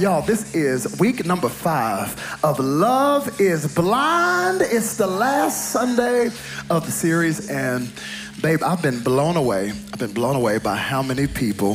y'all, 0.00 0.22
this 0.22 0.54
is 0.54 0.98
week 0.98 1.26
number 1.26 1.48
five 1.48 2.38
of 2.42 2.58
Love 2.58 3.38
is 3.38 3.74
Blind. 3.74 4.62
It's 4.62 4.96
the 4.96 5.06
last 5.06 5.72
Sunday 5.72 6.30
of 6.70 6.86
the 6.86 6.90
series, 6.90 7.50
and 7.50 7.92
babe, 8.40 8.62
I've 8.62 8.80
been 8.80 9.02
blown 9.02 9.36
away. 9.36 9.70
I've 9.70 9.98
been 9.98 10.14
blown 10.14 10.36
away 10.36 10.56
by 10.56 10.76
how 10.76 11.02
many 11.02 11.26
people 11.26 11.74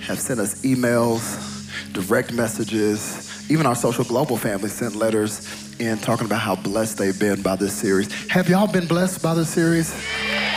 have 0.00 0.18
sent 0.18 0.40
us 0.40 0.62
emails, 0.62 1.92
direct 1.92 2.32
messages, 2.32 3.48
even 3.48 3.64
our 3.64 3.76
social 3.76 4.02
global 4.02 4.36
family 4.36 4.68
sent 4.68 4.96
letters 4.96 5.78
in 5.78 5.98
talking 5.98 6.26
about 6.26 6.40
how 6.40 6.56
blessed 6.56 6.98
they've 6.98 7.20
been 7.20 7.42
by 7.42 7.54
this 7.54 7.72
series. 7.72 8.12
Have 8.26 8.48
y'all 8.48 8.66
been 8.66 8.88
blessed 8.88 9.22
by 9.22 9.34
this 9.34 9.50
series? 9.50 9.94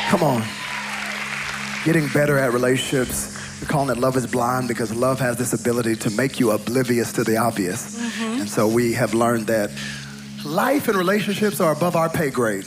Come 0.08 0.24
on. 0.24 0.44
Getting 1.84 2.08
better 2.08 2.40
at 2.40 2.52
relationships 2.52 3.35
we're 3.66 3.72
calling 3.72 3.90
it 3.90 4.00
Love 4.00 4.16
is 4.16 4.28
Blind 4.28 4.68
because 4.68 4.94
love 4.94 5.20
has 5.20 5.38
this 5.38 5.54
ability 5.54 5.96
to 5.96 6.12
make 6.12 6.40
you 6.40 6.52
oblivious 6.52 7.12
to 7.14 7.24
the 7.24 7.38
obvious. 7.38 8.00
Mm-hmm. 8.00 8.42
And 8.42 8.50
so 8.50 8.68
we 8.68 8.94
have 8.94 9.16
learned 9.16 9.48
that 9.48 9.72
life 10.46 10.88
and 10.88 10.96
relationships 10.96 11.60
are 11.60 11.72
above 11.72 11.96
our 11.96 12.08
pay 12.08 12.30
grade. 12.30 12.66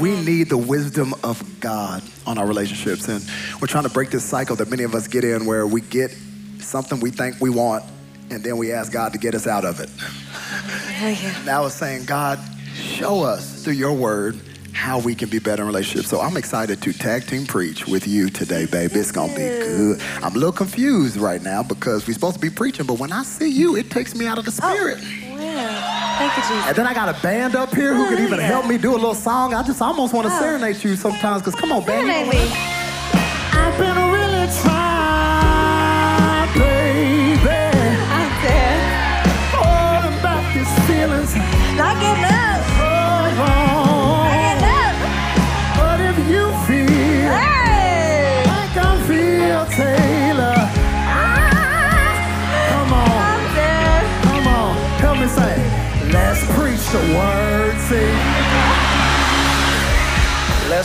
We 0.00 0.20
need 0.20 0.48
the 0.48 0.58
wisdom 0.58 1.14
of 1.22 1.60
God 1.60 2.02
on 2.26 2.38
our 2.38 2.48
relationships. 2.48 3.06
And 3.06 3.24
we're 3.60 3.68
trying 3.68 3.84
to 3.84 3.90
break 3.90 4.10
this 4.10 4.24
cycle 4.24 4.56
that 4.56 4.68
many 4.68 4.82
of 4.82 4.96
us 4.96 5.06
get 5.06 5.22
in 5.22 5.46
where 5.46 5.68
we 5.68 5.82
get 5.82 6.10
something 6.58 6.98
we 6.98 7.10
think 7.10 7.40
we 7.40 7.50
want 7.50 7.84
and 8.30 8.42
then 8.42 8.56
we 8.56 8.72
ask 8.72 8.90
God 8.90 9.12
to 9.12 9.18
get 9.18 9.36
us 9.36 9.46
out 9.46 9.64
of 9.64 9.78
it. 9.78 9.90
Now 11.44 11.66
it's 11.66 11.76
saying, 11.76 12.06
God, 12.06 12.40
show 12.74 13.22
us 13.22 13.62
through 13.62 13.74
your 13.74 13.92
word 13.92 14.40
how 14.74 14.98
we 14.98 15.14
can 15.14 15.28
be 15.28 15.38
better 15.38 15.62
in 15.62 15.66
relationships. 15.66 16.08
So 16.08 16.20
I'm 16.20 16.36
excited 16.36 16.82
to 16.82 16.92
tag 16.92 17.26
team 17.26 17.46
preach 17.46 17.86
with 17.86 18.06
you 18.06 18.28
today, 18.28 18.66
baby. 18.66 18.96
It's 18.96 19.12
gonna 19.12 19.32
be 19.32 19.38
good. 19.38 20.02
I'm 20.16 20.32
a 20.32 20.34
little 20.34 20.52
confused 20.52 21.16
right 21.16 21.40
now 21.40 21.62
because 21.62 22.06
we're 22.06 22.12
supposed 22.14 22.34
to 22.34 22.40
be 22.40 22.50
preaching, 22.50 22.84
but 22.84 22.98
when 22.98 23.12
I 23.12 23.22
see 23.22 23.48
you, 23.48 23.76
it 23.76 23.90
takes 23.90 24.14
me 24.14 24.26
out 24.26 24.36
of 24.36 24.44
the 24.44 24.60
oh, 24.62 24.74
spirit. 24.74 24.98
Oh, 25.00 25.40
yeah. 25.40 26.18
Thank 26.18 26.36
you, 26.36 26.42
Jesus. 26.42 26.66
And 26.68 26.76
then 26.76 26.86
I 26.86 26.94
got 26.94 27.08
a 27.08 27.22
band 27.22 27.56
up 27.56 27.74
here 27.74 27.94
who 27.94 28.04
oh, 28.04 28.08
could 28.08 28.20
even 28.20 28.38
help 28.38 28.66
me 28.66 28.76
do 28.76 28.92
a 28.92 28.96
little 28.98 29.14
song. 29.14 29.54
I 29.54 29.62
just 29.62 29.80
almost 29.80 30.12
want 30.12 30.26
to 30.26 30.34
oh. 30.34 30.40
serenade 30.40 30.82
you 30.82 30.96
sometimes 30.96 31.42
because 31.42 31.58
come 31.58 31.72
on, 31.72 31.84
band. 31.84 32.06
Serenade 32.06 32.28
me. 32.34 32.40
I've 33.56 33.78
been 33.78 33.96
really 34.12 34.48
trying, 34.60 36.48
baby. 36.58 37.40
Oh, 37.40 38.10
I'm 38.10 38.30
dead. 38.42 38.78
Oh, 39.54 40.18
about 40.18 40.44
these 40.52 40.74
feelings. 40.86 41.34
Not 41.76 42.00
getting 42.00 42.33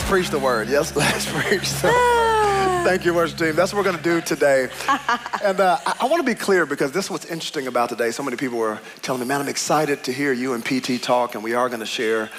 Let's 0.00 0.08
preach 0.08 0.30
the 0.30 0.38
word. 0.38 0.70
Yes, 0.70 0.96
let's 0.96 1.30
preach 1.30 1.70
the 1.82 1.88
word. 1.88 2.84
Thank 2.84 3.04
you, 3.04 3.12
worship 3.12 3.38
team. 3.38 3.54
That's 3.54 3.70
what 3.70 3.80
we're 3.80 3.92
going 3.92 3.98
to 3.98 4.02
do 4.02 4.22
today. 4.22 4.70
and 5.44 5.60
uh, 5.60 5.76
I, 5.84 5.96
I 6.00 6.06
want 6.06 6.20
to 6.20 6.26
be 6.26 6.34
clear 6.34 6.64
because 6.64 6.90
this 6.90 7.04
is 7.04 7.10
what's 7.10 7.26
interesting 7.26 7.66
about 7.66 7.90
today. 7.90 8.10
So 8.10 8.22
many 8.22 8.38
people 8.38 8.56
were 8.56 8.80
telling 9.02 9.20
me, 9.20 9.26
man, 9.26 9.42
I'm 9.42 9.48
excited 9.48 10.02
to 10.04 10.12
hear 10.12 10.32
you 10.32 10.54
and 10.54 10.64
PT 10.64 11.02
talk, 11.02 11.34
and 11.34 11.44
we 11.44 11.52
are 11.52 11.68
going 11.68 11.80
to 11.80 11.86
share 11.86 12.30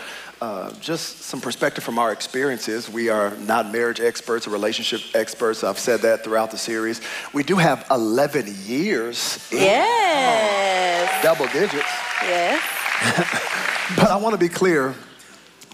uh, 0.41 0.73
just 0.81 1.21
some 1.21 1.39
perspective 1.39 1.83
from 1.83 1.99
our 1.99 2.11
experiences. 2.11 2.89
We 2.89 3.09
are 3.09 3.29
not 3.37 3.71
marriage 3.71 3.99
experts 3.99 4.47
or 4.47 4.49
relationship 4.49 5.01
experts. 5.13 5.63
I've 5.63 5.77
said 5.77 5.99
that 6.01 6.23
throughout 6.23 6.49
the 6.49 6.57
series. 6.57 6.99
We 7.31 7.43
do 7.43 7.57
have 7.57 7.85
11 7.91 8.47
years. 8.65 9.47
Yes. 9.51 11.23
Double 11.23 11.45
digits. 11.45 11.85
Yes. 12.23 12.59
but 13.97 14.09
I 14.09 14.15
want 14.15 14.33
to 14.33 14.39
be 14.39 14.49
clear 14.49 14.95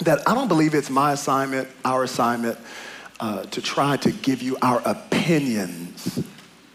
that 0.02 0.28
I 0.28 0.36
don't 0.36 0.48
believe 0.48 0.73
it's 0.73 0.90
my 0.90 1.14
assignment, 1.14 1.67
our 1.84 2.03
assignment, 2.03 2.58
uh, 3.20 3.44
to 3.44 3.61
try 3.61 3.98
to 3.98 4.11
give 4.11 4.42
you 4.42 4.58
our 4.61 4.82
opinions 4.86 6.23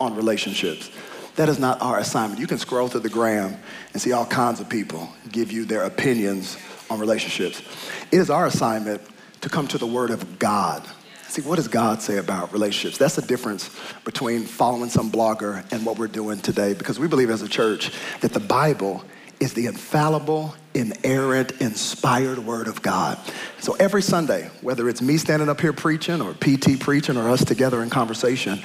on 0.01 0.17
relationships. 0.17 0.91
That 1.37 1.49
is 1.49 1.59
not 1.59 1.81
our 1.81 1.99
assignment. 1.99 2.41
You 2.41 2.47
can 2.47 2.59
scroll 2.59 2.89
through 2.89 3.01
the 3.01 3.09
gram 3.09 3.57
and 3.93 4.03
see 4.03 4.13
all 4.13 4.27
kinds 4.27 4.61
of 4.61 4.69
people 4.69 5.09
give 5.31 5.51
you 5.51 5.65
their 5.65 5.85
opinions 5.85 6.59
on 6.91 6.99
relationships. 6.99 7.63
It 8.11 8.19
is 8.19 8.29
our 8.29 8.47
assignment 8.47 9.01
to 9.41 9.49
come 9.49 9.67
to 9.69 9.79
the 9.79 9.87
Word 9.87 10.11
of 10.11 10.39
God. 10.39 10.87
See, 11.29 11.41
what 11.41 11.57
does 11.57 11.69
God 11.69 12.03
say 12.03 12.19
about 12.19 12.53
relationships? 12.53 12.99
That's 12.99 13.17
the 13.17 13.23
difference 13.23 13.71
between 14.05 14.43
following 14.43 14.91
some 14.91 15.11
blogger 15.11 15.65
and 15.73 15.87
what 15.87 15.99
we're 15.99 16.07
doing 16.09 16.39
today 16.41 16.75
because 16.75 16.99
we 16.99 17.09
believe 17.09 17.31
as 17.31 17.41
a 17.41 17.49
church 17.49 17.91
that 18.21 18.35
the 18.35 18.41
Bible 18.41 19.03
is 19.43 19.55
the 19.55 19.67
infallible, 19.67 20.55
inerrant, 20.73 21.51
inspired 21.61 22.39
word 22.39 22.69
of 22.69 22.81
God. 22.81 23.19
So 23.59 23.75
every 23.81 24.01
Sunday, 24.01 24.49
whether 24.61 24.89
it's 24.89 25.03
me 25.03 25.17
standing 25.17 25.49
up 25.49 25.61
here 25.61 25.73
preaching 25.73 26.21
or 26.21 26.35
PT 26.35 26.79
preaching 26.79 27.17
or 27.17 27.29
us 27.29 27.45
together 27.45 27.83
in 27.83 27.91
conversation, 27.91 28.63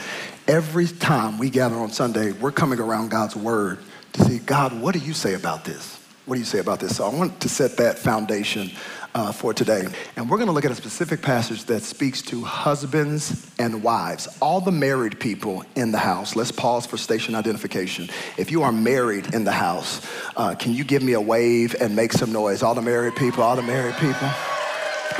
every 0.47 0.85
time 0.85 1.39
we 1.39 1.49
gather 1.49 1.77
on 1.77 1.89
Sunday, 1.89 2.31
we're 2.31 2.51
coming 2.51 2.79
around 2.79 3.09
God's 3.09 3.35
word 3.35 3.79
to 4.13 4.23
see, 4.25 4.38
God, 4.38 4.79
what 4.79 4.93
do 4.93 4.99
you 4.99 5.13
say 5.13 5.33
about 5.33 5.65
this? 5.65 5.99
What 6.27 6.35
do 6.35 6.39
you 6.39 6.45
say 6.45 6.59
about 6.59 6.79
this? 6.79 6.95
So 6.95 7.05
I 7.05 7.09
want 7.09 7.39
to 7.39 7.49
set 7.49 7.77
that 7.77 7.97
foundation 7.97 8.69
uh, 9.17 9.31
for 9.31 9.51
today. 9.51 9.83
And 10.16 10.29
we're 10.29 10.38
going 10.38 10.47
to 10.47 10.53
look 10.53 10.63
at 10.63 10.72
a 10.72 10.75
specific 10.75 11.23
passage 11.23 11.63
that 11.66 11.81
speaks 11.81 12.22
to 12.23 12.44
husbands 12.44 13.50
and 13.57 13.81
wives, 13.81 14.28
all 14.41 14.61
the 14.61 14.72
married 14.72 15.19
people 15.19 15.63
in 15.75 15.91
the 15.91 15.97
house. 15.97 16.35
Let's 16.35 16.51
pause 16.51 16.85
for 16.85 16.97
station 16.97 17.33
identification. 17.33 18.09
If 18.38 18.51
you 18.51 18.61
are 18.61 18.72
married 18.72 19.33
in 19.33 19.44
the 19.44 19.51
house, 19.51 20.06
uh, 20.35 20.53
can 20.53 20.73
you 20.73 20.83
give 20.83 21.01
me 21.01 21.13
a 21.13 21.22
wave 21.22 21.75
and 21.81 21.95
make 21.95 22.13
some 22.13 22.31
noise? 22.31 22.61
All 22.61 22.75
the 22.75 22.81
married 22.81 23.16
people, 23.16 23.41
all 23.41 23.56
the 23.56 23.63
married 23.63 23.95
people. 23.95 24.29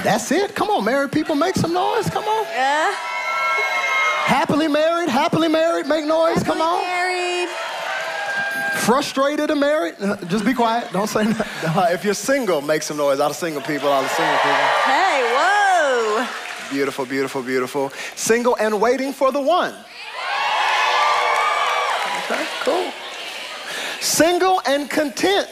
That's 0.04 0.32
it. 0.32 0.54
Come 0.54 0.70
on, 0.70 0.86
married 0.86 1.12
people, 1.12 1.34
make 1.34 1.56
some 1.56 1.74
noise. 1.74 2.08
Come 2.12 2.24
on. 2.24 2.46
Yeah. 2.46 2.94
Happily 4.26 4.68
married, 4.68 5.10
happily 5.10 5.48
married, 5.48 5.88
make 5.88 6.06
noise. 6.06 6.44
Happily 6.44 6.60
Come 6.60 6.62
on. 6.62 6.82
Married 6.82 7.67
frustrated 8.88 9.52
and 9.52 9.60
married, 9.60 9.96
uh, 10.00 10.16
just 10.28 10.46
be 10.46 10.54
quiet. 10.54 10.90
Don't 10.94 11.10
say 11.10 11.26
nothing. 11.26 11.46
Uh, 11.78 11.88
if 11.92 12.06
you're 12.06 12.14
single, 12.14 12.62
make 12.62 12.82
some 12.82 12.96
noise. 12.96 13.20
All 13.20 13.28
the 13.28 13.36
single 13.36 13.62
people, 13.62 13.90
all 13.90 14.02
the 14.02 14.08
single 14.10 14.38
people. 14.38 14.68
Hey, 14.86 15.20
whoa. 15.36 16.28
Beautiful, 16.70 17.06
beautiful, 17.06 17.42
beautiful. 17.44 17.90
Single 18.16 18.56
and 18.58 18.80
waiting 18.80 19.12
for 19.12 19.32
the 19.32 19.42
one. 19.42 19.74
Okay, 22.20 22.46
cool. 22.62 22.92
Single 24.00 24.62
and 24.66 24.90
content. 24.90 25.50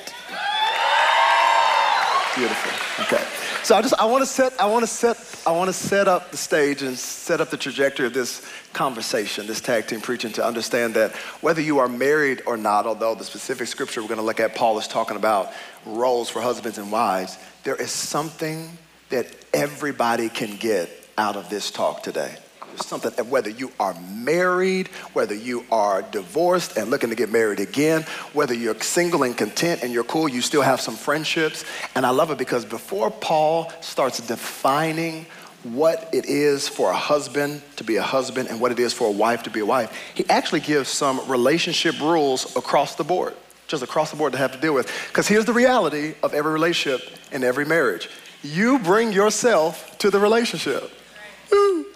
Beautiful. 2.36 2.72
Okay. 3.04 3.35
So 3.66 3.76
I 3.76 3.82
just 3.82 3.96
I 3.96 4.06
want 4.06 4.22
to 4.22 4.28
set 4.28 4.62
I 4.62 4.68
want 4.68 4.84
to 4.84 4.88
set 4.88 5.18
I 5.44 5.52
want 5.52 5.70
to 5.70 5.74
set 5.74 6.08
up 6.08 6.30
the 6.30 6.38
stage 6.38 6.84
and 6.84 6.96
set 6.96 7.42
up 7.42 7.50
the 7.50 7.58
trajectory 7.58 8.06
of 8.06 8.14
this 8.14 8.48
conversation, 8.74 9.48
this 9.48 9.60
tag 9.60 9.88
team 9.88 10.02
preaching 10.02 10.32
to 10.34 10.46
understand 10.46 10.94
that 10.94 11.16
whether 11.42 11.62
you 11.62 11.80
are 11.80 11.88
married 11.88 12.44
or 12.46 12.58
not, 12.58 12.86
although 12.86 13.16
the 13.16 13.24
specific 13.24 13.68
scripture 13.68 14.04
we're 14.04 14.08
going 14.08 14.20
to 14.20 14.24
look 14.24 14.40
at 14.40 14.54
Paul 14.54 14.78
is 14.78 14.88
talking 14.88 15.18
about 15.18 15.52
roles 15.84 16.30
for 16.30 16.42
husbands 16.42 16.78
and 16.78 16.92
wives, 16.92 17.40
there 17.64 17.76
is 17.76 17.90
something 17.90 18.70
that 19.10 19.26
everybody 19.52 20.30
can 20.30 20.58
get 20.58 20.88
out 21.18 21.36
of 21.36 21.50
this 21.50 21.72
talk 21.72 22.04
today 22.04 22.38
something 22.78 23.12
whether 23.30 23.50
you 23.50 23.72
are 23.80 23.96
married, 24.12 24.88
whether 25.14 25.36
you 25.36 25.66
are 25.72 26.02
divorced 26.02 26.78
and 26.78 26.90
looking 26.90 27.10
to 27.10 27.16
get 27.16 27.32
married 27.32 27.60
again, 27.60 28.04
whether 28.34 28.54
you're 28.54 28.80
single 28.82 29.24
and 29.24 29.38
content 29.38 29.84
and 29.84 29.92
you're 29.92 30.04
cool, 30.04 30.30
you 30.30 30.42
still 30.42 30.62
have 30.62 30.82
some 30.82 30.96
friendships. 30.96 31.66
And 31.96 32.06
I 32.06 32.10
love 32.10 32.32
it 32.32 32.38
because 32.38 32.66
before 32.66 33.12
Paul 33.12 33.72
starts 33.82 34.20
defining 34.20 35.26
what 35.64 36.10
it 36.14 36.26
is 36.26 36.68
for 36.68 36.92
a 36.92 36.96
husband 36.96 37.62
to 37.78 37.84
be 37.84 37.96
a 37.96 38.04
husband 38.04 38.50
and 38.50 38.62
what 38.62 38.72
it 38.72 38.80
is 38.80 38.94
for 38.94 39.08
a 39.08 39.12
wife 39.12 39.44
to 39.44 39.50
be 39.50 39.60
a 39.60 39.66
wife, 39.66 39.92
he 40.14 40.28
actually 40.30 40.60
gives 40.60 40.90
some 40.90 41.28
relationship 41.28 42.00
rules 42.00 42.56
across 42.56 42.96
the 42.96 43.04
board, 43.04 43.34
just 43.68 43.82
across 43.82 44.12
the 44.12 44.18
board 44.18 44.34
to 44.34 44.38
have 44.38 44.52
to 44.52 44.60
deal 44.60 44.74
with. 44.74 44.92
Because 45.08 45.28
here's 45.28 45.46
the 45.46 45.54
reality 45.54 46.14
of 46.22 46.34
every 46.34 46.54
relationship 46.54 47.02
and 47.32 47.44
every 47.44 47.66
marriage 47.66 48.10
you 48.44 48.78
bring 48.80 49.12
yourself 49.12 49.98
to 49.98 50.12
the 50.12 50.20
relationship. 50.20 50.92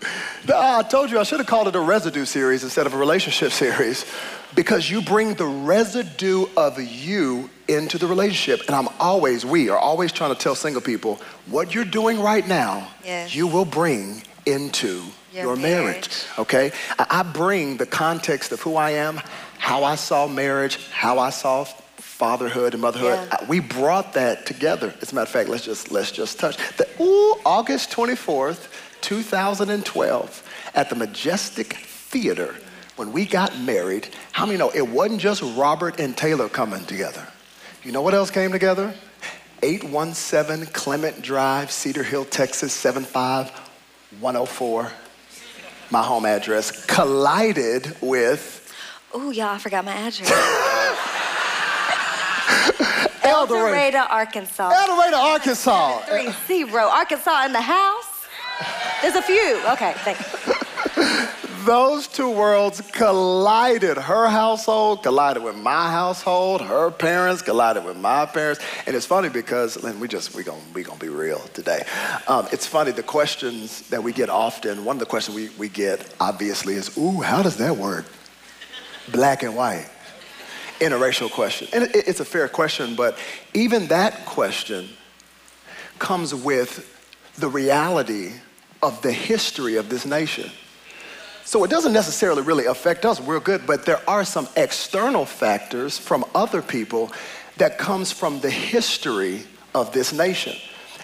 Uh, 0.01 0.77
I 0.79 0.83
told 0.83 1.11
you 1.11 1.19
I 1.19 1.23
should 1.23 1.39
have 1.39 1.47
called 1.47 1.67
it 1.67 1.75
a 1.75 1.79
residue 1.79 2.25
series 2.25 2.63
instead 2.63 2.85
of 2.85 2.93
a 2.93 2.97
relationship 2.97 3.51
series 3.63 4.05
because 4.55 4.89
you 4.89 5.01
bring 5.01 5.35
the 5.35 5.45
residue 5.45 6.45
of 6.57 6.81
you 6.81 7.49
into 7.67 7.97
the 7.97 8.07
relationship. 8.07 8.65
And 8.67 8.75
I'm 8.75 8.87
always, 8.99 9.45
we 9.45 9.69
are 9.69 9.77
always 9.77 10.11
trying 10.11 10.33
to 10.33 10.39
tell 10.39 10.55
single 10.55 10.81
people 10.81 11.19
what 11.47 11.73
you're 11.73 11.85
doing 11.85 12.19
right 12.19 12.47
now, 12.47 12.87
yes. 13.03 13.35
you 13.35 13.47
will 13.47 13.65
bring 13.65 14.23
into 14.45 15.03
your, 15.33 15.43
your 15.43 15.55
marriage. 15.55 15.85
marriage. 15.85 16.25
Okay? 16.39 16.71
I 16.97 17.23
bring 17.23 17.77
the 17.77 17.85
context 17.85 18.51
of 18.51 18.61
who 18.61 18.75
I 18.75 18.91
am, 18.91 19.21
how 19.57 19.83
I 19.83 19.95
saw 19.95 20.27
marriage, 20.27 20.89
how 20.89 21.19
I 21.19 21.29
saw 21.29 21.65
fatherhood 22.19 22.73
and 22.73 22.81
motherhood. 22.81 23.19
Yeah. 23.29 23.37
Uh, 23.39 23.45
we 23.47 23.59
brought 23.59 24.13
that 24.13 24.45
together. 24.45 24.93
As 25.01 25.11
a 25.11 25.15
matter 25.15 25.23
of 25.23 25.29
fact, 25.29 25.47
let's 25.47 25.63
just 25.63 25.89
let's 25.89 26.11
just 26.11 26.37
touch 26.37 26.57
the 26.75 26.85
ooh, 27.01 27.39
August 27.45 27.91
24th 27.91 28.67
2012 29.01 30.71
at 30.75 30.89
the 30.89 30.95
Majestic 30.95 31.73
Theater 31.73 32.55
when 32.99 33.11
we 33.13 33.25
got 33.25 33.57
married, 33.59 34.09
how 34.33 34.45
many 34.45 34.57
know 34.57 34.71
it 34.71 34.85
wasn't 34.85 35.21
just 35.21 35.41
Robert 35.55 36.01
and 36.01 36.17
Taylor 36.17 36.49
coming 36.49 36.83
together? 36.83 37.25
You 37.81 37.93
know 37.93 38.01
what 38.01 38.13
else 38.13 38.29
came 38.29 38.51
together? 38.51 38.93
817 39.63 40.65
Clement 40.73 41.21
Drive, 41.21 41.71
Cedar 41.71 42.03
Hill, 42.03 42.25
Texas, 42.25 42.73
75104. 42.73 44.91
My 45.91 46.03
home 46.03 46.25
address 46.25 46.85
collided 46.87 47.95
with. 48.01 48.69
Oh, 49.13 49.31
y'all, 49.31 49.47
I 49.47 49.59
forgot 49.59 49.85
my 49.85 49.93
address. 49.93 50.29
El 53.23 53.41
El 53.41 53.47
Dorado, 53.47 54.05
Arkansas. 54.09 54.71
El 54.71 54.87
Dorado, 54.87 55.17
Arkansas. 55.17 55.99
Three 55.99 56.33
zero. 56.47 56.83
Arkansas 56.83 57.45
in 57.45 57.53
the 57.53 57.61
house. 57.61 58.08
There's 59.01 59.15
a 59.15 59.21
few. 59.21 59.61
Okay, 59.69 59.93
thank 59.97 60.19
you. 60.19 60.55
Those 61.65 62.07
two 62.07 62.29
worlds 62.29 62.81
collided. 62.81 63.97
Her 63.97 64.27
household 64.27 65.03
collided 65.03 65.43
with 65.43 65.55
my 65.55 65.91
household. 65.91 66.61
Her 66.61 66.89
parents 66.89 67.41
collided 67.41 67.83
with 67.83 67.97
my 67.97 68.25
parents. 68.25 68.61
And 68.85 68.95
it's 68.95 69.05
funny 69.05 69.29
because, 69.29 69.75
and 69.77 69.99
we 69.99 70.07
just 70.07 70.35
we 70.35 70.43
gonna 70.43 70.61
we 70.73 70.83
gonna 70.83 70.99
be 70.99 71.09
real 71.09 71.39
today. 71.53 71.83
Um, 72.27 72.47
it's 72.51 72.65
funny 72.65 72.91
the 72.91 73.03
questions 73.03 73.87
that 73.89 74.01
we 74.01 74.13
get 74.13 74.29
often. 74.29 74.85
One 74.85 74.95
of 74.95 74.99
the 74.99 75.05
questions 75.05 75.35
we, 75.35 75.49
we 75.57 75.69
get 75.69 76.13
obviously 76.19 76.75
is, 76.75 76.97
"Ooh, 76.97 77.21
how 77.21 77.41
does 77.41 77.57
that 77.57 77.75
work? 77.75 78.05
Black 79.11 79.43
and 79.43 79.55
white." 79.55 79.89
Interracial 80.79 81.29
question, 81.29 81.67
and 81.73 81.83
it, 81.83 82.07
it's 82.07 82.21
a 82.21 82.25
fair 82.25 82.47
question, 82.47 82.95
but 82.95 83.17
even 83.53 83.87
that 83.87 84.25
question 84.25 84.87
comes 85.99 86.33
with 86.33 86.95
the 87.35 87.49
reality 87.49 88.31
of 88.81 89.01
the 89.01 89.11
history 89.11 89.75
of 89.75 89.89
this 89.89 90.05
nation. 90.05 90.49
So 91.45 91.63
it 91.63 91.71
doesn't 91.71 91.93
necessarily 91.93 92.43
really 92.43 92.65
affect 92.65 93.05
us. 93.05 93.19
We're 93.19 93.39
good, 93.39 93.65
but 93.65 93.85
there 93.85 94.01
are 94.07 94.23
some 94.23 94.47
external 94.55 95.25
factors 95.25 95.97
from 95.97 96.23
other 96.35 96.61
people 96.61 97.11
that 97.57 97.77
comes 97.77 98.11
from 98.11 98.39
the 98.41 98.51
history 98.51 99.43
of 99.73 99.91
this 99.91 100.13
nation. 100.13 100.55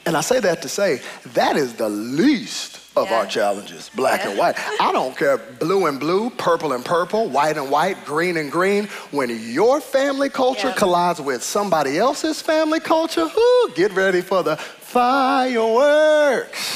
And 0.05 0.15
I 0.15 0.21
say 0.21 0.39
that 0.39 0.61
to 0.61 0.69
say 0.69 1.01
that 1.33 1.57
is 1.57 1.73
the 1.73 1.89
least 1.89 2.79
of 2.95 3.09
Yeah. 3.09 3.17
our 3.17 3.25
challenges, 3.25 3.89
black 3.95 4.23
Yeah. 4.23 4.29
and 4.29 4.39
white. 4.39 4.55
I 4.79 4.91
don't 4.91 5.17
care 5.17 5.37
blue 5.37 5.87
and 5.87 5.99
blue, 5.99 6.29
purple 6.29 6.71
and 6.73 6.85
purple, 6.85 7.27
white 7.27 7.57
and 7.57 7.69
white, 7.71 8.05
green 8.05 8.37
and 8.37 8.51
green. 8.51 8.87
When 9.11 9.29
your 9.51 9.81
family 9.81 10.29
culture 10.29 10.67
Yeah. 10.69 10.75
collides 10.75 11.19
with 11.19 11.43
somebody 11.43 11.97
else's 11.97 12.39
family 12.41 12.79
culture, 12.79 13.29
get 13.75 13.91
ready 13.93 14.21
for 14.21 14.43
the 14.43 14.57
fireworks. 14.81 16.74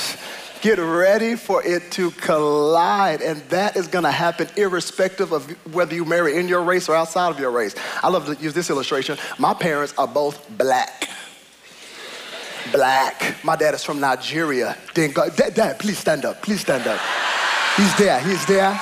Get 0.61 0.77
ready 0.77 1.35
for 1.35 1.63
it 1.63 1.91
to 1.91 2.11
collide. 2.11 3.21
And 3.21 3.41
that 3.49 3.77
is 3.77 3.87
going 3.87 4.03
to 4.03 4.11
happen 4.11 4.47
irrespective 4.57 5.31
of 5.31 5.49
whether 5.73 5.95
you 5.95 6.03
marry 6.03 6.37
in 6.37 6.47
your 6.47 6.63
race 6.63 6.89
or 6.89 6.95
outside 6.95 7.29
of 7.29 7.39
your 7.39 7.51
race. 7.51 7.75
I 8.03 8.09
love 8.09 8.25
to 8.25 8.35
use 8.43 8.53
this 8.53 8.69
illustration. 8.69 9.17
My 9.37 9.53
parents 9.53 9.93
are 9.97 10.07
both 10.07 10.45
black. 10.57 11.09
Black. 12.73 13.35
My 13.43 13.55
dad 13.55 13.73
is 13.73 13.83
from 13.83 13.99
Nigeria. 13.99 14.77
Then 14.93 15.11
go, 15.11 15.29
dad, 15.29 15.53
dad, 15.53 15.79
please 15.79 15.97
stand 15.97 16.25
up. 16.25 16.41
Please 16.41 16.59
stand 16.59 16.85
up. 16.87 16.99
He's 17.77 17.95
there. 17.97 18.19
He's 18.19 18.45
there. 18.45 18.75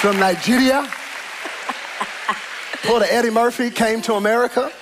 From 0.00 0.18
Nigeria. 0.18 0.90
A 2.82 3.14
Eddie 3.14 3.30
Murphy, 3.30 3.70
came 3.70 4.02
to 4.02 4.14
America 4.14 4.72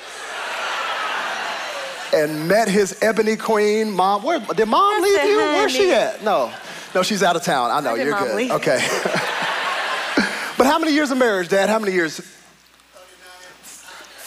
and 2.15 2.49
met 2.49 2.69
his 2.69 2.99
ebony 3.03 3.37
queen 3.37 3.91
mom. 3.91 4.23
Where 4.23 4.41
did 4.41 4.69
mom 4.69 5.03
leave 5.03 5.25
you? 5.25 5.37
Where's 5.37 5.73
she 5.73 5.91
at? 5.93 6.23
No, 6.23 6.53
no, 6.95 7.03
she's 7.03 7.23
out 7.23 7.37
of 7.37 7.43
town. 7.43 7.71
I 7.71 7.81
know 7.81 7.95
you're 7.95 8.19
good. 8.19 8.37
leave? 8.37 8.51
Okay. 8.53 8.79
but 10.57 10.67
how 10.67 10.79
many 10.79 10.93
years 10.93 11.11
of 11.11 11.19
marriage, 11.19 11.49
Dad? 11.49 11.69
How 11.69 11.79
many 11.79 11.93
years? 11.93 12.21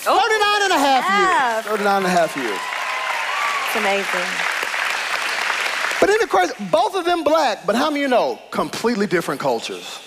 Oh, 0.08 0.18
39 0.18 0.64
and 0.64 0.74
a 0.74 0.80
half 0.80 1.04
yeah. 1.04 1.54
years. 1.56 1.66
39 1.66 1.98
and 1.98 2.06
a 2.06 2.10
half 2.10 2.36
years. 2.36 2.60
It's 3.68 3.76
amazing. 3.78 4.48
But 6.00 6.10
in 6.10 6.18
the 6.20 6.28
crazy, 6.28 6.54
both 6.72 6.96
of 6.96 7.06
them 7.06 7.24
black, 7.24 7.66
but 7.66 7.76
how 7.76 7.92
many 7.92 8.04
of 8.04 8.10
you 8.10 8.16
know? 8.16 8.40
Completely 8.50 9.06
different 9.06 9.40
cultures. 9.40 10.00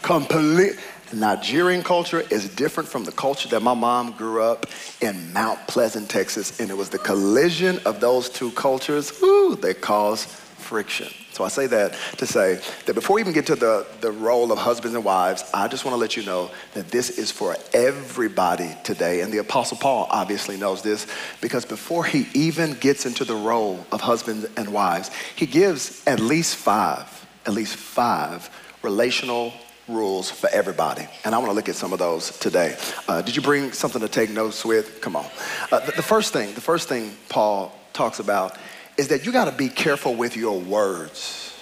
Complete. 0.00 0.78
Nigerian 1.12 1.82
culture 1.82 2.20
is 2.30 2.48
different 2.48 2.88
from 2.88 3.04
the 3.04 3.12
culture 3.12 3.48
that 3.48 3.62
my 3.62 3.74
mom 3.74 4.12
grew 4.12 4.42
up 4.42 4.66
in 5.00 5.32
Mount 5.32 5.66
Pleasant, 5.66 6.08
Texas, 6.08 6.60
and 6.60 6.70
it 6.70 6.76
was 6.76 6.90
the 6.90 6.98
collision 6.98 7.78
of 7.84 8.00
those 8.00 8.28
two 8.28 8.50
cultures 8.52 9.10
whew, 9.18 9.56
that 9.56 9.80
caused 9.80 10.28
friction. 10.28 11.08
So 11.32 11.42
I 11.42 11.48
say 11.48 11.66
that 11.68 11.96
to 12.18 12.26
say 12.26 12.60
that 12.86 12.94
before 12.94 13.16
we 13.16 13.22
even 13.22 13.32
get 13.32 13.46
to 13.46 13.56
the, 13.56 13.86
the 14.00 14.12
role 14.12 14.52
of 14.52 14.58
husbands 14.58 14.94
and 14.94 15.04
wives, 15.04 15.42
I 15.52 15.68
just 15.68 15.84
want 15.84 15.94
to 15.94 15.98
let 15.98 16.16
you 16.16 16.24
know 16.24 16.50
that 16.74 16.88
this 16.88 17.10
is 17.18 17.32
for 17.32 17.56
everybody 17.72 18.70
today. 18.84 19.22
And 19.22 19.32
the 19.32 19.38
Apostle 19.38 19.78
Paul 19.78 20.06
obviously 20.10 20.56
knows 20.56 20.82
this 20.82 21.06
because 21.40 21.64
before 21.64 22.04
he 22.04 22.28
even 22.34 22.74
gets 22.74 23.06
into 23.06 23.24
the 23.24 23.34
role 23.34 23.84
of 23.90 24.00
husbands 24.00 24.46
and 24.56 24.72
wives, 24.72 25.10
he 25.34 25.46
gives 25.46 26.06
at 26.06 26.20
least 26.20 26.56
five, 26.56 27.26
at 27.46 27.52
least 27.52 27.74
five 27.74 28.50
relational 28.82 29.52
rules 29.90 30.30
for 30.30 30.48
everybody. 30.50 31.06
And 31.24 31.34
I 31.34 31.38
want 31.38 31.50
to 31.50 31.54
look 31.54 31.68
at 31.68 31.74
some 31.74 31.92
of 31.92 31.98
those 31.98 32.38
today. 32.38 32.76
Uh, 33.08 33.22
did 33.22 33.36
you 33.36 33.42
bring 33.42 33.72
something 33.72 34.00
to 34.00 34.08
take 34.08 34.30
notes 34.30 34.64
with? 34.64 35.00
Come 35.00 35.16
on. 35.16 35.26
Uh, 35.70 35.80
the, 35.80 35.92
the 35.92 36.02
first 36.02 36.32
thing, 36.32 36.54
the 36.54 36.60
first 36.60 36.88
thing 36.88 37.12
Paul 37.28 37.78
talks 37.92 38.18
about 38.18 38.56
is 38.96 39.08
that 39.08 39.24
you 39.24 39.32
got 39.32 39.46
to 39.46 39.52
be 39.52 39.68
careful 39.68 40.14
with 40.14 40.36
your 40.36 40.60
words. 40.60 41.54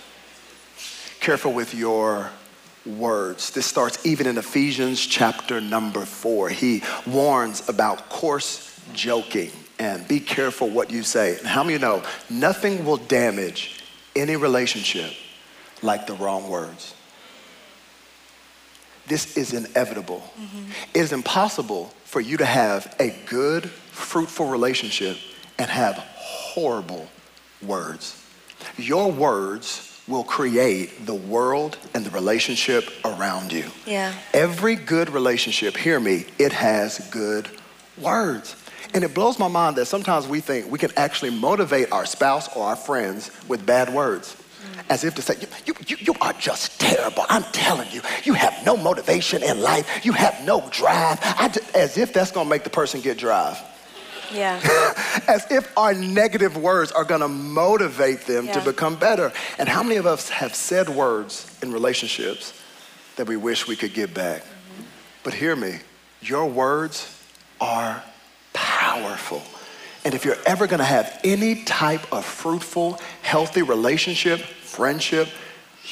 Careful 1.21 1.53
with 1.53 1.75
your 1.75 2.31
words. 2.87 3.51
This 3.51 3.67
starts 3.67 4.05
even 4.07 4.27
in 4.27 4.39
Ephesians 4.39 5.05
chapter 5.05 5.61
number 5.61 6.05
four. 6.05 6.49
He 6.49 6.83
warns 7.07 7.69
about 7.69 8.09
coarse 8.09 8.81
joking 8.95 9.51
and 9.79 10.07
be 10.09 10.21
careful 10.21 10.69
what 10.69 10.91
you 10.91 11.03
say. 11.03 11.39
And 11.39 11.47
how 11.47 11.63
many 11.63 11.79
know 11.79 12.03
nothing 12.31 12.85
will 12.85 12.97
damage 12.97 13.83
any 14.17 14.37
relationship 14.37 15.13
like 15.83 16.07
the 16.07 16.15
wrong 16.15 16.49
words? 16.49 16.95
This 19.09 19.37
is 19.37 19.53
inevitable. 19.53 20.23
It 20.95 21.01
is 21.01 21.13
impossible 21.13 21.93
for 22.05 22.21
you 22.21 22.37
to 22.37 22.45
have 22.45 22.95
a 22.99 23.15
good, 23.27 23.69
fruitful 23.69 24.47
relationship 24.47 25.17
and 25.59 25.71
have 25.71 25.95
horrible 25.95 27.09
words. 27.63 28.23
Your 28.77 29.11
words 29.11 29.85
will 30.07 30.25
create 30.25 31.07
the 31.07 31.15
world 31.15 31.77
and 31.95 32.05
the 32.05 32.11
relationship 32.11 32.91
around 33.05 33.53
you. 33.53 33.65
Yeah. 33.87 34.15
Every 34.33 34.75
good 34.75 35.11
relationship, 35.11 35.77
hear 35.77 36.01
me, 36.01 36.25
it 36.39 36.53
has 36.53 36.99
good 37.11 37.49
words. 37.99 38.57
And 38.95 39.05
it 39.05 39.13
blows 39.13 39.39
my 39.39 39.49
mind 39.49 39.77
that 39.77 39.87
sometimes 39.87 40.27
we 40.27 40.41
think 40.41 40.71
we 40.71 40.79
can 40.79 40.91
actually 40.97 41.31
motivate 41.31 41.93
our 41.93 42.07
spouse 42.07 42.55
or 42.57 42.65
our 42.65 42.77
friends 42.77 43.31
with 43.47 43.67
bad 43.67 43.93
words. 43.93 44.35
As 44.89 45.05
if 45.05 45.15
to 45.17 45.23
say, 45.23 45.35
you, 45.67 45.75
you, 45.87 45.97
you 46.01 46.15
are 46.21 46.33
just 46.35 46.81
terrible. 46.81 47.25
I'm 47.29 47.45
telling 47.53 47.91
you, 47.91 48.01
you 48.25 48.35
have 48.35 48.65
no 48.65 48.77
motivation 48.77 49.43
in 49.43 49.61
life. 49.61 50.05
You 50.05 50.13
have 50.13 50.45
no 50.45 50.69
drive. 50.71 51.19
I 51.23 51.49
ju- 51.49 51.61
as 51.75 51.99
if 51.99 52.13
that's 52.13 52.31
gonna 52.31 52.49
make 52.49 52.65
the 52.65 52.71
person 52.71 53.01
get 53.01 53.19
drive. 53.19 53.59
Yeah. 54.33 54.61
As 55.29 55.51
if 55.51 55.73
our 55.77 55.95
negative 55.95 56.57
words 56.57 56.93
are 56.93 57.05
gonna 57.05 57.29
motivate 57.29 58.27
them 58.27 58.47
to 58.49 58.61
become 58.61 58.97
better. 58.97 59.33
And 59.59 59.69
how 59.69 59.83
many 59.83 59.97
of 59.97 60.07
us 60.07 60.29
have 60.29 60.55
said 60.55 60.89
words 60.91 61.51
in 61.63 61.73
relationships 61.73 62.53
that 63.17 63.27
we 63.27 63.37
wish 63.37 63.67
we 63.67 63.75
could 63.75 63.95
give 63.95 64.13
back? 64.13 64.43
Mm-hmm. 64.43 64.83
But 65.25 65.35
hear 65.35 65.57
me, 65.57 65.79
your 66.21 66.47
words 66.47 67.23
are 67.61 68.03
powerful. 68.53 69.43
And 70.05 70.15
if 70.15 70.25
you're 70.25 70.37
ever 70.47 70.67
gonna 70.67 70.85
have 70.85 71.21
any 71.25 71.65
type 71.65 72.13
of 72.13 72.25
fruitful, 72.25 73.01
healthy 73.23 73.63
relationship, 73.63 74.41
friendship, 74.69 75.29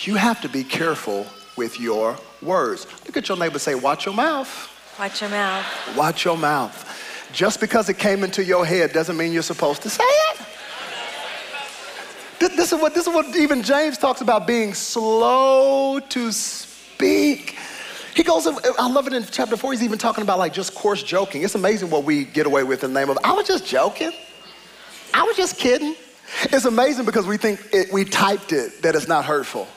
you 0.03 0.15
have 0.17 0.41
to 0.43 0.49
be 0.49 0.63
careful 0.65 1.27
with 1.57 1.81
your 1.81 2.17
words. 2.43 2.87
Look 3.07 3.17
at 3.17 3.29
your 3.29 3.39
neighbor 3.39 3.59
say, 3.59 3.75
Watch 3.75 4.07
your 4.07 4.15
mouth. 4.15 4.49
Watch 4.99 5.21
your 5.21 5.31
mouth. 5.31 5.97
Watch 5.97 6.25
your 6.25 6.37
mouth. 6.37 7.03
Just 7.33 7.61
because 7.61 7.89
it 7.89 7.99
came 7.99 8.23
into 8.25 8.43
your 8.45 8.65
head 8.65 8.93
doesn't 8.93 9.17
mean 9.17 9.33
you're 9.33 9.43
supposed 9.43 9.83
to 9.83 9.91
say 9.91 10.05
it. 10.05 10.39
Th- 12.39 12.53
This 12.53 12.73
is 12.73 12.81
what 12.81 12.95
this 12.95 13.07
is 13.07 13.13
what 13.15 13.35
even 13.37 13.63
James 13.63 13.99
talks 13.99 14.21
about 14.21 14.47
being 14.47 14.75
slow 14.75 15.99
to 16.01 16.33
speak. 16.33 17.57
He 18.15 18.23
goes, 18.23 18.47
I 18.47 18.89
love 18.89 19.07
it 19.07 19.13
in 19.13 19.25
chapter 19.25 19.57
four, 19.59 19.73
he's 19.73 19.83
even 19.83 19.99
talking 19.99 20.23
about 20.23 20.39
like 20.39 20.53
just 20.55 20.75
coarse 20.75 21.03
joking. 21.03 21.43
It's 21.43 21.55
amazing 21.55 21.91
what 21.91 22.05
we 22.05 22.25
get 22.25 22.47
away 22.47 22.63
with 22.65 22.83
in 22.85 22.95
the 22.95 22.99
name 23.01 23.11
of, 23.11 23.19
I 23.23 23.33
was 23.33 23.47
just 23.47 23.67
joking. 23.67 24.13
I 25.13 25.23
was 25.25 25.37
just 25.37 25.59
kidding. 25.59 25.95
It's 26.45 26.65
amazing 26.65 27.05
because 27.05 27.27
we 27.27 27.37
think 27.37 27.61
it, 27.73 27.93
we 27.93 28.05
typed 28.05 28.53
it 28.53 28.83
that 28.83 28.95
it's 28.95 29.09
not 29.09 29.25
hurtful. 29.25 29.69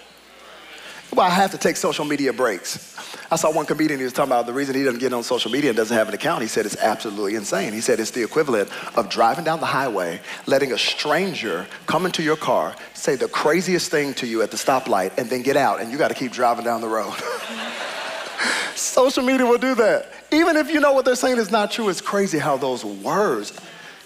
Well, 1.13 1.25
I 1.25 1.29
have 1.31 1.51
to 1.51 1.57
take 1.57 1.75
social 1.75 2.05
media 2.05 2.31
breaks. 2.31 2.95
I 3.31 3.35
saw 3.35 3.51
one 3.51 3.65
comedian, 3.65 3.99
he 3.99 4.03
was 4.03 4.13
talking 4.13 4.31
about 4.31 4.45
the 4.45 4.53
reason 4.53 4.75
he 4.75 4.83
doesn't 4.83 4.99
get 4.99 5.11
on 5.11 5.23
social 5.23 5.49
media 5.49 5.71
and 5.71 5.77
doesn't 5.77 5.95
have 5.95 6.07
an 6.07 6.13
account. 6.13 6.43
He 6.43 6.47
said 6.47 6.67
it's 6.67 6.77
absolutely 6.77 7.33
insane. 7.33 7.73
He 7.73 7.81
said 7.81 7.99
it's 7.99 8.11
the 8.11 8.23
equivalent 8.23 8.69
of 8.95 9.09
driving 9.09 9.43
down 9.43 9.59
the 9.59 9.65
highway, 9.65 10.21
letting 10.45 10.71
a 10.71 10.77
stranger 10.77 11.65
come 11.87 12.05
into 12.05 12.21
your 12.21 12.35
car, 12.35 12.75
say 12.93 13.15
the 13.15 13.27
craziest 13.27 13.89
thing 13.89 14.13
to 14.15 14.27
you 14.27 14.43
at 14.43 14.51
the 14.51 14.57
stoplight, 14.57 15.17
and 15.17 15.29
then 15.29 15.41
get 15.41 15.57
out, 15.57 15.81
and 15.81 15.91
you 15.91 15.97
got 15.97 16.09
to 16.09 16.13
keep 16.13 16.31
driving 16.31 16.63
down 16.63 16.79
the 16.81 16.87
road. 16.87 17.15
social 18.75 19.23
media 19.23 19.45
will 19.45 19.57
do 19.57 19.73
that. 19.75 20.11
Even 20.31 20.55
if 20.57 20.71
you 20.71 20.79
know 20.79 20.93
what 20.93 21.05
they're 21.05 21.15
saying 21.15 21.37
is 21.37 21.49
not 21.49 21.71
true, 21.71 21.89
it's 21.89 22.01
crazy 22.01 22.37
how 22.37 22.55
those 22.55 22.85
words, 22.85 23.59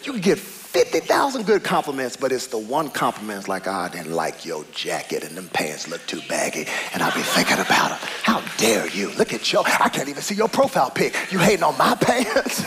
you 0.04 0.14
can 0.14 0.22
get 0.22 0.38
50,000 0.74 1.46
good 1.46 1.64
compliments, 1.64 2.18
but 2.18 2.32
it's 2.32 2.48
the 2.48 2.58
one 2.58 2.90
compliment 2.90 3.48
like, 3.48 3.68
oh, 3.68 3.72
I 3.72 3.90
didn't 3.90 4.12
like 4.12 4.44
your 4.44 4.66
jacket 4.72 5.24
and 5.24 5.38
them 5.38 5.48
pants 5.54 5.88
look 5.88 6.04
too 6.08 6.20
baggy. 6.28 6.66
And 6.94 7.04
I'll 7.04 7.14
be 7.14 7.22
thinking 7.22 7.60
about 7.60 7.90
them. 7.90 8.10
How 8.24 8.42
dare 8.58 8.90
you? 8.90 9.12
Look 9.12 9.34
at 9.34 9.54
your, 9.54 9.64
I 9.68 9.88
can't 9.90 10.10
even 10.10 10.24
see 10.24 10.34
your 10.34 10.48
profile 10.50 10.90
pic. 10.90 11.16
You 11.32 11.38
hating 11.38 11.62
on 11.62 11.78
my 11.78 11.94
pants? 12.02 12.66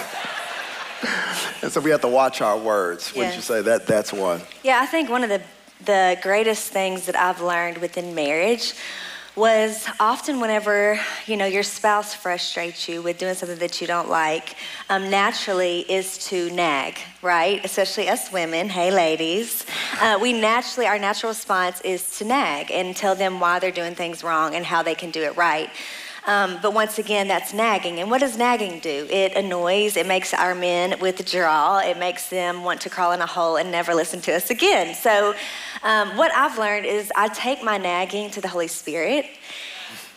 and 1.65 1.73
so 1.73 1.81
we 1.81 1.91
have 1.91 2.01
to 2.03 2.09
watch 2.09 2.41
our 2.41 2.57
words. 2.57 3.13
Wouldn't 3.13 3.35
you 3.35 3.43
say 3.43 3.61
that? 3.63 3.89
That's 3.89 4.13
one. 4.13 4.41
Yeah, 4.63 4.79
I 4.81 4.87
think 4.87 5.11
one 5.11 5.25
of 5.25 5.29
the, 5.29 5.43
the 5.85 6.17
greatest 6.23 6.71
things 6.71 7.07
that 7.07 7.17
I've 7.17 7.41
learned 7.41 7.79
within 7.79 8.15
marriage 8.15 8.75
was 9.37 9.87
often 10.01 10.41
whenever 10.41 10.99
you 11.27 11.37
know 11.37 11.45
your 11.45 11.63
spouse 11.63 12.15
frustrates 12.15 12.89
you 12.89 13.03
with 13.03 13.19
doing 13.19 13.35
something 13.35 13.59
that 13.59 13.81
you 13.83 13.87
don't 13.87 14.09
like 14.09 14.57
um, 14.89 15.11
naturally 15.11 15.81
is 15.91 16.17
to 16.27 16.51
nag 16.51 16.99
right? 17.27 17.65
Especially 17.65 18.09
us 18.09 18.31
women. 18.31 18.69
Hey 18.69 18.93
ladies. 18.93 19.67
Uh, 20.01 20.17
we 20.23 20.33
naturally 20.33 20.87
our 20.87 20.99
natural 20.99 21.31
response 21.31 21.81
is 21.81 22.19
to 22.19 22.25
nag 22.25 22.71
and 22.71 22.95
tell 22.95 23.17
them 23.17 23.41
why 23.41 23.59
they're 23.59 23.73
doing 23.73 23.97
things 23.97 24.23
wrong 24.23 24.55
and 24.55 24.65
how 24.65 24.83
they 24.83 24.95
can 24.95 25.11
do 25.11 25.23
it 25.23 25.37
right 25.37 25.69
um, 26.27 26.59
but 26.61 26.75
once 26.75 26.99
again, 26.99 27.29
that's 27.29 27.55
nagging. 27.55 28.01
And 28.01 28.11
what 28.11 28.21
does 28.21 28.37
nagging 28.37 28.81
do? 28.81 29.07
It 29.09 29.35
annoys, 29.35 29.97
it 29.97 30.07
makes 30.07 30.35
our 30.35 30.55
men 30.55 30.99
withdraw, 31.01 31.79
it 31.79 31.99
makes 31.99 32.29
them 32.29 32.65
want 32.65 32.81
to 32.83 32.91
crawl 32.91 33.13
in 33.13 33.21
a 33.21 33.27
hole 33.27 33.57
and 33.57 33.71
never 33.71 33.95
listen 33.95 34.21
to 34.23 34.35
us 34.35 34.51
again. 34.51 34.95
So, 34.95 35.35
um, 35.83 36.17
what 36.17 36.33
I've 36.33 36.59
learned 36.59 36.85
is 36.87 37.13
I 37.17 37.29
take 37.29 37.63
my 37.63 37.79
nagging 37.79 38.31
to 38.33 38.41
the 38.41 38.49
Holy 38.49 38.69
Spirit. 38.69 39.27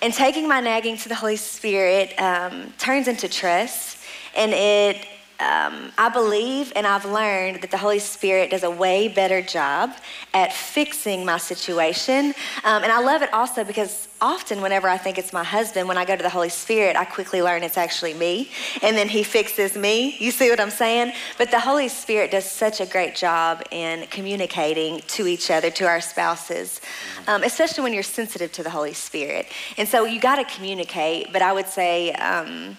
And 0.01 0.13
taking 0.13 0.47
my 0.47 0.61
nagging 0.61 0.95
to 0.97 1.09
the 1.09 1.15
Holy 1.15 1.35
Spirit 1.35 2.17
um, 2.21 2.73
turns 2.77 3.09
into 3.09 3.27
trust, 3.27 3.97
and 4.33 4.53
it 4.53 5.05
um, 5.39 5.91
I 5.97 6.09
believe 6.09 6.73
and 6.75 6.85
I've 6.85 7.05
learned 7.05 7.61
that 7.61 7.71
the 7.71 7.77
Holy 7.77 7.99
Spirit 7.99 8.51
does 8.51 8.63
a 8.63 8.69
way 8.69 9.07
better 9.07 9.41
job 9.41 9.91
at 10.33 10.51
fixing 10.51 11.25
my 11.25 11.37
situation. 11.37 12.33
Um, 12.63 12.83
and 12.83 12.91
I 12.91 12.99
love 12.99 13.21
it 13.21 13.33
also 13.33 13.63
because 13.63 14.09
often, 14.21 14.61
whenever 14.61 14.89
I 14.89 14.97
think 14.97 15.17
it's 15.17 15.31
my 15.31 15.43
husband, 15.43 15.87
when 15.87 15.97
I 15.97 16.03
go 16.03 16.15
to 16.15 16.21
the 16.21 16.29
Holy 16.29 16.49
Spirit, 16.49 16.95
I 16.95 17.05
quickly 17.05 17.41
learn 17.41 17.63
it's 17.63 17.77
actually 17.77 18.13
me. 18.13 18.51
And 18.81 18.97
then 18.97 19.07
He 19.07 19.23
fixes 19.23 19.77
me. 19.77 20.17
You 20.19 20.31
see 20.31 20.49
what 20.49 20.59
I'm 20.59 20.69
saying? 20.69 21.13
But 21.37 21.51
the 21.51 21.59
Holy 21.59 21.87
Spirit 21.87 22.31
does 22.31 22.45
such 22.45 22.81
a 22.81 22.85
great 22.85 23.15
job 23.15 23.63
in 23.71 24.07
communicating 24.07 24.99
to 25.07 25.27
each 25.27 25.49
other, 25.51 25.69
to 25.71 25.85
our 25.85 26.01
spouses, 26.01 26.81
um, 27.27 27.43
especially 27.43 27.83
when 27.83 27.93
you're 27.93 28.03
sensitive 28.03 28.51
to 28.53 28.63
the 28.63 28.69
Holy 28.69 28.93
Spirit. 28.93 29.47
And 29.77 29.87
so 29.87 30.05
you 30.05 30.19
got 30.19 30.35
to 30.35 30.55
communicate, 30.55 31.31
but 31.31 31.41
I 31.41 31.53
would 31.53 31.67
say, 31.67 32.11
um, 32.13 32.75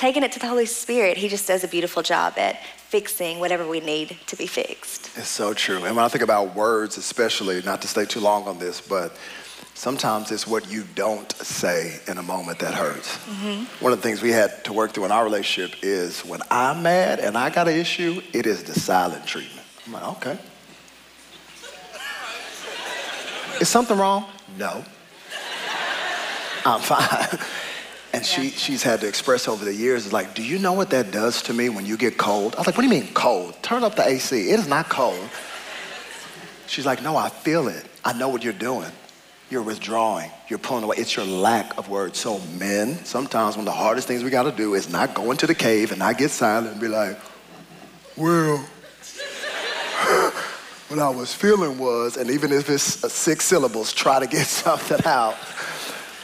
taking 0.00 0.22
it 0.22 0.32
to 0.32 0.38
the 0.38 0.46
Holy 0.46 0.64
Spirit, 0.64 1.18
He 1.18 1.28
just 1.28 1.46
does 1.46 1.62
a 1.62 1.68
beautiful 1.68 2.02
job 2.02 2.32
at 2.38 2.64
fixing 2.64 3.38
whatever 3.38 3.68
we 3.68 3.80
need 3.80 4.16
to 4.28 4.34
be 4.34 4.46
fixed. 4.46 5.10
It's 5.14 5.28
so 5.28 5.52
true. 5.52 5.84
And 5.84 5.94
when 5.94 6.02
I 6.02 6.08
think 6.08 6.24
about 6.24 6.56
words, 6.56 6.96
especially, 6.96 7.60
not 7.62 7.82
to 7.82 7.88
stay 7.88 8.06
too 8.06 8.20
long 8.20 8.48
on 8.48 8.58
this, 8.58 8.80
but 8.80 9.14
sometimes 9.74 10.30
it's 10.30 10.46
what 10.46 10.72
you 10.72 10.84
don't 10.94 11.30
say 11.32 12.00
in 12.08 12.16
a 12.16 12.22
moment 12.22 12.60
that 12.60 12.72
hurts. 12.72 13.18
Mm-hmm. 13.18 13.84
One 13.84 13.92
of 13.92 13.98
the 13.98 14.02
things 14.02 14.22
we 14.22 14.30
had 14.30 14.64
to 14.64 14.72
work 14.72 14.92
through 14.92 15.04
in 15.04 15.12
our 15.12 15.22
relationship 15.22 15.78
is 15.82 16.24
when 16.24 16.40
I'm 16.50 16.82
mad 16.82 17.20
and 17.20 17.36
I 17.36 17.50
got 17.50 17.68
an 17.68 17.76
issue, 17.76 18.22
it 18.32 18.46
is 18.46 18.62
the 18.62 18.72
silent 18.72 19.26
treatment. 19.26 19.66
I'm 19.86 19.92
like, 19.92 20.08
okay. 20.16 20.38
Is 23.60 23.68
something 23.68 23.98
wrong? 23.98 24.24
No. 24.56 24.82
I'm 26.64 26.80
fine. 26.80 27.38
And 28.12 28.22
yeah. 28.22 28.28
she, 28.28 28.50
she's 28.50 28.82
had 28.82 29.00
to 29.02 29.08
express 29.08 29.46
over 29.46 29.64
the 29.64 29.74
years, 29.74 30.06
is 30.06 30.12
like, 30.12 30.34
do 30.34 30.42
you 30.42 30.58
know 30.58 30.72
what 30.72 30.90
that 30.90 31.12
does 31.12 31.42
to 31.42 31.54
me 31.54 31.68
when 31.68 31.86
you 31.86 31.96
get 31.96 32.18
cold? 32.18 32.56
I 32.56 32.58
was 32.58 32.66
like, 32.66 32.76
what 32.76 32.82
do 32.82 32.88
you 32.88 33.02
mean 33.02 33.12
cold? 33.14 33.62
Turn 33.62 33.84
up 33.84 33.94
the 33.94 34.06
AC. 34.06 34.50
It 34.50 34.58
is 34.58 34.66
not 34.66 34.88
cold. 34.88 35.28
She's 36.66 36.86
like, 36.86 37.02
no, 37.02 37.16
I 37.16 37.28
feel 37.28 37.68
it. 37.68 37.84
I 38.04 38.12
know 38.12 38.28
what 38.28 38.42
you're 38.42 38.52
doing. 38.52 38.90
You're 39.48 39.62
withdrawing. 39.62 40.30
You're 40.48 40.58
pulling 40.58 40.84
away. 40.84 40.96
It's 40.98 41.14
your 41.16 41.26
lack 41.26 41.76
of 41.78 41.88
words. 41.88 42.18
So 42.18 42.40
men, 42.58 43.04
sometimes 43.04 43.56
one 43.56 43.66
of 43.66 43.72
the 43.72 43.78
hardest 43.78 44.06
things 44.08 44.22
we 44.22 44.30
got 44.30 44.44
to 44.44 44.52
do 44.52 44.74
is 44.74 44.88
not 44.88 45.14
go 45.14 45.30
into 45.30 45.46
the 45.46 45.54
cave 45.54 45.90
and 45.90 45.98
not 45.98 46.18
get 46.18 46.30
silent 46.30 46.72
and 46.72 46.80
be 46.80 46.88
like, 46.88 47.18
well, 48.16 48.58
what 50.88 50.98
I 50.98 51.08
was 51.08 51.34
feeling 51.34 51.78
was, 51.78 52.16
and 52.16 52.30
even 52.30 52.52
if 52.52 52.68
it's 52.70 52.84
six 53.12 53.44
syllables, 53.44 53.92
try 53.92 54.18
to 54.20 54.26
get 54.26 54.46
something 54.48 55.04
out 55.04 55.36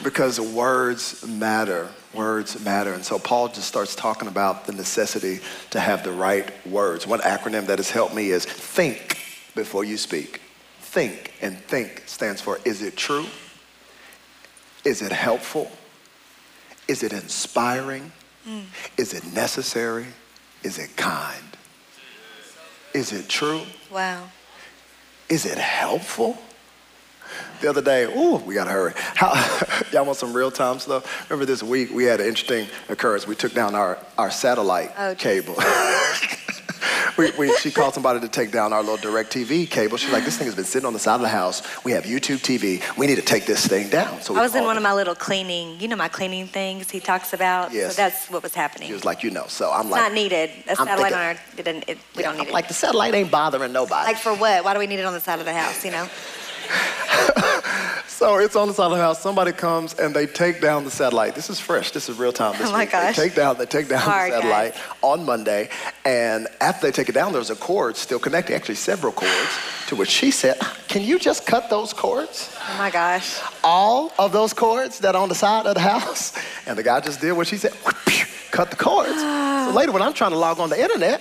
because 0.03 0.41
words 0.41 1.27
matter. 1.27 1.89
Words 2.15 2.63
matter. 2.65 2.93
And 2.93 3.05
so 3.05 3.19
Paul 3.19 3.49
just 3.49 3.69
starts 3.69 3.95
talking 3.95 4.29
about 4.29 4.67
the 4.67 4.73
necessity 4.73 5.41
to 5.71 5.81
have 5.81 6.03
the 6.05 6.13
right 6.13 6.51
words. 6.67 7.07
One 7.07 7.21
acronym 7.21 7.67
that 7.67 7.79
has 7.79 7.91
helped 7.91 8.15
me 8.15 8.31
is 8.31 8.45
think 8.45 9.19
before 9.55 9.85
you 9.85 9.97
speak. 9.97 10.41
Think 10.81 11.35
and 11.43 11.59
think 11.59 12.05
stands 12.07 12.41
for 12.41 12.59
is 12.65 12.83
it 12.83 12.97
true? 12.97 13.27
Is 14.85 15.03
it 15.03 15.13
helpful? 15.13 15.71
Is 16.89 17.03
it 17.03 17.13
inspiring? 17.13 18.13
Mm. 18.47 18.65
Is 18.97 19.13
it 19.13 19.33
necessary? 19.35 20.07
Is 20.63 20.79
it 20.79 20.97
kind? 20.97 21.57
Is 22.95 23.13
it 23.13 23.29
true? 23.29 23.63
Wow. 23.91 24.31
Is 25.29 25.45
it 25.45 25.59
helpful? 25.59 26.39
The 27.61 27.69
other 27.69 27.83
day. 27.83 28.05
Ooh, 28.05 28.37
we 28.37 28.55
gotta 28.55 28.71
hurry. 28.71 28.93
How, 28.97 29.33
y'all 29.93 30.05
want 30.05 30.19
some 30.19 30.33
real 30.33 30.51
time 30.51 30.79
stuff? 30.79 31.29
Remember 31.31 31.47
this 31.47 31.63
week 31.63 31.91
we 31.93 32.05
had 32.05 32.21
an 32.21 32.27
interesting 32.27 32.67
occurrence. 32.89 33.27
We 33.27 33.35
took 33.35 33.55
down 33.55 33.75
our, 33.75 33.99
our 34.19 34.31
satellite 34.31 34.93
oh, 34.99 35.15
cable. 35.17 35.57
we, 37.17 37.31
we, 37.33 37.57
she 37.57 37.71
called 37.71 37.95
somebody 37.95 38.21
to 38.21 38.29
take 38.29 38.53
down 38.53 38.73
our 38.73 38.83
little 38.83 38.99
DirecTV 38.99 39.71
cable. 39.71 39.97
She's 39.97 40.13
like, 40.13 40.25
this 40.25 40.37
thing 40.37 40.47
has 40.47 40.55
been 40.55 40.65
sitting 40.65 40.87
on 40.87 40.93
the 40.93 40.99
side 40.99 41.17
of 41.17 41.21
the 41.23 41.29
house. 41.29 41.63
We 41.85 41.93
have 41.93 42.05
YouTube 42.05 42.39
TV. 42.39 42.83
We 42.97 43.07
need 43.07 43.17
to 43.17 43.23
take 43.23 43.47
this 43.47 43.67
thing 43.67 43.89
down. 43.89 44.21
So 44.21 44.37
I 44.37 44.43
was 44.43 44.55
in 44.55 44.65
one 44.65 44.77
of 44.77 44.83
my 44.83 44.93
little 44.93 45.15
cleaning, 45.15 45.81
you 45.81 45.89
know, 45.89 45.97
my 45.97 46.09
cleaning 46.09 46.47
things 46.47 46.91
he 46.91 47.01
talks 47.01 47.33
about. 47.33 47.73
Yes. 47.73 47.97
So 47.97 48.03
that's 48.03 48.31
what 48.31 48.43
was 48.43 48.55
happening. 48.55 48.89
He 48.89 48.95
was 48.95 49.05
like, 49.05 49.23
you 49.23 49.31
know, 49.31 49.47
so 49.49 49.71
I'm 49.73 49.83
it's 49.83 49.91
like. 49.91 50.03
not 50.03 50.13
needed. 50.13 50.51
A 50.69 50.77
satellite 50.77 50.99
thinking, 50.99 51.15
on 51.15 51.21
our, 51.21 51.31
it 51.31 51.65
didn't, 51.65 51.85
it, 51.89 51.99
we 52.15 52.23
yeah, 52.23 52.29
don't 52.29 52.37
need 52.37 52.43
I'm 52.43 52.49
it. 52.49 52.55
Like 52.55 52.69
the 52.69 52.75
satellite 52.75 53.15
ain't 53.15 53.31
bothering 53.31 53.73
nobody. 53.73 54.07
Like 54.07 54.19
for 54.19 54.35
what? 54.35 54.65
Why 54.65 54.73
do 54.73 54.79
we 54.79 54.87
need 54.87 54.99
it 54.99 55.05
on 55.05 55.13
the 55.13 55.21
side 55.21 55.39
of 55.39 55.47
the 55.47 55.55
house, 55.55 55.85
you 55.85 55.91
know? 55.91 56.09
so 58.07 58.37
it's 58.39 58.57
on 58.57 58.69
the 58.69 58.75
side 58.75 58.87
of 58.87 58.93
the 58.93 59.03
house. 59.03 59.21
Somebody 59.21 59.53
comes 59.53 59.95
and 59.99 60.15
they 60.15 60.27
take 60.27 60.61
down 60.61 60.85
the 60.85 60.91
satellite. 60.91 61.35
This 61.35 61.51
is 61.51 61.61
fresh. 61.61 61.91
This 61.91 62.09
is 62.09 62.19
real 62.19 62.33
time. 62.33 62.59
This 62.59 62.69
oh 62.69 62.73
my 62.73 62.81
week. 62.81 62.93
gosh! 62.93 63.17
They 63.17 63.25
take 63.25 63.35
down. 63.35 63.59
They 63.59 63.67
take 63.67 63.89
down 63.89 64.01
Hard, 64.01 64.33
the 64.33 64.37
satellite 64.41 64.75
guys. 64.75 64.83
on 65.03 65.25
Monday, 65.25 65.69
and 66.05 66.49
after 66.61 66.87
they 66.87 66.93
take 66.93 67.09
it 67.09 67.13
down, 67.15 67.33
there's 67.33 67.51
a 67.51 67.57
cord 67.57 67.97
still 67.97 68.19
connected. 68.19 68.55
Actually, 68.55 68.77
several 68.77 69.13
cords. 69.13 69.59
To 69.89 69.97
which 69.97 70.11
she 70.11 70.31
said, 70.31 70.57
ah, 70.61 70.77
"Can 70.89 71.03
you 71.03 71.19
just 71.19 71.47
cut 71.47 71.71
those 71.71 71.93
cords?" 71.93 72.51
Oh 72.59 72.79
my 72.79 72.91
gosh! 72.91 73.39
All 73.63 74.13
of 74.19 74.33
those 74.33 74.53
cords 74.53 74.99
that 75.01 75.15
are 75.15 75.23
on 75.23 75.29
the 75.29 75.35
side 75.35 75.67
of 75.67 75.75
the 75.75 75.81
house, 75.81 76.33
and 76.67 76.77
the 76.77 76.83
guy 76.83 77.01
just 77.01 77.21
did 77.21 77.33
what 77.33 77.47
she 77.47 77.57
said. 77.57 77.73
Cut 78.53 78.71
the 78.71 78.77
cords. 78.77 79.11
so 79.21 79.73
later, 79.75 79.93
when 79.93 80.01
I'm 80.03 80.15
trying 80.15 80.31
to 80.31 80.39
log 80.39 80.61
on 80.61 80.71
the 80.71 80.81
internet. 80.81 81.21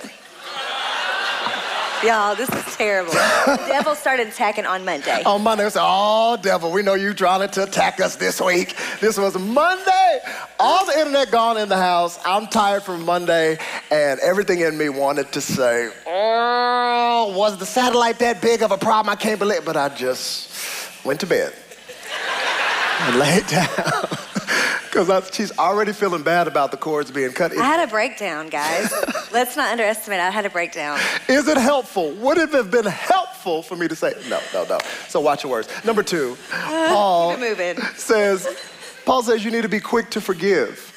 Y'all, 2.04 2.36
this 2.36 2.48
is 2.50 2.76
terrible. 2.76 3.12
the 3.12 3.64
devil 3.68 3.94
started 3.94 4.28
attacking 4.28 4.66
on 4.66 4.84
Monday. 4.84 5.22
On 5.24 5.42
Monday, 5.42 5.64
I 5.64 5.68
said, 5.70 5.80
Oh, 5.82 6.36
devil, 6.40 6.70
we 6.70 6.82
know 6.82 6.94
you 6.94 7.14
trying 7.14 7.48
to 7.48 7.62
attack 7.62 8.00
us 8.00 8.16
this 8.16 8.40
week. 8.40 8.76
This 9.00 9.16
was 9.16 9.36
Monday. 9.38 10.18
All 10.60 10.84
the 10.86 10.98
internet 10.98 11.30
gone 11.30 11.56
in 11.56 11.68
the 11.68 11.76
house. 11.76 12.18
I'm 12.24 12.48
tired 12.48 12.82
from 12.82 13.04
Monday, 13.04 13.58
and 13.90 14.20
everything 14.20 14.60
in 14.60 14.76
me 14.76 14.88
wanted 14.90 15.32
to 15.32 15.40
say, 15.40 15.90
Oh, 16.06 17.32
was 17.36 17.56
the 17.58 17.66
satellite 17.66 18.18
that 18.18 18.42
big 18.42 18.62
of 18.62 18.72
a 18.72 18.78
problem? 18.78 19.10
I 19.10 19.16
can't 19.16 19.38
believe 19.38 19.58
it. 19.62 19.64
But 19.64 19.76
I 19.76 19.88
just 19.88 20.52
went 21.04 21.20
to 21.20 21.26
bed 21.26 21.54
and 23.00 23.18
laid 23.18 23.46
down. 23.46 23.68
Because 24.96 25.34
she's 25.34 25.58
already 25.58 25.92
feeling 25.92 26.22
bad 26.22 26.48
about 26.48 26.70
the 26.70 26.78
cords 26.78 27.10
being 27.10 27.32
cut. 27.32 27.54
I 27.54 27.62
had 27.62 27.86
a 27.86 27.90
breakdown, 27.90 28.48
guys. 28.48 28.90
Let's 29.30 29.54
not 29.54 29.70
underestimate. 29.70 30.20
I 30.20 30.30
had 30.30 30.46
a 30.46 30.50
breakdown. 30.50 30.98
Is 31.28 31.48
it 31.48 31.58
helpful? 31.58 32.12
Would 32.12 32.38
it 32.38 32.48
have 32.52 32.70
been 32.70 32.86
helpful 32.86 33.62
for 33.62 33.76
me 33.76 33.88
to 33.88 33.94
say 33.94 34.14
no, 34.30 34.40
no, 34.54 34.64
no? 34.64 34.78
So 35.08 35.20
watch 35.20 35.44
your 35.44 35.52
words. 35.52 35.68
Number 35.84 36.02
two, 36.02 36.38
uh, 36.50 36.86
Paul 36.88 37.36
says, 37.96 38.48
Paul 39.04 39.22
says 39.22 39.44
you 39.44 39.50
need 39.50 39.62
to 39.62 39.68
be 39.68 39.80
quick 39.80 40.08
to 40.12 40.20
forgive. 40.22 40.94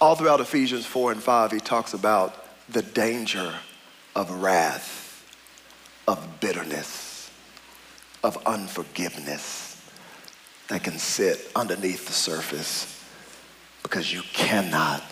All 0.00 0.14
throughout 0.14 0.40
Ephesians 0.40 0.86
4 0.86 1.12
and 1.12 1.22
5, 1.22 1.52
he 1.52 1.60
talks 1.60 1.92
about 1.92 2.46
the 2.70 2.80
danger 2.80 3.52
of 4.16 4.30
wrath, 4.30 5.22
of 6.08 6.40
bitterness, 6.40 7.30
of 8.24 8.38
unforgiveness 8.46 9.71
that 10.68 10.82
can 10.82 10.98
sit 10.98 11.50
underneath 11.54 12.06
the 12.06 12.12
surface 12.12 13.04
because 13.82 14.12
you 14.12 14.22
cannot 14.32 15.02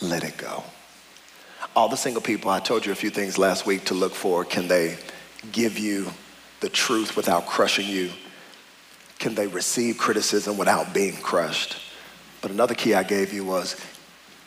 let 0.00 0.24
it 0.24 0.36
go. 0.36 0.62
All 1.76 1.88
the 1.88 1.96
single 1.96 2.22
people, 2.22 2.50
I 2.50 2.60
told 2.60 2.86
you 2.86 2.92
a 2.92 2.96
few 2.96 3.10
things 3.10 3.38
last 3.38 3.66
week 3.66 3.84
to 3.86 3.94
look 3.94 4.14
for. 4.14 4.44
Can 4.44 4.66
they 4.66 4.96
give 5.52 5.78
you 5.78 6.10
the 6.60 6.68
truth 6.68 7.16
without 7.16 7.46
crushing 7.46 7.86
you? 7.86 8.10
Can 9.18 9.34
they 9.34 9.46
receive 9.46 9.98
criticism 9.98 10.56
without 10.56 10.94
being 10.94 11.16
crushed? 11.16 11.76
But 12.40 12.50
another 12.50 12.74
key 12.74 12.94
I 12.94 13.02
gave 13.02 13.32
you 13.32 13.44
was 13.44 13.76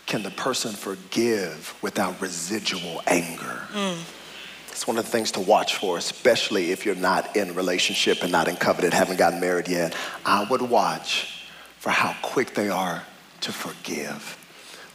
can 0.05 0.23
the 0.23 0.31
person 0.31 0.73
forgive 0.73 1.75
without 1.81 2.19
residual 2.19 3.01
anger? 3.07 3.61
Mm. 3.71 3.97
It's 4.73 4.87
one 4.87 4.97
of 4.97 5.05
the 5.05 5.11
things 5.11 5.31
to 5.33 5.39
watch 5.39 5.75
for, 5.75 5.99
especially 5.99 6.71
if 6.71 6.83
you're 6.83 6.95
not 6.95 7.37
in 7.37 7.53
relationship 7.53 8.23
and 8.23 8.31
not 8.31 8.47
in 8.47 8.55
covenant, 8.55 8.95
haven't 8.95 9.17
gotten 9.17 9.39
married 9.39 9.67
yet. 9.67 9.95
I 10.25 10.45
would 10.49 10.63
watch 10.63 11.47
for 11.77 11.91
how 11.91 12.15
quick 12.23 12.55
they 12.55 12.69
are 12.69 13.03
to 13.41 13.51
forgive. 13.51 14.35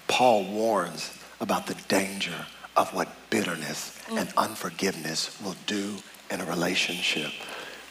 Paul 0.08 0.44
warns 0.44 1.16
about 1.40 1.68
the 1.68 1.76
danger 1.86 2.46
of 2.76 2.92
what 2.92 3.08
bitterness 3.30 3.96
mm. 4.08 4.20
and 4.20 4.28
unforgiveness 4.36 5.40
will 5.42 5.54
do 5.66 5.96
in 6.28 6.40
a 6.40 6.44
relationship 6.44 7.30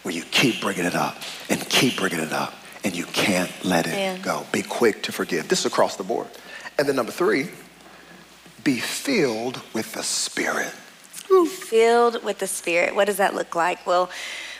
where 0.03 0.13
you 0.13 0.24
keep 0.24 0.60
bringing 0.60 0.86
it 0.86 0.96
up 0.96 1.15
and 1.50 1.62
keep 1.70 1.98
bringing 1.98 2.20
it 2.20 2.34
up 2.34 2.53
and 2.84 2.96
you 2.96 3.06
can't 3.06 3.51
let 3.63 3.88
it 3.88 3.91
Man. 3.91 4.22
go. 4.22 4.46
Be 4.51 4.62
quick 4.62 5.03
to 5.03 5.13
forgive. 5.13 5.48
This 5.48 5.62
is 5.62 5.65
across 5.67 5.96
the 5.96 6.03
board. 6.03 6.27
And 6.77 6.88
then 6.88 6.98
number 6.98 7.13
three, 7.13 7.48
be 8.65 8.77
filled 8.77 9.62
with 9.74 9.94
the 9.94 10.03
Spirit. 10.03 10.74
Filled 11.27 12.24
with 12.24 12.39
the 12.39 12.48
Spirit. 12.48 12.96
What 12.96 13.05
does 13.05 13.17
that 13.17 13.36
look 13.36 13.53
like? 13.53 13.86
Well, 13.86 14.10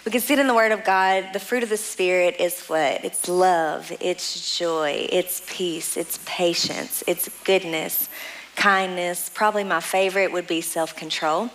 we 0.06 0.12
can 0.12 0.22
see 0.22 0.34
it 0.34 0.40
in 0.40 0.48
the 0.48 0.54
Word 0.54 0.72
of 0.72 0.84
God. 0.84 1.30
The 1.34 1.40
fruit 1.40 1.64
of 1.64 1.70
the 1.70 1.78
Spirit 1.78 2.36
is 2.40 2.62
what? 2.68 3.04
It's 3.04 3.28
love, 3.28 3.92
it's 4.00 4.58
joy, 4.58 5.08
it's 5.12 5.44
peace, 5.48 5.98
it's 5.98 6.20
patience, 6.26 7.04
it's 7.08 7.30
goodness, 7.44 8.10
kindness. 8.56 9.30
Probably 9.34 9.64
my 9.64 9.80
favorite 9.80 10.32
would 10.32 10.48
be 10.48 10.62
self 10.62 10.96
control. 10.96 11.50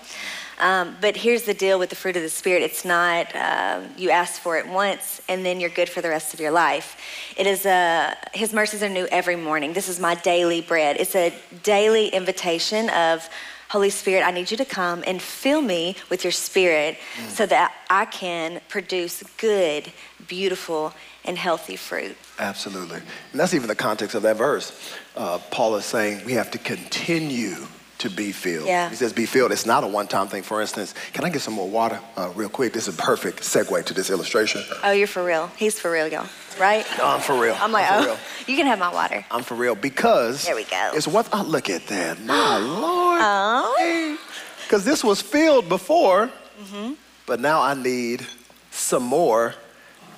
Um, 0.59 0.97
but 1.01 1.17
here's 1.17 1.43
the 1.43 1.55
deal 1.55 1.79
with 1.79 1.91
the 1.91 1.97
fruit 1.97 2.17
of 2.17 2.23
the 2.23 2.29
Spirit 2.29 2.63
it's 2.63 2.85
not 2.85 3.35
uh, 3.35 3.81
you 3.97 4.11
ask 4.11 4.41
for 4.41 4.59
it 4.59 4.69
once 4.69 5.21
and 5.29 5.45
then 5.45 5.59
you're 5.59 5.71
good 5.71 5.89
for 5.89 6.01
the 6.01 6.09
rest 6.09 6.35
of 6.35 6.41
your 6.41 6.53
life. 6.53 6.97
It 7.37 7.47
is 7.47 7.67
a, 7.67 8.17
His 8.33 8.53
mercies 8.53 8.83
are 8.83 8.89
new 8.89 9.07
every 9.11 9.37
morning. 9.37 9.73
This 9.73 9.89
is 9.89 9.99
my 9.99 10.15
daily 10.15 10.61
bread. 10.61 10.97
It's 10.99 11.17
a 11.17 11.35
daily 11.63 12.09
invitation 12.09 12.91
of, 12.91 13.29
Holy 13.73 13.89
Spirit, 13.89 14.23
I 14.23 14.33
need 14.33 14.51
you 14.51 14.59
to 14.59 14.67
come 14.67 15.03
and 15.07 15.21
fill 15.23 15.63
me 15.63 15.97
with 16.11 16.25
your 16.25 16.31
spirit 16.31 16.99
mm. 17.17 17.29
so 17.31 17.47
that 17.47 17.73
I 17.89 18.05
can 18.05 18.61
produce 18.69 19.23
good, 19.39 19.91
beautiful, 20.29 20.93
and 21.25 21.39
healthy 21.39 21.77
fruit. 21.77 22.15
Absolutely. 22.39 22.99
And 22.99 23.41
that's 23.41 23.55
even 23.55 23.69
the 23.69 23.75
context 23.75 24.15
of 24.15 24.25
that 24.25 24.37
verse. 24.37 24.79
Uh, 25.17 25.39
Paul 25.51 25.77
is 25.77 25.87
saying 25.87 26.23
we 26.27 26.35
have 26.35 26.51
to 26.51 26.59
continue 26.59 27.67
to 28.03 28.11
be 28.11 28.33
filled. 28.33 28.67
Yeah. 28.67 28.91
He 28.91 28.97
says 28.97 29.13
be 29.13 29.27
filled. 29.27 29.53
It's 29.53 29.65
not 29.65 29.85
a 29.85 29.87
one-time 29.87 30.27
thing. 30.27 30.43
For 30.43 30.61
instance, 30.61 30.93
can 31.13 31.25
I 31.25 31.31
get 31.31 31.41
some 31.41 31.55
more 31.55 31.69
water 31.69 32.01
uh, 32.17 32.33
real 32.35 32.49
quick? 32.49 32.73
This 32.73 32.89
is 32.89 32.95
a 32.95 32.99
perfect 32.99 33.43
segue 33.43 33.85
to 33.85 33.95
this 33.95 34.11
illustration. 34.11 34.63
Oh, 34.83 34.91
you're 34.91 35.07
for 35.07 35.25
real. 35.25 35.47
He's 35.57 35.79
for 35.79 35.91
real, 35.91 36.09
y'all. 36.09 36.27
Right? 36.61 36.85
No, 36.99 37.07
I'm 37.07 37.21
for 37.21 37.41
real. 37.41 37.57
I'm 37.61 37.71
like, 37.71 37.91
I'm 37.91 38.03
oh, 38.03 38.07
real. 38.07 38.19
you 38.49 38.57
can 38.57 38.67
have 38.67 38.81
my 38.81 38.93
water. 38.93 39.25
I'm 39.31 39.45
for 39.45 39.55
real 39.55 39.77
because 39.77 40.45
there 40.45 40.57
we 40.57 40.65
go. 40.65 40.91
It's 40.95 41.07
what 41.07 41.29
oh, 41.33 41.45
look 41.45 41.71
at 41.71 41.87
that, 41.87 42.21
my 42.23 42.59
lord. 42.59 43.21
Oh. 43.23 44.19
Because 44.65 44.85
this 44.85 45.05
was 45.05 45.23
filled 45.23 45.69
before, 45.69 46.29
mm-hmm. 46.61 46.95
but 47.27 47.39
now 47.39 47.63
I 47.63 47.75
need 47.75 48.27
some 48.73 49.05
more, 49.05 49.55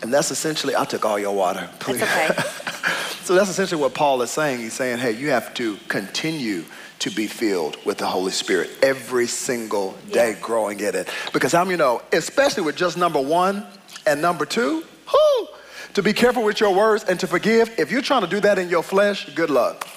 and 0.05 0.13
that's 0.13 0.31
essentially 0.31 0.77
I 0.77 0.85
took 0.85 1.07
all 1.07 1.19
your 1.19 1.35
water. 1.35 1.67
Please. 1.81 2.01
That's 2.01 2.31
okay. 2.31 2.85
so 3.25 3.35
that's 3.35 3.49
essentially 3.49 3.81
what 3.81 3.95
Paul 3.95 4.21
is 4.21 4.31
saying. 4.31 4.61
He's 4.61 4.75
saying, 4.75 4.99
hey, 4.99 5.13
you 5.13 5.31
have 5.31 5.55
to 5.55 5.79
continue 5.89 6.65
to 6.99 7.11
be 7.11 7.27
filled 7.27 7.83
with 7.87 7.97
the 7.97 8.07
Holy 8.07 8.31
Spirit 8.31 8.71
every 8.83 9.27
single 9.27 9.97
day, 10.13 10.33
yeah. 10.33 10.41
growing 10.41 10.79
in 10.81 10.95
it. 10.95 11.09
Because 11.33 11.55
I'm, 11.55 11.71
you 11.71 11.79
know, 11.79 12.03
especially 12.13 12.65
with 12.65 12.77
just 12.77 12.99
number 12.99 13.21
one 13.21 13.65
and 14.07 14.21
number 14.21 14.45
two, 14.45 14.85
whoo, 15.11 15.49
to 15.95 16.03
be 16.03 16.13
careful 16.13 16.45
with 16.45 16.61
your 16.61 16.75
words 16.75 17.05
and 17.05 17.19
to 17.21 17.27
forgive. 17.27 17.73
If 17.79 17.91
you're 17.91 18.03
trying 18.03 18.23
to 18.23 18.29
do 18.29 18.41
that 18.41 18.59
in 18.59 18.69
your 18.69 18.83
flesh, 18.83 19.35
good 19.35 19.49
luck. 19.49 19.89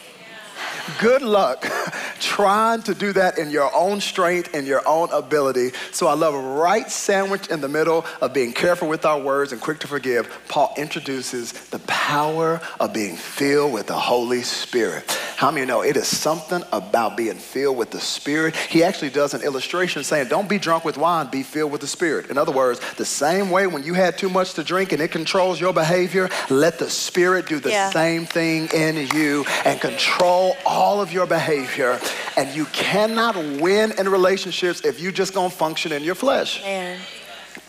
Good 1.02 1.22
luck 1.22 1.70
trying 2.20 2.82
to 2.84 2.94
do 2.94 3.14
that 3.14 3.38
in 3.38 3.50
your 3.50 3.74
own 3.76 4.02
strength 4.02 4.54
and 4.54 4.68
your 4.68 4.88
own 4.88 5.12
ability. 5.12 5.72
So 5.92 6.08
I 6.08 6.14
love 6.14 6.34
a 6.34 6.40
right 6.40 6.90
sandwich 6.90 7.48
in 7.48 7.62
the 7.62 7.70
middle 7.70 8.06
of 8.22 8.34
being 8.34 8.54
careful 8.54 8.88
with 8.88 9.06
our 9.06 9.20
words 9.20 9.52
and 9.52 9.62
quick 9.62 9.80
to 9.80 9.88
forgive. 9.88 10.30
Paul 10.48 10.74
introduces 10.78 11.54
the 11.70 11.80
power 11.80 12.62
of 12.80 12.94
being 12.94 13.16
filled 13.16 13.74
with 13.74 13.88
the 13.88 13.94
Holy 13.94 14.42
Spirit. 14.42 15.10
How 15.38 15.52
many 15.52 15.68
know 15.68 15.82
it 15.82 15.96
is 15.96 16.08
something 16.08 16.64
about 16.72 17.16
being 17.16 17.36
filled 17.36 17.78
with 17.78 17.92
the 17.92 18.00
Spirit? 18.00 18.56
He 18.56 18.84
actually 18.84 19.12
does 19.12 19.36
an 19.36 19.44
illustration 19.44 20.04
saying, 20.04 20.30
Don't 20.30 20.50
be 20.50 20.58
drunk 20.58 20.84
with 20.84 20.98
wine, 20.98 21.30
be 21.30 21.44
filled 21.44 21.72
with 21.72 21.82
the 21.82 21.88
Spirit. 21.88 22.32
In 22.32 22.40
other 22.40 22.52
words, 22.52 22.80
the 22.96 23.06
same 23.06 23.52
way 23.52 23.68
when 23.68 23.84
you 23.84 23.94
had 23.94 24.18
too 24.18 24.30
much 24.30 24.54
to 24.56 24.64
drink 24.64 24.94
and 24.94 25.02
it 25.02 25.12
controls 25.12 25.62
your 25.62 25.74
behavior, 25.74 26.30
let 26.50 26.80
the 26.80 26.90
Spirit 26.90 27.46
do 27.46 27.60
the 27.60 27.70
yeah. 27.70 27.92
same 27.92 28.26
thing 28.26 28.68
in 28.74 29.08
you 29.16 29.46
and 29.64 29.80
control 29.80 30.58
all 30.66 31.02
of 31.02 31.14
your 31.14 31.28
behavior. 31.28 32.00
And 32.36 32.54
you 32.56 32.66
cannot 32.66 33.36
win 33.36 33.94
in 33.98 34.10
relationships 34.10 34.82
if 34.82 35.00
you 35.00 35.12
just 35.12 35.34
gonna 35.34 35.50
function 35.50 35.92
in 35.92 36.04
your 36.04 36.16
flesh. 36.16 36.62
Man. 36.62 37.00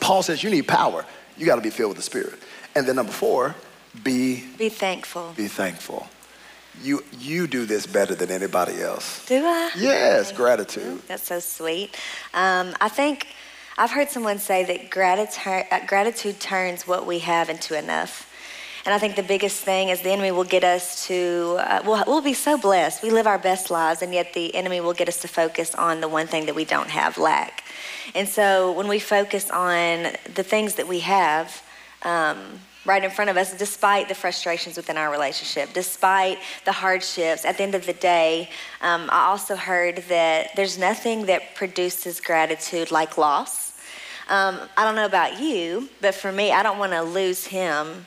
Paul 0.00 0.22
says 0.22 0.42
you 0.42 0.50
need 0.50 0.68
power. 0.68 1.04
You 1.36 1.46
got 1.46 1.56
to 1.56 1.62
be 1.62 1.70
filled 1.70 1.90
with 1.90 1.96
the 1.96 2.02
Spirit. 2.02 2.38
And 2.74 2.86
then 2.86 2.96
number 2.96 3.12
four, 3.12 3.54
be 4.04 4.44
be 4.58 4.68
thankful. 4.68 5.32
Be 5.36 5.48
thankful 5.48 6.08
you 6.82 7.04
you 7.18 7.46
do 7.46 7.64
this 7.64 7.86
better 7.86 8.14
than 8.14 8.30
anybody 8.30 8.80
else. 8.80 9.24
Do 9.26 9.44
I? 9.44 9.70
Yes, 9.76 10.32
gratitude. 10.32 11.02
That's 11.06 11.24
so 11.24 11.40
sweet. 11.40 11.96
Um, 12.34 12.74
I 12.80 12.88
think 12.88 13.28
I've 13.76 13.90
heard 13.90 14.10
someone 14.10 14.38
say 14.38 14.64
that 14.64 14.90
gratitude, 14.90 15.66
uh, 15.70 15.86
gratitude 15.86 16.40
turns 16.40 16.86
what 16.86 17.06
we 17.06 17.20
have 17.20 17.48
into 17.48 17.76
enough. 17.78 18.27
And 18.88 18.94
I 18.94 18.98
think 18.98 19.16
the 19.16 19.22
biggest 19.22 19.60
thing 19.60 19.90
is 19.90 20.00
the 20.00 20.12
enemy 20.12 20.30
will 20.30 20.44
get 20.44 20.64
us 20.64 21.06
to, 21.08 21.58
uh, 21.60 21.82
we'll, 21.84 22.02
we'll 22.06 22.22
be 22.22 22.32
so 22.32 22.56
blessed. 22.56 23.02
We 23.02 23.10
live 23.10 23.26
our 23.26 23.38
best 23.38 23.70
lives, 23.70 24.00
and 24.00 24.14
yet 24.14 24.32
the 24.32 24.54
enemy 24.54 24.80
will 24.80 24.94
get 24.94 25.08
us 25.08 25.20
to 25.20 25.28
focus 25.28 25.74
on 25.74 26.00
the 26.00 26.08
one 26.08 26.26
thing 26.26 26.46
that 26.46 26.54
we 26.54 26.64
don't 26.64 26.88
have, 26.88 27.18
lack. 27.18 27.64
And 28.14 28.26
so 28.26 28.72
when 28.72 28.88
we 28.88 28.98
focus 28.98 29.50
on 29.50 30.16
the 30.34 30.42
things 30.42 30.76
that 30.76 30.88
we 30.88 31.00
have, 31.00 31.62
um, 32.00 32.38
right 32.86 33.04
in 33.04 33.10
front 33.10 33.28
of 33.28 33.36
us, 33.36 33.54
despite 33.58 34.08
the 34.08 34.14
frustrations 34.14 34.78
within 34.78 34.96
our 34.96 35.10
relationship, 35.10 35.68
despite 35.74 36.38
the 36.64 36.72
hardships. 36.72 37.44
At 37.44 37.58
the 37.58 37.64
end 37.64 37.74
of 37.74 37.84
the 37.84 37.92
day, 37.92 38.48
um, 38.80 39.10
I 39.12 39.26
also 39.26 39.54
heard 39.54 39.96
that 40.08 40.56
there's 40.56 40.78
nothing 40.78 41.26
that 41.26 41.54
produces 41.54 42.22
gratitude 42.22 42.90
like 42.90 43.18
loss. 43.18 43.78
Um, 44.30 44.58
I 44.78 44.84
don't 44.86 44.94
know 44.94 45.04
about 45.04 45.38
you, 45.38 45.90
but 46.00 46.14
for 46.14 46.32
me, 46.32 46.52
I 46.52 46.62
don't 46.62 46.78
want 46.78 46.92
to 46.92 47.02
lose 47.02 47.44
him 47.44 48.06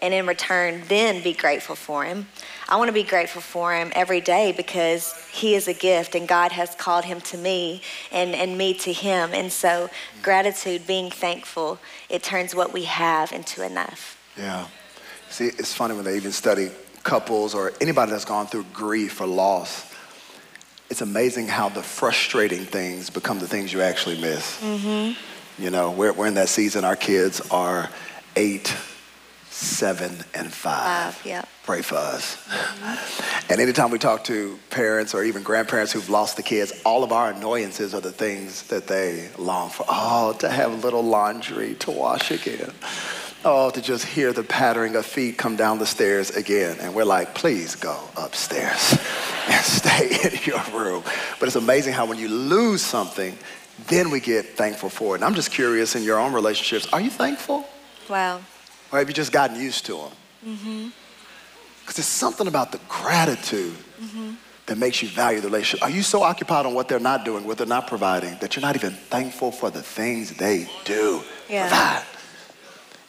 and 0.00 0.12
in 0.12 0.26
return 0.26 0.82
then 0.88 1.22
be 1.22 1.32
grateful 1.32 1.76
for 1.76 2.04
him. 2.04 2.26
I 2.68 2.76
want 2.76 2.88
to 2.88 2.92
be 2.92 3.02
grateful 3.02 3.42
for 3.42 3.74
him 3.74 3.92
every 3.94 4.20
day 4.20 4.52
because 4.52 5.14
he 5.30 5.54
is 5.54 5.68
a 5.68 5.74
gift 5.74 6.14
and 6.14 6.26
God 6.26 6.52
has 6.52 6.74
called 6.74 7.04
him 7.04 7.20
to 7.22 7.36
me 7.36 7.82
and, 8.12 8.34
and 8.34 8.56
me 8.56 8.74
to 8.74 8.92
him. 8.92 9.30
And 9.32 9.52
so 9.52 9.90
gratitude, 10.22 10.86
being 10.86 11.10
thankful, 11.10 11.78
it 12.08 12.22
turns 12.22 12.54
what 12.54 12.72
we 12.72 12.84
have 12.84 13.32
into 13.32 13.64
enough. 13.64 14.16
Yeah. 14.36 14.66
See, 15.28 15.46
it's 15.46 15.74
funny 15.74 15.94
when 15.94 16.04
they 16.04 16.16
even 16.16 16.32
study 16.32 16.70
couples 17.02 17.54
or 17.54 17.72
anybody 17.80 18.12
that's 18.12 18.24
gone 18.24 18.46
through 18.46 18.66
grief 18.72 19.20
or 19.20 19.26
loss. 19.26 19.92
It's 20.90 21.02
amazing 21.02 21.46
how 21.46 21.68
the 21.68 21.82
frustrating 21.82 22.64
things 22.64 23.10
become 23.10 23.38
the 23.38 23.46
things 23.46 23.72
you 23.72 23.80
actually 23.80 24.20
miss. 24.20 24.60
Mm-hmm. 24.60 25.62
You 25.62 25.70
know, 25.70 25.90
we're, 25.92 26.12
we're 26.12 26.26
in 26.26 26.34
that 26.34 26.48
season. 26.48 26.84
Our 26.84 26.96
kids 26.96 27.40
are 27.50 27.88
eight, 28.34 28.74
seven, 29.50 30.24
and 30.32 30.52
five. 30.52 31.14
Five, 31.14 31.26
yeah. 31.26 31.44
Pray 31.64 31.82
for 31.82 31.96
us. 31.96 32.36
Mm-hmm. 32.46 33.52
And 33.52 33.60
anytime 33.60 33.90
we 33.90 33.98
talk 33.98 34.24
to 34.24 34.58
parents 34.70 35.12
or 35.12 35.24
even 35.24 35.42
grandparents 35.42 35.92
who've 35.92 36.08
lost 36.08 36.36
the 36.36 36.42
kids, 36.42 36.72
all 36.84 37.02
of 37.02 37.12
our 37.12 37.32
annoyances 37.32 37.94
are 37.94 38.00
the 38.00 38.12
things 38.12 38.62
that 38.68 38.86
they 38.86 39.28
long 39.36 39.70
for. 39.70 39.84
Oh, 39.88 40.34
to 40.38 40.48
have 40.48 40.72
a 40.72 40.76
little 40.76 41.02
laundry 41.02 41.74
to 41.80 41.90
wash 41.90 42.30
again. 42.30 42.72
Oh, 43.44 43.70
to 43.70 43.82
just 43.82 44.04
hear 44.04 44.32
the 44.32 44.42
pattering 44.42 44.96
of 44.96 45.04
feet 45.04 45.36
come 45.36 45.56
down 45.56 45.78
the 45.78 45.86
stairs 45.86 46.30
again. 46.30 46.76
And 46.80 46.94
we're 46.94 47.04
like, 47.04 47.34
please 47.34 47.74
go 47.74 47.98
upstairs 48.16 48.98
and 49.48 49.64
stay 49.64 50.10
in 50.24 50.38
your 50.44 50.62
room. 50.72 51.02
But 51.38 51.46
it's 51.46 51.56
amazing 51.56 51.94
how 51.94 52.06
when 52.06 52.18
you 52.18 52.28
lose 52.28 52.82
something, 52.82 53.36
then 53.88 54.10
we 54.10 54.20
get 54.20 54.56
thankful 54.56 54.90
for 54.90 55.14
it. 55.14 55.18
And 55.18 55.24
I'm 55.24 55.34
just 55.34 55.50
curious 55.50 55.96
in 55.96 56.02
your 56.02 56.20
own 56.20 56.32
relationships, 56.32 56.86
are 56.92 57.00
you 57.00 57.10
thankful? 57.10 57.66
Wow. 58.08 58.42
Or 58.92 58.98
have 58.98 59.08
you 59.08 59.14
just 59.14 59.32
gotten 59.32 59.60
used 59.60 59.86
to 59.86 59.92
them? 59.92 60.10
Mm-hmm. 60.46 60.88
Because 61.80 61.96
there's 61.96 62.06
something 62.06 62.46
about 62.46 62.72
the 62.72 62.80
gratitude 62.88 63.76
mm-hmm. 64.00 64.32
that 64.66 64.78
makes 64.78 65.02
you 65.02 65.08
value 65.08 65.40
the 65.40 65.48
relationship. 65.48 65.82
Are 65.82 65.90
you 65.90 66.02
so 66.02 66.22
occupied 66.22 66.66
on 66.66 66.74
what 66.74 66.88
they're 66.88 66.98
not 67.00 67.24
doing, 67.24 67.44
what 67.46 67.58
they're 67.58 67.66
not 67.66 67.86
providing, 67.86 68.36
that 68.40 68.56
you're 68.56 68.62
not 68.62 68.76
even 68.76 68.92
thankful 68.92 69.52
for 69.52 69.70
the 69.70 69.82
things 69.82 70.36
they 70.36 70.68
do 70.84 71.22
yeah. 71.48 71.68
provide? 71.68 72.04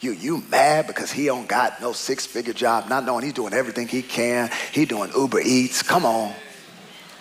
You, 0.00 0.12
you 0.12 0.42
mad 0.50 0.88
because 0.88 1.12
he 1.12 1.26
don't 1.26 1.46
got 1.46 1.80
no 1.80 1.92
six-figure 1.92 2.54
job, 2.54 2.88
not 2.88 3.04
knowing 3.04 3.24
he's 3.24 3.34
doing 3.34 3.52
everything 3.52 3.86
he 3.86 4.02
can. 4.02 4.50
He 4.72 4.84
doing 4.84 5.12
Uber 5.16 5.40
Eats. 5.40 5.82
Come 5.82 6.04
on. 6.04 6.34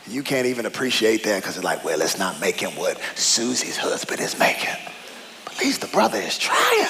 You 0.08 0.24
can't 0.24 0.48
even 0.48 0.66
appreciate 0.66 1.24
that 1.26 1.42
because 1.42 1.58
it's 1.58 1.64
like, 1.64 1.86
well, 1.86 2.02
it's 2.02 2.18
not 2.18 2.42
making 2.42 2.70
what 2.70 3.00
Susie's 3.16 3.78
husband 3.78 4.20
is 4.20 4.40
making. 4.40 4.74
But 5.46 5.54
at 5.54 5.60
least 5.60 5.82
the 5.82 5.88
brother 5.88 6.18
is 6.18 6.40
trying. 6.40 6.88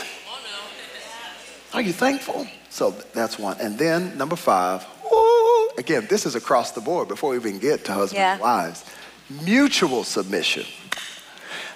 Are 1.74 1.82
you 1.82 1.94
thankful? 1.94 2.48
So 2.70 2.92
that's 3.14 3.40
one. 3.40 3.58
And 3.60 3.78
then 3.78 4.18
number 4.18 4.36
five, 4.36 4.86
woo, 5.10 5.70
again, 5.78 6.08
this 6.10 6.26
is 6.26 6.36
across 6.36 6.72
the 6.72 6.82
board 6.82 7.08
before 7.08 7.32
we 7.32 7.38
even 7.38 7.60
get 7.60 7.86
to 7.86 7.94
husbands 7.94 8.14
Yeah. 8.14 8.34
and 8.34 8.42
wives. 8.42 8.84
Mutual 9.44 10.04
submission. 10.04 10.66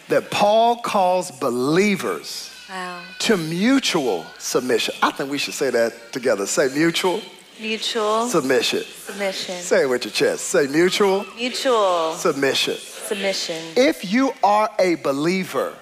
That 0.10 0.30
Paul 0.32 0.78
calls 0.78 1.32
believers 1.32 2.50
Wow. 2.70 3.02
to 3.20 3.38
mutual 3.38 4.26
submission. 4.38 4.96
I 5.02 5.12
think 5.12 5.32
we 5.32 5.38
should 5.38 5.54
say 5.54 5.70
that 5.70 6.12
together. 6.12 6.46
Say 6.46 6.68
mutual 6.74 7.22
Mutual 7.60 8.28
submission. 8.28 8.84
submission. 9.06 9.62
Say 9.62 9.84
it 9.84 9.90
with 9.90 10.04
your 10.04 10.12
chest. 10.12 10.48
Say 10.48 10.68
mutual 10.68 11.26
Mutual 11.38 12.16
submission. 12.18 12.76
submission. 13.08 13.64
If 13.78 14.04
you 14.12 14.34
are 14.44 14.70
a 14.80 14.96
believer, 14.96 15.74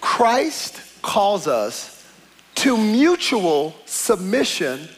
Christ 0.00 0.76
calls 1.02 1.46
us 1.46 1.97
to 2.58 2.76
mutual 2.76 3.72
submission 3.86 4.88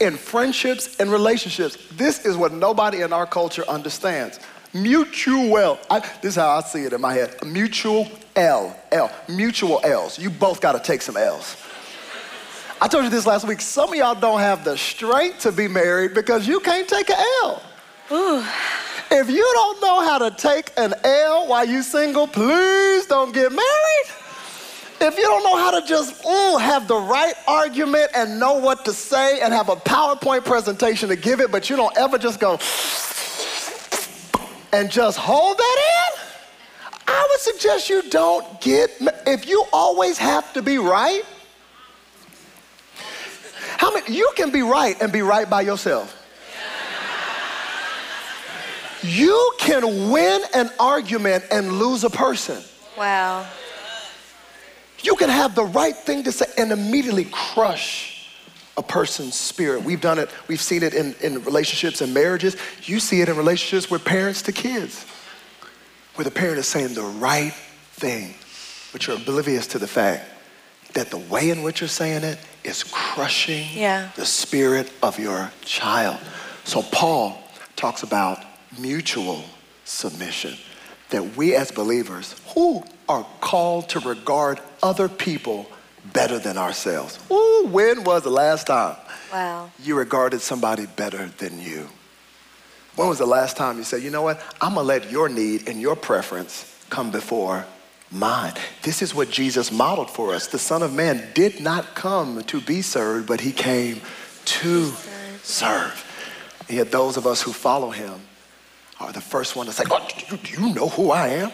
in 0.00 0.18
friendships 0.18 0.96
and 1.00 1.10
relationships. 1.10 1.78
This 1.92 2.26
is 2.26 2.36
what 2.36 2.52
nobody 2.52 3.00
in 3.00 3.12
our 3.14 3.26
culture 3.26 3.64
understands. 3.66 4.38
Mutual. 4.74 5.78
I, 5.88 6.00
this 6.00 6.32
is 6.32 6.34
how 6.34 6.50
I 6.50 6.60
see 6.60 6.82
it 6.82 6.92
in 6.92 7.00
my 7.00 7.14
head. 7.14 7.34
Mutual 7.42 8.06
L. 8.34 8.78
L. 8.92 9.10
Mutual 9.30 9.80
L's. 9.82 10.18
You 10.18 10.28
both 10.28 10.60
got 10.60 10.72
to 10.72 10.78
take 10.78 11.00
some 11.00 11.16
L's. 11.16 11.56
I 12.82 12.88
told 12.88 13.04
you 13.04 13.10
this 13.10 13.24
last 13.24 13.48
week. 13.48 13.62
Some 13.62 13.88
of 13.88 13.94
y'all 13.94 14.14
don't 14.14 14.40
have 14.40 14.62
the 14.62 14.76
strength 14.76 15.40
to 15.40 15.52
be 15.52 15.68
married 15.68 16.12
because 16.12 16.46
you 16.46 16.60
can't 16.60 16.86
take 16.86 17.08
an 17.08 17.16
L. 17.44 17.62
Ooh. 18.12 18.44
If 19.10 19.30
you 19.30 19.50
don't 19.54 19.80
know 19.80 20.02
how 20.02 20.18
to 20.18 20.30
take 20.36 20.70
an 20.76 20.92
L 21.02 21.48
while 21.48 21.66
you're 21.66 21.82
single, 21.82 22.26
please 22.26 23.06
don't 23.06 23.32
get 23.32 23.52
married. 23.52 24.25
If 24.98 25.18
you 25.18 25.24
don't 25.24 25.44
know 25.44 25.56
how 25.56 25.78
to 25.78 25.86
just 25.86 26.24
ooh, 26.24 26.56
have 26.56 26.88
the 26.88 26.96
right 26.96 27.34
argument 27.46 28.10
and 28.14 28.40
know 28.40 28.54
what 28.54 28.84
to 28.86 28.92
say 28.92 29.40
and 29.40 29.52
have 29.52 29.68
a 29.68 29.76
PowerPoint 29.76 30.44
presentation 30.44 31.10
to 31.10 31.16
give 31.16 31.40
it, 31.40 31.52
but 31.52 31.68
you 31.68 31.76
don't 31.76 31.96
ever 31.98 32.18
just 32.18 32.40
go 32.40 32.58
and 34.72 34.90
just 34.90 35.18
hold 35.18 35.58
that 35.58 35.78
in, 35.78 36.20
I 37.08 37.26
would 37.30 37.40
suggest 37.40 37.88
you 37.90 38.02
don't 38.10 38.60
get, 38.60 38.90
if 39.26 39.46
you 39.48 39.64
always 39.72 40.18
have 40.18 40.52
to 40.54 40.62
be 40.62 40.78
right, 40.78 41.22
how 43.78 43.92
many, 43.92 44.14
you 44.14 44.30
can 44.34 44.50
be 44.50 44.62
right 44.62 45.00
and 45.00 45.12
be 45.12 45.22
right 45.22 45.48
by 45.48 45.60
yourself. 45.60 46.22
You 49.02 49.52
can 49.58 50.10
win 50.10 50.42
an 50.54 50.70
argument 50.80 51.44
and 51.52 51.78
lose 51.78 52.02
a 52.02 52.10
person. 52.10 52.62
Wow. 52.96 53.46
You 55.02 55.16
can 55.16 55.28
have 55.28 55.54
the 55.54 55.64
right 55.64 55.94
thing 55.96 56.24
to 56.24 56.32
say 56.32 56.46
and 56.58 56.72
immediately 56.72 57.26
crush 57.30 58.28
a 58.76 58.82
person's 58.82 59.34
spirit. 59.34 59.82
We've 59.82 60.00
done 60.00 60.18
it, 60.18 60.28
we've 60.48 60.60
seen 60.60 60.82
it 60.82 60.94
in, 60.94 61.14
in 61.22 61.42
relationships 61.44 62.00
and 62.00 62.12
marriages. 62.12 62.56
You 62.82 63.00
see 63.00 63.20
it 63.22 63.28
in 63.28 63.36
relationships 63.36 63.90
with 63.90 64.04
parents 64.04 64.42
to 64.42 64.52
kids, 64.52 65.06
where 66.16 66.24
the 66.24 66.30
parent 66.30 66.58
is 66.58 66.66
saying 66.66 66.94
the 66.94 67.02
right 67.02 67.52
thing, 67.92 68.34
but 68.92 69.06
you're 69.06 69.16
oblivious 69.16 69.66
to 69.68 69.78
the 69.78 69.86
fact 69.88 70.24
that 70.92 71.10
the 71.10 71.18
way 71.18 71.50
in 71.50 71.62
which 71.62 71.80
you're 71.80 71.88
saying 71.88 72.24
it 72.24 72.38
is 72.64 72.82
crushing 72.84 73.66
Yeah. 73.72 74.10
the 74.16 74.26
spirit 74.26 74.90
of 75.02 75.18
your 75.18 75.50
child. 75.62 76.18
So 76.64 76.82
Paul 76.82 77.42
talks 77.76 78.02
about 78.02 78.42
mutual 78.78 79.44
submission. 79.84 80.56
That 81.10 81.36
we 81.36 81.54
as 81.54 81.70
believers 81.70 82.34
who 82.54 82.82
are 83.08 83.24
called 83.40 83.88
to 83.90 84.00
regard 84.00 84.60
other 84.86 85.08
people 85.08 85.66
better 86.12 86.38
than 86.38 86.56
ourselves. 86.56 87.18
Ooh, 87.30 87.66
when 87.70 88.04
was 88.04 88.22
the 88.22 88.30
last 88.30 88.68
time 88.68 88.96
Wow. 89.32 89.70
you 89.82 89.96
regarded 89.96 90.40
somebody 90.40 90.86
better 90.86 91.26
than 91.38 91.60
you? 91.60 91.88
When 92.94 93.08
was 93.08 93.18
the 93.18 93.26
last 93.26 93.56
time 93.56 93.76
you 93.76 93.84
said, 93.84 94.02
you 94.02 94.10
know 94.10 94.22
what, 94.22 94.40
I'm 94.60 94.74
gonna 94.74 94.86
let 94.86 95.10
your 95.10 95.28
need 95.28 95.68
and 95.68 95.80
your 95.80 95.96
preference 95.96 96.72
come 96.88 97.10
before 97.10 97.66
mine? 98.10 98.54
This 98.82 99.02
is 99.02 99.14
what 99.14 99.30
Jesus 99.30 99.70
modeled 99.70 100.10
for 100.10 100.32
us. 100.32 100.46
The 100.46 100.58
Son 100.58 100.82
of 100.82 100.94
Man 100.94 101.22
did 101.34 101.60
not 101.60 101.94
come 101.94 102.42
to 102.44 102.60
be 102.60 102.80
served, 102.80 103.26
but 103.26 103.40
he 103.40 103.52
came 103.52 104.00
to 104.46 104.92
serve. 105.42 106.04
And 106.68 106.78
yet, 106.78 106.90
those 106.90 107.16
of 107.16 107.26
us 107.26 107.42
who 107.42 107.52
follow 107.52 107.90
him 107.90 108.14
are 109.00 109.12
the 109.12 109.20
first 109.20 109.56
one 109.56 109.66
to 109.66 109.72
say, 109.72 109.84
oh, 109.90 110.08
do 110.16 110.36
you, 110.36 110.42
do 110.42 110.62
you 110.62 110.74
know 110.74 110.88
who 110.88 111.10
I 111.10 111.28
am? 111.28 111.52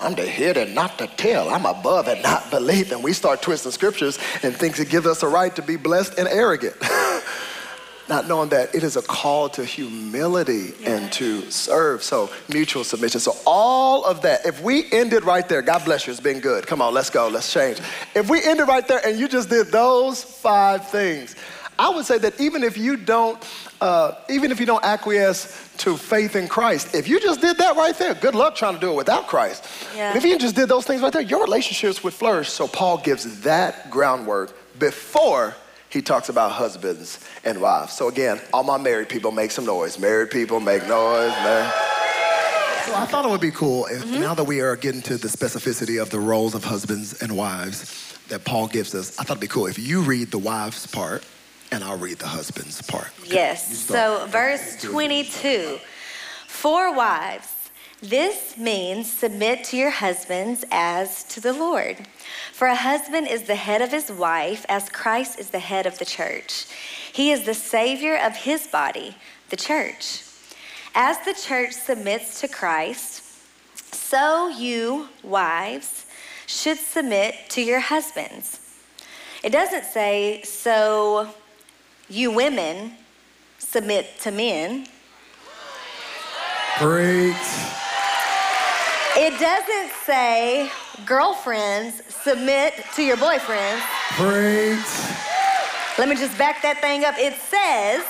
I'm 0.00 0.14
the 0.14 0.26
head 0.26 0.56
and 0.56 0.74
not 0.74 0.98
the 0.98 1.06
tail. 1.06 1.48
I'm 1.48 1.66
above 1.66 2.08
and 2.08 2.22
not 2.22 2.50
beneath. 2.50 2.92
And 2.92 3.02
we 3.02 3.12
start 3.12 3.42
twisting 3.42 3.72
scriptures 3.72 4.18
and 4.42 4.54
thinks 4.54 4.78
it 4.78 4.90
gives 4.90 5.06
us 5.06 5.22
a 5.22 5.28
right 5.28 5.54
to 5.56 5.62
be 5.62 5.76
blessed 5.76 6.18
and 6.18 6.28
arrogant. 6.28 6.76
not 8.08 8.26
knowing 8.26 8.48
that 8.48 8.74
it 8.74 8.82
is 8.82 8.96
a 8.96 9.02
call 9.02 9.48
to 9.50 9.64
humility 9.64 10.72
and 10.84 11.12
to 11.12 11.50
serve. 11.50 12.02
So, 12.02 12.30
mutual 12.48 12.84
submission. 12.84 13.20
So, 13.20 13.36
all 13.46 14.04
of 14.04 14.22
that, 14.22 14.46
if 14.46 14.62
we 14.62 14.90
ended 14.92 15.24
right 15.24 15.46
there, 15.48 15.62
God 15.62 15.84
bless 15.84 16.06
you, 16.06 16.12
it's 16.12 16.20
been 16.20 16.40
good. 16.40 16.66
Come 16.66 16.80
on, 16.80 16.94
let's 16.94 17.10
go, 17.10 17.28
let's 17.28 17.52
change. 17.52 17.78
If 18.14 18.30
we 18.30 18.42
ended 18.42 18.68
right 18.68 18.86
there 18.86 19.00
and 19.06 19.18
you 19.18 19.28
just 19.28 19.50
did 19.50 19.68
those 19.68 20.22
five 20.22 20.88
things, 20.88 21.36
I 21.78 21.90
would 21.90 22.06
say 22.06 22.18
that 22.18 22.40
even 22.40 22.64
if 22.64 22.76
you 22.76 22.96
don't, 22.96 23.42
uh, 23.80 24.14
even 24.28 24.50
if 24.50 24.58
you 24.60 24.66
don't 24.66 24.84
acquiesce 24.84 25.72
to 25.78 25.96
faith 25.96 26.36
in 26.36 26.48
Christ, 26.48 26.94
if 26.94 27.08
you 27.08 27.20
just 27.20 27.40
did 27.40 27.58
that 27.58 27.76
right 27.76 27.96
there, 27.96 28.14
good 28.14 28.34
luck 28.34 28.54
trying 28.54 28.74
to 28.74 28.80
do 28.80 28.90
it 28.90 28.96
without 28.96 29.26
Christ. 29.26 29.64
Yeah. 29.94 30.12
But 30.12 30.18
if 30.18 30.24
you 30.24 30.38
just 30.38 30.56
did 30.56 30.68
those 30.68 30.84
things 30.84 31.02
right 31.02 31.12
there, 31.12 31.22
your 31.22 31.42
relationships 31.42 32.02
would 32.02 32.14
flourish. 32.14 32.48
So 32.50 32.66
Paul 32.66 32.98
gives 32.98 33.42
that 33.42 33.90
groundwork 33.90 34.54
before 34.78 35.54
he 35.90 36.02
talks 36.02 36.28
about 36.28 36.52
husbands 36.52 37.24
and 37.44 37.60
wives. 37.60 37.92
So 37.92 38.08
again, 38.08 38.40
all 38.52 38.62
my 38.62 38.76
married 38.76 39.08
people 39.08 39.30
make 39.30 39.50
some 39.50 39.64
noise. 39.64 39.98
Married 39.98 40.30
people 40.30 40.60
make 40.60 40.82
noise, 40.82 41.30
man. 41.30 41.72
So 42.84 42.94
I 42.94 43.06
thought 43.06 43.24
it 43.24 43.30
would 43.30 43.40
be 43.40 43.50
cool 43.50 43.86
if 43.86 44.04
now 44.06 44.34
that 44.34 44.44
we 44.44 44.60
are 44.60 44.76
getting 44.76 45.02
to 45.02 45.16
the 45.16 45.28
specificity 45.28 46.00
of 46.00 46.10
the 46.10 46.20
roles 46.20 46.54
of 46.54 46.64
husbands 46.64 47.22
and 47.22 47.36
wives 47.36 48.18
that 48.28 48.44
Paul 48.44 48.66
gives 48.66 48.94
us, 48.94 49.18
I 49.18 49.24
thought 49.24 49.36
it'd 49.36 49.40
be 49.40 49.46
cool 49.46 49.66
if 49.66 49.78
you 49.78 50.02
read 50.02 50.30
the 50.30 50.38
wives 50.38 50.86
part 50.86 51.24
and 51.70 51.84
I'll 51.84 51.98
read 51.98 52.18
the 52.18 52.26
husbands 52.26 52.82
part. 52.82 53.10
Okay? 53.20 53.34
Yes. 53.34 53.78
So, 53.78 54.26
verse 54.28 54.80
22 54.82 55.78
For 56.46 56.94
wives, 56.94 57.70
this 58.00 58.56
means 58.56 59.10
submit 59.10 59.64
to 59.64 59.76
your 59.76 59.90
husbands 59.90 60.64
as 60.70 61.24
to 61.24 61.40
the 61.40 61.52
Lord. 61.52 62.06
For 62.52 62.68
a 62.68 62.74
husband 62.74 63.26
is 63.26 63.42
the 63.42 63.56
head 63.56 63.82
of 63.82 63.90
his 63.90 64.10
wife, 64.10 64.64
as 64.68 64.88
Christ 64.88 65.38
is 65.38 65.50
the 65.50 65.58
head 65.58 65.86
of 65.86 65.98
the 65.98 66.04
church. 66.04 66.66
He 67.12 67.32
is 67.32 67.44
the 67.44 67.54
Savior 67.54 68.16
of 68.16 68.36
his 68.36 68.66
body, 68.68 69.16
the 69.50 69.56
church. 69.56 70.22
As 70.94 71.18
the 71.24 71.34
church 71.34 71.72
submits 71.72 72.40
to 72.40 72.48
Christ, 72.48 73.24
so 73.92 74.48
you, 74.48 75.08
wives, 75.22 76.06
should 76.46 76.78
submit 76.78 77.34
to 77.50 77.60
your 77.60 77.80
husbands. 77.80 78.60
It 79.42 79.50
doesn't 79.50 79.84
say, 79.84 80.42
so 80.42 81.34
you 82.08 82.30
women 82.30 82.92
submit 83.58 84.06
to 84.20 84.30
men. 84.30 84.86
Great. 86.78 87.36
It 89.16 89.38
doesn't 89.40 89.92
say 90.04 90.70
girlfriends 91.04 92.02
submit 92.08 92.74
to 92.94 93.02
your 93.02 93.16
boyfriends. 93.16 93.82
Great. 94.16 94.78
Let 95.98 96.08
me 96.08 96.14
just 96.14 96.38
back 96.38 96.62
that 96.62 96.78
thing 96.80 97.04
up. 97.04 97.16
It 97.18 97.34
says, 97.34 98.04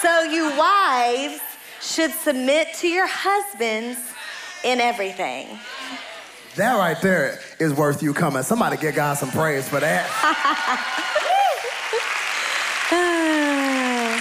so 0.00 0.22
you 0.22 0.56
wives 0.58 1.40
should 1.80 2.12
submit 2.12 2.74
to 2.74 2.88
your 2.88 3.06
husbands 3.08 3.98
in 4.62 4.80
everything. 4.80 5.58
That 6.56 6.76
right 6.76 7.00
there 7.00 7.40
is 7.58 7.72
worth 7.72 8.02
you 8.02 8.12
coming. 8.12 8.42
Somebody 8.42 8.76
get 8.76 8.94
God 8.94 9.16
some 9.16 9.30
praise 9.30 9.68
for 9.68 9.80
that. 9.80 11.26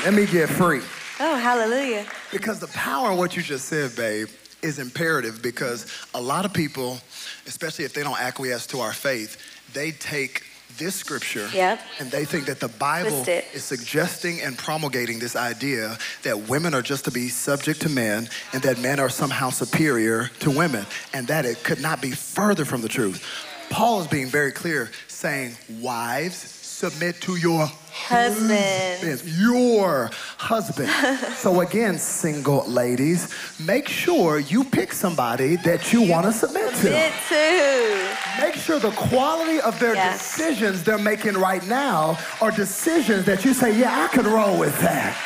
Let 0.06 0.14
me 0.14 0.26
get 0.26 0.48
free. 0.50 0.82
Oh, 1.20 1.36
hallelujah. 1.36 2.06
Because 2.32 2.60
the 2.60 2.68
power 2.68 3.12
of 3.12 3.18
what 3.18 3.36
you 3.36 3.42
just 3.44 3.66
said, 3.66 3.96
babe, 3.96 4.30
is 4.62 4.80
imperative 4.80 5.42
because 5.42 5.88
a 6.14 6.22
lot 6.22 6.46
of 6.46 6.54
people, 6.54 7.00
especially 7.48 7.84
if 7.86 7.94
they 7.94 8.04
don't 8.04 8.20
acquiesce 8.20 8.66
to 8.68 8.80
our 8.80 8.94
faith, 8.94 9.38
they 9.74 9.92
take 9.92 10.44
this 10.78 10.96
scripture 10.96 11.50
Yep. 11.54 11.82
and 12.00 12.12
they 12.12 12.24
think 12.24 12.46
that 12.46 12.60
the 12.62 12.68
Bible 12.70 13.26
is 13.28 13.64
suggesting 13.64 14.40
and 14.42 14.58
promulgating 14.58 15.20
this 15.20 15.36
idea 15.36 15.98
that 16.24 16.48
women 16.48 16.74
are 16.74 16.82
just 16.82 17.06
to 17.06 17.12
be 17.12 17.28
subject 17.28 17.82
to 17.82 17.90
men 17.90 18.30
and 18.54 18.62
that 18.62 18.80
men 18.80 19.00
are 19.00 19.10
somehow 19.10 19.50
superior 19.50 20.30
to 20.40 20.52
women 20.52 20.86
and 21.14 21.28
that 21.28 21.46
it 21.46 21.64
could 21.64 21.82
not 21.82 22.02
be 22.02 22.12
further 22.12 22.64
from 22.64 22.82
the 22.82 22.88
truth. 22.88 23.22
Paul 23.70 24.00
is 24.02 24.08
being 24.08 24.28
very 24.28 24.52
clear, 24.52 24.90
saying, 25.08 25.56
Wives, 25.82 26.38
submit 26.80 27.20
to 27.20 27.36
your 27.36 27.66
Husband. 27.92 28.52
husbands, 28.52 29.38
your 29.42 30.10
husband. 30.38 30.90
so, 31.36 31.60
again, 31.60 31.98
single 31.98 32.66
ladies, 32.70 33.34
make 33.60 33.90
sure 33.90 34.40
you 34.40 34.64
pick 34.64 34.94
somebody 34.94 35.58
that 35.58 35.92
you 35.92 36.04
want 36.04 36.26
to 36.26 36.32
submit 36.32 36.74
to. 36.76 36.88
It 36.88 37.12
too. 37.28 38.42
Make 38.42 38.56
sure 38.56 38.80
the 38.80 38.92
quality 38.92 39.60
of 39.60 39.78
their 39.82 39.96
Yeah. 39.96 40.14
decisions 40.14 40.82
they're 40.84 40.98
making 40.98 41.34
right 41.34 41.66
now 41.68 42.18
are 42.40 42.50
decisions 42.52 43.26
that 43.26 43.44
you 43.44 43.54
say, 43.54 43.78
Yeah, 43.78 44.06
I 44.06 44.08
could 44.16 44.26
roll 44.26 44.58
with 44.58 44.80
that. 44.80 45.18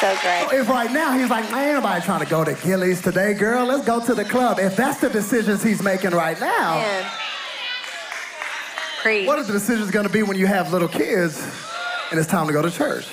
So 0.00 0.08
great. 0.22 0.58
If 0.58 0.70
right 0.70 0.90
now 0.90 1.12
he's 1.18 1.28
like, 1.28 1.44
ain't 1.52 1.74
nobody 1.74 2.02
trying 2.02 2.20
to 2.20 2.26
go 2.30 2.44
to 2.44 2.54
Gillies 2.64 3.02
today, 3.02 3.34
girl, 3.34 3.66
let's 3.66 3.84
go 3.84 4.00
to 4.04 4.14
the 4.14 4.24
club. 4.24 4.58
If 4.58 4.74
that's 4.74 5.00
the 5.00 5.10
decisions 5.10 5.62
he's 5.62 5.82
making 5.82 6.12
right 6.12 6.40
now, 6.40 6.76
Man. 6.76 7.10
Preach. 9.06 9.28
what 9.28 9.38
are 9.38 9.44
the 9.44 9.52
decisions 9.52 9.92
gonna 9.92 10.08
be 10.08 10.24
when 10.24 10.36
you 10.36 10.48
have 10.48 10.72
little 10.72 10.88
kids 10.88 11.40
and 12.10 12.18
it's 12.18 12.28
time 12.28 12.48
to 12.48 12.52
go 12.52 12.60
to 12.60 12.72
church? 12.72 13.06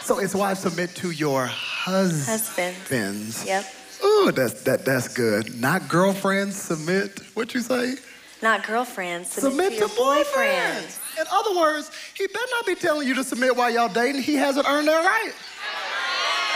So 0.00 0.18
it's 0.18 0.34
why 0.34 0.54
submit 0.54 0.96
to 0.96 1.12
your 1.12 1.46
husbands. 1.46 2.56
Husbands. 2.56 3.46
Yep. 3.46 3.64
Ooh, 4.04 4.32
that's, 4.32 4.62
that, 4.62 4.84
that's 4.84 5.06
good. 5.06 5.54
Not 5.60 5.88
girlfriends, 5.88 6.56
submit. 6.56 7.20
What 7.34 7.54
you 7.54 7.60
say? 7.60 7.94
Not 8.42 8.66
girlfriends. 8.66 9.28
Submit, 9.28 9.74
to 9.74 9.78
your 9.78 9.88
to 9.88 9.94
boyfriends. 9.94 10.98
In 11.16 11.26
other 11.30 11.56
words, 11.56 11.92
he 12.16 12.26
better 12.26 12.46
not 12.50 12.66
be 12.66 12.74
telling 12.74 13.06
you 13.06 13.14
to 13.14 13.22
submit 13.22 13.54
while 13.54 13.70
y'all 13.70 13.88
dating. 13.88 14.22
He 14.22 14.34
hasn't 14.34 14.66
earned 14.68 14.88
that 14.88 15.06
right. 15.06 15.32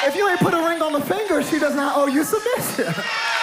If 0.05 0.16
you 0.16 0.29
ain't 0.29 0.40
put 0.40 0.55
a 0.55 0.68
ring 0.68 0.83
on 0.83 0.92
the 0.92 1.01
finger, 1.01 1.44
she 1.44 1.61
does 1.61 1.77
not 1.77 1.97
owe 1.97 2.09
you 2.09 2.25
submission. 2.25 2.92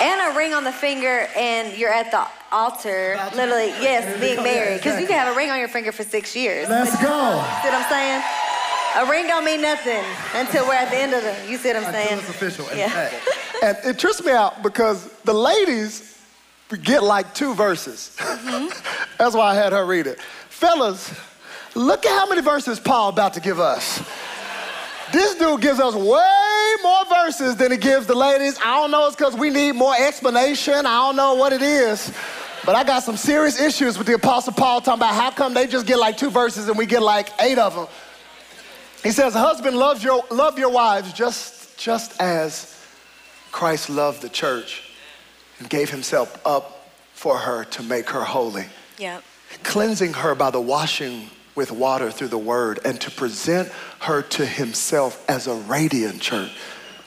And 0.00 0.32
a 0.32 0.36
ring 0.36 0.54
on 0.54 0.64
the 0.64 0.72
finger, 0.72 1.28
and 1.36 1.76
you're 1.76 1.92
at 1.92 2.10
the 2.10 2.26
altar, 2.50 3.16
literally, 3.34 3.68
yes, 3.80 4.18
being 4.20 4.42
married. 4.42 4.78
Because 4.78 5.00
you 5.00 5.06
can 5.06 5.18
have 5.18 5.32
a 5.32 5.36
ring 5.36 5.50
on 5.50 5.58
your 5.58 5.68
finger 5.68 5.92
for 5.92 6.02
six 6.02 6.34
years. 6.34 6.68
Let's 6.68 6.92
go. 6.96 6.98
See 7.02 7.68
what 7.68 7.74
I'm 7.74 7.88
saying? 7.90 8.22
A 8.96 9.10
ring 9.10 9.26
don't 9.26 9.44
mean 9.44 9.62
nothing 9.62 10.02
until 10.34 10.66
we're 10.66 10.74
at 10.74 10.90
the 10.90 10.98
end 10.98 11.14
of 11.14 11.22
the. 11.22 11.50
You 11.50 11.56
see 11.56 11.68
what 11.68 11.76
I'm 11.76 11.84
Until 11.84 12.02
saying? 12.02 12.18
it's 12.18 12.28
official. 12.28 12.66
Yeah. 12.74 13.10
And 13.62 13.76
it 13.84 13.96
trips 13.96 14.20
me 14.24 14.32
out 14.32 14.60
because 14.64 15.06
the 15.22 15.32
ladies 15.32 16.18
get 16.82 17.00
like 17.02 17.32
two 17.32 17.54
verses. 17.54 18.16
Mm-hmm. 18.18 18.68
That's 19.18 19.36
why 19.36 19.52
I 19.52 19.54
had 19.54 19.72
her 19.72 19.86
read 19.86 20.08
it. 20.08 20.20
Fellas, 20.48 21.14
look 21.76 22.04
at 22.04 22.10
how 22.18 22.28
many 22.28 22.40
verses 22.40 22.80
Paul 22.80 23.10
about 23.10 23.34
to 23.34 23.40
give 23.40 23.60
us. 23.60 24.02
This 25.12 25.34
dude 25.34 25.60
gives 25.60 25.78
us 25.78 25.94
way 25.94 26.74
more 26.82 27.04
verses 27.06 27.56
than 27.56 27.70
he 27.70 27.76
gives 27.76 28.06
the 28.06 28.14
ladies. 28.14 28.58
I 28.64 28.76
don't 28.80 28.90
know, 28.90 29.06
it's 29.06 29.16
because 29.16 29.34
we 29.36 29.50
need 29.50 29.72
more 29.72 29.94
explanation. 29.96 30.74
I 30.86 31.06
don't 31.06 31.16
know 31.16 31.34
what 31.34 31.52
it 31.52 31.62
is. 31.62 32.12
But 32.64 32.76
I 32.76 32.84
got 32.84 33.02
some 33.02 33.16
serious 33.16 33.60
issues 33.60 33.98
with 33.98 34.06
the 34.06 34.14
Apostle 34.14 34.52
Paul 34.52 34.80
talking 34.80 35.00
about 35.00 35.14
how 35.14 35.30
come 35.32 35.52
they 35.52 35.66
just 35.66 35.86
get 35.86 35.98
like 35.98 36.16
two 36.16 36.30
verses 36.30 36.68
and 36.68 36.78
we 36.78 36.86
get 36.86 37.02
like 37.02 37.28
eight 37.40 37.58
of 37.58 37.74
them. 37.74 37.86
He 39.02 39.10
says, 39.10 39.34
husband, 39.34 39.76
love 39.76 40.02
your, 40.02 40.24
love 40.30 40.58
your 40.58 40.70
wives 40.70 41.12
just, 41.12 41.76
just 41.76 42.20
as 42.20 42.80
Christ 43.50 43.90
loved 43.90 44.22
the 44.22 44.28
church 44.28 44.92
and 45.58 45.68
gave 45.68 45.90
himself 45.90 46.40
up 46.46 46.88
for 47.14 47.36
her 47.36 47.64
to 47.64 47.82
make 47.82 48.08
her 48.10 48.22
holy, 48.22 48.66
Yep. 48.98 49.22
cleansing 49.64 50.12
her 50.14 50.34
by 50.36 50.50
the 50.50 50.60
washing 50.60 51.28
with 51.54 51.70
water 51.70 52.10
through 52.10 52.28
the 52.28 52.38
word, 52.38 52.80
and 52.84 53.00
to 53.00 53.10
present 53.10 53.68
her 54.00 54.22
to 54.22 54.46
himself 54.46 55.24
as 55.28 55.46
a 55.46 55.54
radiant 55.54 56.20
church 56.20 56.50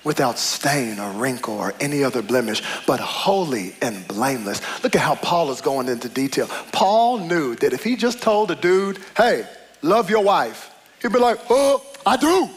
without 0.03 0.37
stain 0.37 0.99
or 0.99 1.11
wrinkle 1.11 1.55
or 1.55 1.73
any 1.79 2.03
other 2.03 2.21
blemish, 2.21 2.61
but 2.85 2.99
holy 2.99 3.75
and 3.81 4.07
blameless. 4.07 4.61
Look 4.83 4.95
at 4.95 5.01
how 5.01 5.15
Paul 5.15 5.51
is 5.51 5.61
going 5.61 5.89
into 5.89 6.07
detail. 6.07 6.47
Paul 6.71 7.17
knew 7.17 7.55
that 7.55 7.73
if 7.73 7.83
he 7.83 7.95
just 7.95 8.21
told 8.21 8.51
a 8.51 8.55
dude, 8.55 8.99
hey, 9.17 9.45
love 9.81 10.09
your 10.09 10.23
wife, 10.23 10.71
he'd 11.01 11.11
be 11.11 11.19
like, 11.19 11.39
oh, 11.49 11.83
I 12.05 12.17
do. 12.17 12.49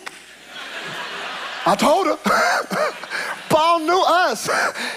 I 1.67 1.75
told 1.75 2.07
her. 2.07 3.35
Paul 3.49 3.81
knew 3.81 4.03
us. 4.07 4.49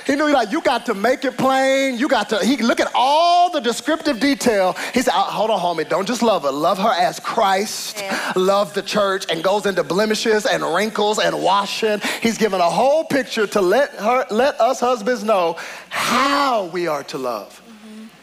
He 0.06 0.16
knew 0.16 0.32
like 0.32 0.52
you 0.52 0.62
got 0.62 0.86
to 0.88 0.94
make 0.94 1.26
it 1.26 1.38
plain. 1.38 1.98
You 1.98 2.08
got 2.08 2.30
to. 2.30 2.40
He 2.40 2.58
look 2.58 2.80
at 2.80 2.92
all 2.94 3.50
the 3.52 3.62
descriptive 3.62 4.20
detail. 4.20 4.74
He 4.94 5.02
said, 5.02 5.14
"Uh, 5.14 5.24
"Hold 5.24 5.52
on, 5.52 5.60
homie. 5.60 5.88
Don't 5.88 6.08
just 6.08 6.22
love 6.22 6.44
her. 6.44 6.52
Love 6.52 6.78
her 6.78 6.92
as 6.92 7.20
Christ 7.20 7.98
Yeah. 8.00 8.34
loved 8.36 8.76
the 8.76 8.82
church." 8.82 9.26
And 9.30 9.44
goes 9.44 9.66
into 9.66 9.84
blemishes 9.84 10.46
and 10.46 10.64
wrinkles 10.64 11.20
and 11.20 11.42
washing. 11.42 12.02
He's 12.22 12.38
given 12.38 12.62
a 12.62 12.70
whole 12.70 13.04
picture 13.04 13.48
to 13.48 13.62
let 13.62 13.92
her, 13.96 14.26
let 14.30 14.60
us 14.60 14.80
husbands 14.80 15.24
know 15.24 15.56
how 15.90 16.66
we 16.66 16.88
are 16.88 17.04
to 17.06 17.18
love. 17.18 17.62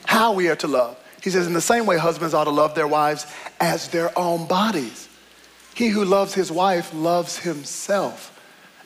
How 0.06 0.32
we 0.32 0.48
are 0.48 0.56
to 0.56 0.68
love. 0.68 0.96
He 1.22 1.30
says, 1.30 1.46
in 1.46 1.52
the 1.52 1.60
same 1.60 1.84
way, 1.84 1.98
husbands 1.98 2.32
ought 2.32 2.44
to 2.44 2.50
love 2.50 2.74
their 2.74 2.86
wives 2.86 3.26
as 3.60 3.88
their 3.88 4.16
own 4.16 4.46
bodies. 4.46 5.08
He 5.74 5.88
who 5.88 6.04
loves 6.04 6.34
his 6.34 6.50
wife 6.50 6.90
loves 6.94 7.38
himself. 7.38 8.32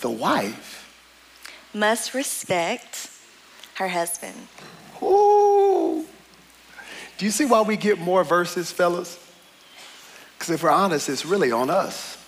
the 0.00 0.10
wife. 0.10 0.80
Must 1.72 2.14
respect 2.14 3.10
her 3.74 3.88
husband. 3.88 4.48
Ooh. 5.02 6.06
Do 7.18 7.24
you 7.24 7.30
see 7.30 7.44
why 7.44 7.62
we 7.62 7.76
get 7.76 7.98
more 7.98 8.24
verses, 8.24 8.70
fellas? 8.70 9.18
Because 10.38 10.50
if 10.50 10.62
we're 10.62 10.70
honest, 10.70 11.08
it's 11.08 11.24
really 11.24 11.52
on 11.52 11.70
us. 11.70 12.18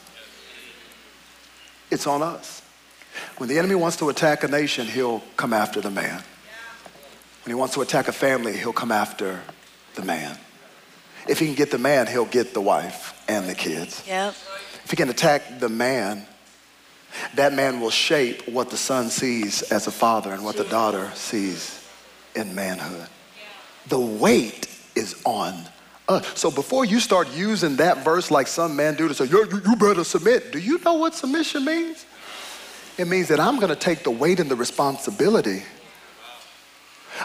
It's 1.90 2.06
on 2.06 2.22
us. 2.22 2.62
When 3.38 3.48
the 3.48 3.58
enemy 3.58 3.74
wants 3.74 3.96
to 3.98 4.08
attack 4.08 4.44
a 4.44 4.48
nation, 4.48 4.86
he'll 4.86 5.22
come 5.36 5.52
after 5.52 5.80
the 5.80 5.90
man. 5.90 6.22
When 7.44 7.50
he 7.50 7.54
wants 7.54 7.74
to 7.74 7.82
attack 7.82 8.08
a 8.08 8.12
family, 8.12 8.56
he'll 8.56 8.72
come 8.72 8.90
after 8.90 9.40
the 9.94 10.02
man. 10.02 10.36
If 11.28 11.38
he 11.38 11.46
can 11.46 11.54
get 11.54 11.70
the 11.70 11.78
man, 11.78 12.06
he'll 12.06 12.24
get 12.24 12.54
the 12.54 12.60
wife 12.60 13.12
and 13.28 13.48
the 13.48 13.54
kids. 13.54 14.02
Yep. 14.06 14.34
If 14.84 14.90
he 14.90 14.96
can 14.96 15.08
attack 15.08 15.60
the 15.60 15.68
man, 15.68 16.26
that 17.34 17.52
man 17.52 17.80
will 17.80 17.90
shape 17.90 18.48
what 18.48 18.70
the 18.70 18.76
son 18.76 19.08
sees 19.10 19.62
as 19.62 19.86
a 19.86 19.90
father 19.90 20.32
and 20.32 20.44
what 20.44 20.56
the 20.56 20.64
daughter 20.64 21.10
sees 21.14 21.88
in 22.34 22.54
manhood. 22.54 23.08
The 23.88 24.00
weight 24.00 24.68
is 24.94 25.20
on 25.24 25.54
us. 26.08 26.38
So 26.38 26.50
before 26.50 26.84
you 26.84 27.00
start 27.00 27.28
using 27.34 27.76
that 27.76 28.04
verse 28.04 28.30
like 28.30 28.46
some 28.46 28.76
men 28.76 28.94
do 28.94 29.08
to 29.08 29.14
say, 29.14 29.24
"Yo, 29.26 29.44
you, 29.44 29.62
you 29.64 29.76
better 29.76 30.04
submit, 30.04 30.52
do 30.52 30.58
you 30.58 30.78
know 30.78 30.94
what 30.94 31.14
submission 31.14 31.64
means? 31.64 32.06
It 32.98 33.08
means 33.08 33.28
that 33.28 33.40
I'm 33.40 33.56
going 33.56 33.68
to 33.68 33.76
take 33.76 34.04
the 34.04 34.10
weight 34.10 34.40
and 34.40 34.50
the 34.50 34.56
responsibility 34.56 35.62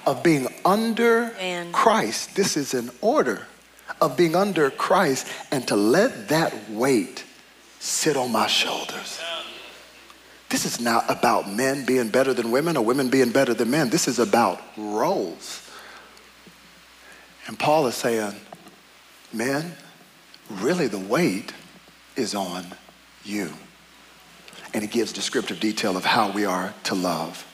of 0.06 0.23
being 0.23 0.47
under 0.65 1.34
Man. 1.38 1.71
Christ. 1.71 2.36
This 2.36 2.58
is 2.58 2.73
an 2.73 2.91
order 3.01 3.47
of 3.99 4.17
being 4.17 4.36
under 4.36 4.69
Christ 4.71 5.27
and 5.51 5.67
to 5.67 5.75
let 5.75 6.30
that 6.30 6.54
weight 6.69 7.23
sit 7.80 8.17
on 8.17 8.32
my 8.32 8.47
shoulders. 8.47 9.21
This 10.51 10.65
is 10.65 10.81
not 10.81 11.09
about 11.09 11.49
men 11.49 11.85
being 11.85 12.09
better 12.09 12.33
than 12.33 12.51
women 12.51 12.75
or 12.75 12.83
women 12.83 13.09
being 13.09 13.31
better 13.31 13.53
than 13.53 13.71
men. 13.71 13.89
This 13.89 14.07
is 14.07 14.19
about 14.19 14.61
roles. 14.77 15.67
And 17.47 17.57
Paul 17.57 17.87
is 17.87 17.95
saying, 17.95 18.35
men, 19.31 19.73
really 20.49 20.87
the 20.87 20.99
weight 20.99 21.53
is 22.17 22.35
on 22.35 22.65
you. 23.23 23.49
And 24.73 24.83
he 24.83 24.89
gives 24.89 25.13
descriptive 25.13 25.61
detail 25.61 25.95
of 25.95 26.03
how 26.03 26.31
we 26.31 26.43
are 26.43 26.73
to 26.83 26.95
love. 26.95 27.47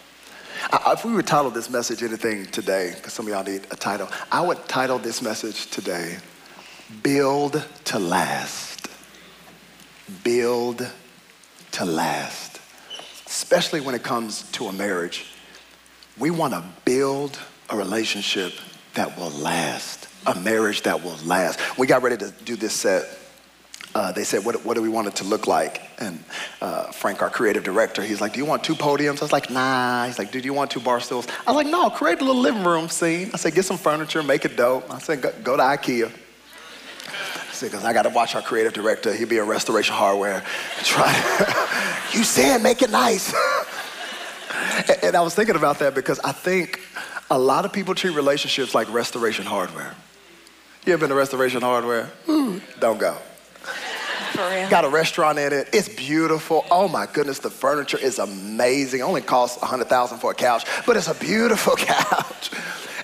If 0.88 1.06
we 1.06 1.14
would 1.14 1.28
title 1.28 1.52
this 1.52 1.70
message 1.70 2.02
anything 2.02 2.48
today, 2.48 2.94
because 2.96 3.14
some 3.14 3.28
of 3.28 3.32
y'all 3.32 3.44
need 3.44 3.68
a 3.70 3.76
title, 3.76 4.10
I 4.32 4.42
would 4.42 4.68
title 4.68 4.98
this 4.98 5.22
message 5.22 5.70
today, 5.70 6.18
Build 7.04 7.64
to 7.86 8.00
Last. 8.00 8.88
Build 10.24 10.90
to 11.74 11.86
last. 11.86 12.47
Especially 13.38 13.82
when 13.82 13.94
it 13.94 14.02
comes 14.02 14.50
to 14.54 14.66
a 14.66 14.74
marriage. 14.74 15.28
We 16.18 16.32
want 16.32 16.54
to 16.54 16.64
build 16.86 17.38
a 17.70 17.78
relationship 17.78 18.54
that 18.96 19.16
will 19.16 19.30
last, 19.30 20.08
a 20.26 20.34
marriage 20.40 20.82
that 20.82 21.04
will 21.04 21.18
last. 21.24 21.60
We 21.78 21.86
got 21.86 22.02
ready 22.02 22.18
to 22.18 22.32
do 22.46 22.56
this 22.56 22.74
set. 22.74 23.04
uh, 23.94 24.12
they 24.12 24.24
said, 24.24 24.44
what, 24.46 24.66
what 24.66 24.76
do 24.76 24.82
we 24.82 24.90
want 24.90 25.08
it 25.08 25.16
to 25.18 25.24
look 25.24 25.48
like? 25.48 25.82
And 26.00 26.24
uh, 26.62 26.92
Frank, 26.92 27.22
our 27.22 27.30
creative 27.30 27.64
director, 27.64 28.02
he's 28.04 28.22
like, 28.22 28.34
do 28.34 28.40
you 28.40 28.46
want 28.46 28.64
two 28.64 28.76
podiums? 28.76 29.20
I 29.20 29.26
was 29.26 29.32
like, 29.32 29.50
nah. 29.50 30.06
He's 30.06 30.20
like, 30.20 30.32
do 30.32 30.40
you 30.40 30.54
want 30.54 30.72
two 30.72 30.80
bar 30.80 31.00
stools? 31.00 31.28
I 31.46 31.52
was 31.52 31.56
like, 31.56 31.72
no, 31.72 31.90
create 31.90 32.20
a 32.22 32.26
little 32.26 32.42
living 32.42 32.64
room 32.64 32.90
scene. 32.90 33.30
I 33.34 33.38
said, 33.38 33.56
get 33.56 33.66
some 33.66 33.78
furniture, 33.78 34.22
make 34.24 34.46
it 34.46 34.56
dope. 34.56 34.92
I 34.92 35.00
said, 35.00 35.22
go, 35.22 35.32
go 35.44 35.58
to 35.58 35.64
Ikea. 35.64 36.12
Because 37.62 37.84
I 37.84 37.94
got 37.94 38.04
to 38.04 38.10
watch 38.10 38.36
our 38.36 38.42
creative 38.42 38.74
director. 38.74 39.14
He'll 39.14 39.28
be 39.28 39.38
in 39.38 39.48
restoration 39.48 39.96
hardware. 39.96 40.44
Try. 40.84 41.12
you 42.14 42.24
said 42.24 42.62
make 42.62 42.82
it 42.82 42.90
nice. 42.90 43.34
and, 44.90 45.04
and 45.04 45.16
I 45.16 45.22
was 45.22 45.36
thinking 45.36 45.56
about 45.56 45.80
that 45.80 45.96
because 45.96 46.20
I 46.20 46.32
think 46.32 46.82
a 47.30 47.38
lot 47.38 47.66
of 47.66 47.74
people 47.74 47.96
treat 47.96 48.16
relationships 48.16 48.74
like 48.74 48.92
restoration 48.92 49.46
hardware. 49.46 49.96
You 50.86 50.94
ever 50.94 51.02
been 51.02 51.10
to 51.10 51.16
restoration 51.16 51.62
hardware? 51.62 52.10
Ooh, 52.30 52.62
don't 52.80 52.98
go. 52.98 53.18
For 54.32 54.50
real. 54.50 54.70
Got 54.70 54.86
a 54.86 54.90
restaurant 54.90 55.40
in 55.40 55.52
it. 55.52 55.70
It's 55.74 55.90
beautiful. 55.90 56.66
Oh 56.72 56.88
my 56.88 57.08
goodness, 57.08 57.40
the 57.40 57.50
furniture 57.50 57.98
is 57.98 58.20
amazing. 58.20 59.02
It 59.02 59.04
only 59.04 59.22
costs 59.22 59.60
100,000 59.62 60.20
for 60.20 60.32
a 60.32 60.36
couch, 60.36 60.66
but 60.86 60.96
it's 60.96 61.08
a 61.08 61.16
beautiful 61.16 61.76
couch. 61.78 62.52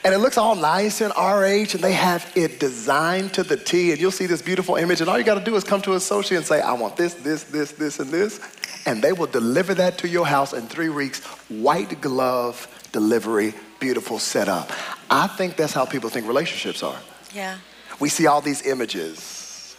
And 0.06 0.14
it 0.14 0.18
looks 0.18 0.38
all 0.38 0.56
nice 0.56 1.00
in 1.00 1.12
RH, 1.12 1.76
and 1.76 1.82
they 1.82 1.94
have 1.94 2.30
it 2.36 2.60
designed 2.60 3.34
to 3.36 3.44
the 3.44 3.56
T. 3.56 3.92
And 3.92 4.02
you'll 4.02 4.12
see 4.12 4.26
this 4.26 4.42
beautiful 4.42 4.76
image, 4.76 5.00
and 5.00 5.10
all 5.10 5.18
you 5.18 5.24
got 5.24 5.36
to 5.40 5.44
do 5.44 5.56
is 5.56 5.64
come 5.64 5.82
to 5.84 5.94
a 5.94 5.96
associate 5.96 6.38
and 6.38 6.46
say, 6.46 6.60
"I 6.60 6.74
want 6.74 6.98
this, 6.98 7.14
this, 7.14 7.44
this, 7.46 7.72
this, 7.72 8.00
and 8.00 8.10
this," 8.10 8.40
and 8.86 9.02
they 9.02 9.14
will 9.14 9.28
deliver 9.28 9.74
that 9.76 9.98
to 10.00 10.08
your 10.08 10.26
house 10.26 10.52
in 10.52 10.68
three 10.68 10.90
weeks. 10.90 11.24
White 11.50 12.02
glove 12.02 12.68
delivery, 12.94 13.54
beautiful 13.80 14.20
setup. 14.20 14.72
I 15.10 15.28
think 15.28 15.58
that's 15.58 15.74
how 15.74 15.86
people 15.86 16.10
think 16.10 16.28
relationships 16.28 16.82
are. 16.82 17.00
Yeah. 17.34 17.58
We 18.00 18.08
see 18.08 18.28
all 18.28 18.40
these 18.40 18.66
images 18.66 19.76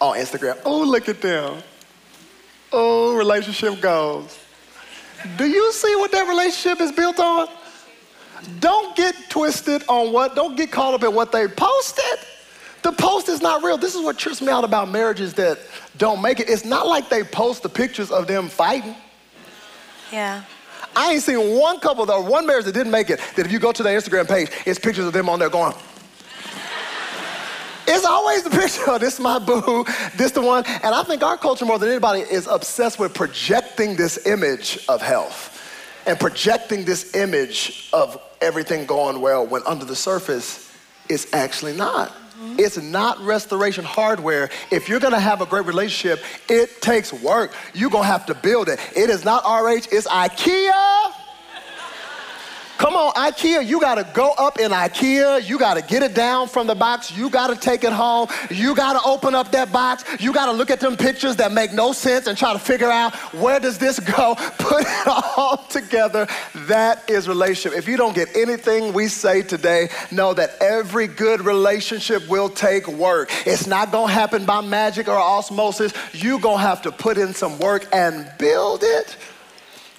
on 0.00 0.16
Instagram. 0.16 0.58
Oh, 0.64 0.82
look 0.82 1.08
at 1.08 1.22
them. 1.22 1.62
Oh, 2.72 3.16
relationship 3.16 3.80
goals. 3.80 4.38
Do 5.36 5.46
you 5.46 5.72
see 5.72 5.94
what 5.96 6.12
that 6.12 6.28
relationship 6.28 6.80
is 6.80 6.92
built 6.92 7.18
on? 7.18 7.48
Don't 8.60 8.96
get 8.96 9.14
twisted 9.28 9.82
on 9.88 10.12
what, 10.12 10.34
don't 10.34 10.56
get 10.56 10.70
caught 10.70 10.94
up 10.94 11.02
in 11.02 11.14
what 11.14 11.32
they 11.32 11.48
posted. 11.48 12.04
The 12.82 12.92
post 12.92 13.28
is 13.28 13.42
not 13.42 13.62
real. 13.62 13.76
This 13.76 13.94
is 13.94 14.02
what 14.02 14.18
trips 14.18 14.40
me 14.40 14.48
out 14.48 14.64
about 14.64 14.90
marriages 14.90 15.34
that 15.34 15.58
don't 15.98 16.22
make 16.22 16.40
it. 16.40 16.48
It's 16.48 16.64
not 16.64 16.86
like 16.86 17.08
they 17.10 17.22
post 17.22 17.62
the 17.62 17.68
pictures 17.68 18.10
of 18.10 18.26
them 18.26 18.48
fighting. 18.48 18.94
Yeah. 20.10 20.42
I 20.96 21.12
ain't 21.12 21.22
seen 21.22 21.58
one 21.58 21.78
couple 21.80 22.06
though, 22.06 22.22
one 22.22 22.46
marriage 22.46 22.64
that 22.64 22.72
didn't 22.72 22.90
make 22.90 23.10
it, 23.10 23.20
that 23.36 23.46
if 23.46 23.52
you 23.52 23.58
go 23.58 23.70
to 23.72 23.82
their 23.82 23.98
Instagram 23.98 24.26
page, 24.26 24.50
it's 24.66 24.78
pictures 24.78 25.04
of 25.04 25.12
them 25.12 25.28
on 25.28 25.38
there 25.38 25.50
going, 25.50 25.74
it's 27.86 28.04
always 28.04 28.44
the 28.44 28.50
picture 28.50 28.88
of 28.88 29.00
this 29.00 29.18
my 29.18 29.38
boo, 29.38 29.84
this 30.16 30.32
the 30.32 30.40
one. 30.40 30.64
And 30.66 30.94
I 30.94 31.02
think 31.02 31.22
our 31.22 31.36
culture 31.36 31.64
more 31.64 31.78
than 31.78 31.88
anybody 31.88 32.20
is 32.20 32.46
obsessed 32.46 32.98
with 32.98 33.14
projecting 33.14 33.96
this 33.96 34.26
image 34.26 34.84
of 34.88 35.02
health 35.02 35.56
and 36.06 36.18
projecting 36.18 36.84
this 36.84 37.14
image 37.14 37.88
of 37.92 38.20
everything 38.40 38.86
going 38.86 39.20
well 39.20 39.46
when 39.46 39.62
under 39.66 39.84
the 39.84 39.96
surface 39.96 40.70
it's 41.08 41.32
actually 41.32 41.76
not. 41.76 42.10
Mm-hmm. 42.10 42.56
It's 42.58 42.78
not 42.78 43.20
restoration 43.20 43.84
hardware. 43.84 44.48
If 44.70 44.88
you're 44.88 45.00
gonna 45.00 45.20
have 45.20 45.42
a 45.42 45.46
great 45.46 45.66
relationship, 45.66 46.24
it 46.48 46.80
takes 46.80 47.12
work. 47.12 47.52
You're 47.74 47.90
gonna 47.90 48.06
have 48.06 48.26
to 48.26 48.34
build 48.34 48.68
it. 48.68 48.78
It 48.96 49.10
is 49.10 49.24
not 49.24 49.44
RH, 49.44 49.88
it's 49.92 50.06
IKEA. 50.06 51.12
Come 52.80 52.96
on, 52.96 53.12
IKEA, 53.12 53.66
you 53.66 53.78
gotta 53.78 54.08
go 54.14 54.30
up 54.38 54.58
in 54.58 54.70
IKEA. 54.70 55.46
You 55.46 55.58
gotta 55.58 55.82
get 55.82 56.02
it 56.02 56.14
down 56.14 56.48
from 56.48 56.66
the 56.66 56.74
box. 56.74 57.14
You 57.14 57.28
gotta 57.28 57.54
take 57.54 57.84
it 57.84 57.92
home. 57.92 58.28
You 58.50 58.74
gotta 58.74 59.06
open 59.06 59.34
up 59.34 59.52
that 59.52 59.70
box. 59.70 60.02
You 60.18 60.32
gotta 60.32 60.52
look 60.52 60.70
at 60.70 60.80
them 60.80 60.96
pictures 60.96 61.36
that 61.36 61.52
make 61.52 61.74
no 61.74 61.92
sense 61.92 62.26
and 62.26 62.38
try 62.38 62.54
to 62.54 62.58
figure 62.58 62.90
out 62.90 63.14
where 63.34 63.60
does 63.60 63.76
this 63.76 64.00
go? 64.16 64.34
Put 64.34 64.86
it 64.86 65.06
all 65.06 65.58
together. 65.68 66.26
That 66.68 67.04
is 67.10 67.28
relationship. 67.28 67.78
If 67.78 67.86
you 67.86 67.98
don't 67.98 68.14
get 68.14 68.34
anything 68.34 68.94
we 68.94 69.08
say 69.08 69.42
today, 69.42 69.90
know 70.10 70.32
that 70.32 70.52
every 70.62 71.06
good 71.06 71.42
relationship 71.42 72.26
will 72.30 72.48
take 72.48 72.88
work. 72.88 73.30
It's 73.46 73.66
not 73.66 73.92
gonna 73.92 74.10
happen 74.10 74.46
by 74.46 74.62
magic 74.62 75.06
or 75.06 75.18
osmosis. 75.18 75.92
you 76.14 76.38
gonna 76.38 76.62
have 76.62 76.80
to 76.80 76.92
put 76.92 77.18
in 77.18 77.34
some 77.34 77.58
work 77.58 77.86
and 77.92 78.32
build 78.38 78.80
it. 78.82 79.18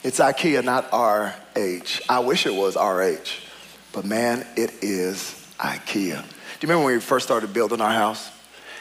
It's 0.03 0.19
IKEA, 0.19 0.63
not 0.63 0.85
RH. 0.91 2.01
I 2.09 2.19
wish 2.21 2.47
it 2.47 2.55
was 2.55 2.75
RH, 2.75 3.45
but 3.93 4.03
man, 4.03 4.47
it 4.55 4.71
is 4.81 5.47
IKEA. 5.59 5.85
Do 5.93 6.07
you 6.07 6.23
remember 6.63 6.85
when 6.85 6.95
we 6.95 6.99
first 6.99 7.27
started 7.27 7.53
building 7.53 7.81
our 7.81 7.91
house? 7.91 8.31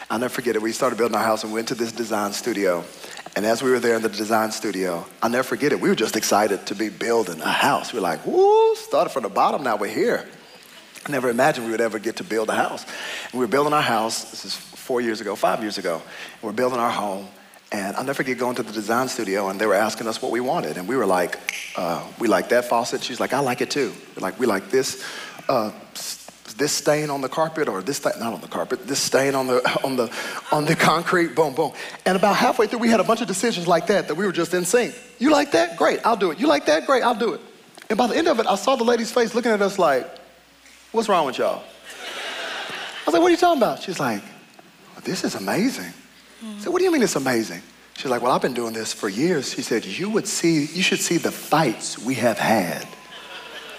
I'll 0.09 0.19
never 0.19 0.33
forget 0.33 0.57
it. 0.57 0.63
We 0.63 0.73
started 0.73 0.97
building 0.97 1.19
our 1.19 1.23
house 1.23 1.45
and 1.45 1.53
went 1.53 1.69
to 1.69 1.75
this 1.75 1.93
design 1.93 2.33
studio. 2.33 2.85
And 3.37 3.45
as 3.45 3.63
we 3.63 3.71
were 3.71 3.81
there 3.81 3.97
in 3.97 4.03
the 4.03 4.09
design 4.09 4.51
studio, 4.51 5.05
I'll 5.23 5.29
never 5.29 5.43
forget 5.43 5.73
it. 5.73 5.81
We 5.83 5.91
were 5.91 5.95
just 5.95 6.17
excited 6.17 6.65
to 6.67 6.75
be 6.75 6.89
building 6.89 7.43
a 7.43 7.53
house. 7.53 7.93
We 7.93 7.99
were 7.99 8.03
like, 8.03 8.25
woo, 8.25 8.75
started 8.77 9.11
from 9.11 9.25
the 9.25 9.29
bottom, 9.29 9.63
now 9.63 9.77
we're 9.77 9.93
here. 9.93 10.27
I 11.05 11.11
never 11.11 11.29
imagined 11.29 11.67
we 11.67 11.73
would 11.73 11.83
ever 11.83 11.99
get 11.99 12.17
to 12.17 12.25
build 12.25 12.49
a 12.49 12.55
house. 12.55 12.87
And 13.31 13.35
we 13.35 13.41
were 13.41 13.47
building 13.47 13.75
our 13.75 13.83
house, 13.83 14.31
this 14.31 14.47
is 14.47 14.55
four 14.55 15.03
years 15.03 15.21
ago, 15.21 15.37
five 15.37 15.61
years 15.61 15.77
ago. 15.77 15.97
And 15.97 16.43
we're 16.43 16.53
building 16.53 16.79
our 16.79 16.91
home. 16.91 17.29
And 17.73 17.97
I'll 17.97 18.05
never 18.05 18.17
forget 18.17 18.37
going 18.37 18.57
to 18.57 18.65
the 18.65 18.73
design 18.73 19.09
studio 19.09 19.49
and 19.49 19.61
they 19.61 19.67
were 19.67 19.75
asking 19.75 20.09
us 20.09 20.21
what 20.21 20.33
we 20.33 20.41
wanted. 20.41 20.77
And 20.77 20.89
we 20.89 20.97
were 20.97 21.07
like, 21.07 21.39
uh, 21.77 22.05
we 22.19 22.27
like 22.27 22.49
that 22.49 22.65
faucet. 22.65 23.03
She's 23.03 23.21
like, 23.21 23.33
I 23.33 23.39
like 23.39 23.61
it 23.61 23.71
too. 23.71 23.93
We're 24.17 24.23
like, 24.23 24.41
we 24.41 24.47
like 24.47 24.71
this, 24.71 25.05
uh, 25.49 25.71
this 26.57 26.73
stain 26.73 27.11
on 27.11 27.21
the 27.21 27.29
carpet 27.29 27.69
or 27.69 27.81
this, 27.81 28.05
not 28.05 28.33
on 28.33 28.41
the 28.41 28.49
carpet, 28.49 28.89
this 28.89 28.99
stain 28.99 29.37
on 29.37 29.47
the, 29.47 29.81
on 29.85 29.95
the, 29.97 30.13
on 30.51 30.65
the 30.65 30.75
concrete, 30.75 31.37
boom, 31.37 31.55
boom. 31.55 31.73
And 32.05 32.17
about 32.17 32.35
halfway 32.35 32.67
through, 32.67 32.81
we 32.81 32.89
had 32.89 32.99
a 32.99 33.05
bunch 33.05 33.21
of 33.21 33.29
decisions 33.29 33.69
like 33.69 33.87
that 33.87 34.09
that 34.09 34.17
we 34.17 34.27
were 34.27 34.33
just 34.33 34.53
in 34.53 34.65
sync. 34.65 34.95
You 35.21 35.31
like 35.31 35.53
that? 35.53 35.77
Great, 35.77 36.01
I'll 36.05 36.17
do 36.17 36.33
it. 36.33 36.41
You 36.41 36.49
like 36.49 36.67
that? 36.67 36.87
Great, 36.87 37.05
I'll 37.05 37.15
do 37.15 37.35
it. 37.35 37.41
And 37.89 37.97
by 37.97 38.09
the 38.09 38.17
end 38.17 38.27
of 38.27 38.41
it, 38.41 38.47
I 38.47 38.57
saw 38.57 38.75
the 38.75 38.85
lady's 38.85 39.13
face 39.13 39.35
looking 39.35 39.53
at 39.53 39.63
us 39.63 39.79
like, 39.79 40.09
what's 40.91 41.09
wrong 41.09 41.27
with 41.27 41.39
y'all? 41.39 41.63
I 41.63 43.07
was 43.07 43.15
like, 43.15 43.23
what 43.23 43.29
are 43.29 43.31
you 43.31 43.37
talking 43.37 43.63
about? 43.63 43.81
She's 43.81 44.01
like, 44.01 44.23
this 45.05 45.25
is 45.25 45.37
amazing. 45.37 45.93
I 46.43 46.59
said, 46.59 46.73
what 46.73 46.79
do 46.79 46.85
you 46.85 46.93
mean 46.93 47.03
it's 47.03 47.17
amazing? 47.17 47.63
She's 47.97 48.11
like, 48.11 48.23
well, 48.23 48.33
I've 48.33 48.41
been 48.41 48.55
doing 48.55 48.73
this 48.73 48.95
for 48.95 49.09
years. 49.09 49.53
She 49.53 49.63
said, 49.63 49.85
you 49.85 50.09
would 50.09 50.27
see, 50.27 50.61
you 50.61 50.83
should 50.83 51.01
see 51.01 51.19
the 51.19 51.31
fights 51.31 51.99
we 51.99 52.15
have 52.15 52.39
had 52.39 52.87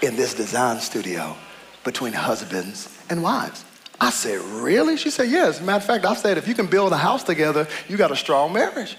in 0.00 0.14
this 0.14 0.32
design 0.34 0.78
studio 0.78 1.36
between 1.82 2.12
husbands 2.12 2.96
and 3.10 3.22
wives. 3.22 3.64
I 4.00 4.10
said, 4.10 4.40
really? 4.40 4.96
She 4.96 5.10
said, 5.10 5.28
yes. 5.28 5.60
matter 5.60 5.78
of 5.78 5.84
fact, 5.84 6.04
I 6.04 6.14
said, 6.14 6.38
if 6.38 6.46
you 6.46 6.54
can 6.54 6.66
build 6.66 6.92
a 6.92 6.96
house 6.96 7.24
together, 7.24 7.66
you 7.88 7.96
got 7.96 8.12
a 8.12 8.16
strong 8.16 8.52
marriage. 8.52 8.96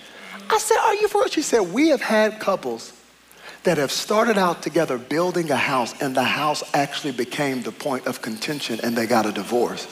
I 0.49 0.57
said, 0.57 0.77
are 0.77 0.95
you 0.95 1.07
for 1.07 1.25
it? 1.25 1.31
She 1.31 1.41
said, 1.41 1.61
we 1.61 1.89
have 1.89 2.01
had 2.01 2.39
couples 2.41 2.93
that 3.63 3.77
have 3.77 3.91
started 3.91 4.37
out 4.37 4.61
together 4.61 4.97
building 4.97 5.51
a 5.51 5.55
house 5.55 6.01
and 6.01 6.13
the 6.15 6.23
house 6.23 6.63
actually 6.73 7.13
became 7.13 7.61
the 7.63 7.71
point 7.71 8.07
of 8.07 8.21
contention 8.21 8.79
and 8.83 8.95
they 8.95 9.07
got 9.07 9.25
a 9.25 9.31
divorce 9.31 9.85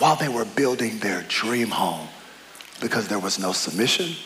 while 0.00 0.16
they 0.16 0.28
were 0.28 0.44
building 0.44 0.98
their 0.98 1.22
dream 1.28 1.68
home 1.68 2.08
because 2.80 3.08
there 3.08 3.18
was 3.18 3.38
no 3.38 3.52
submission 3.52 4.16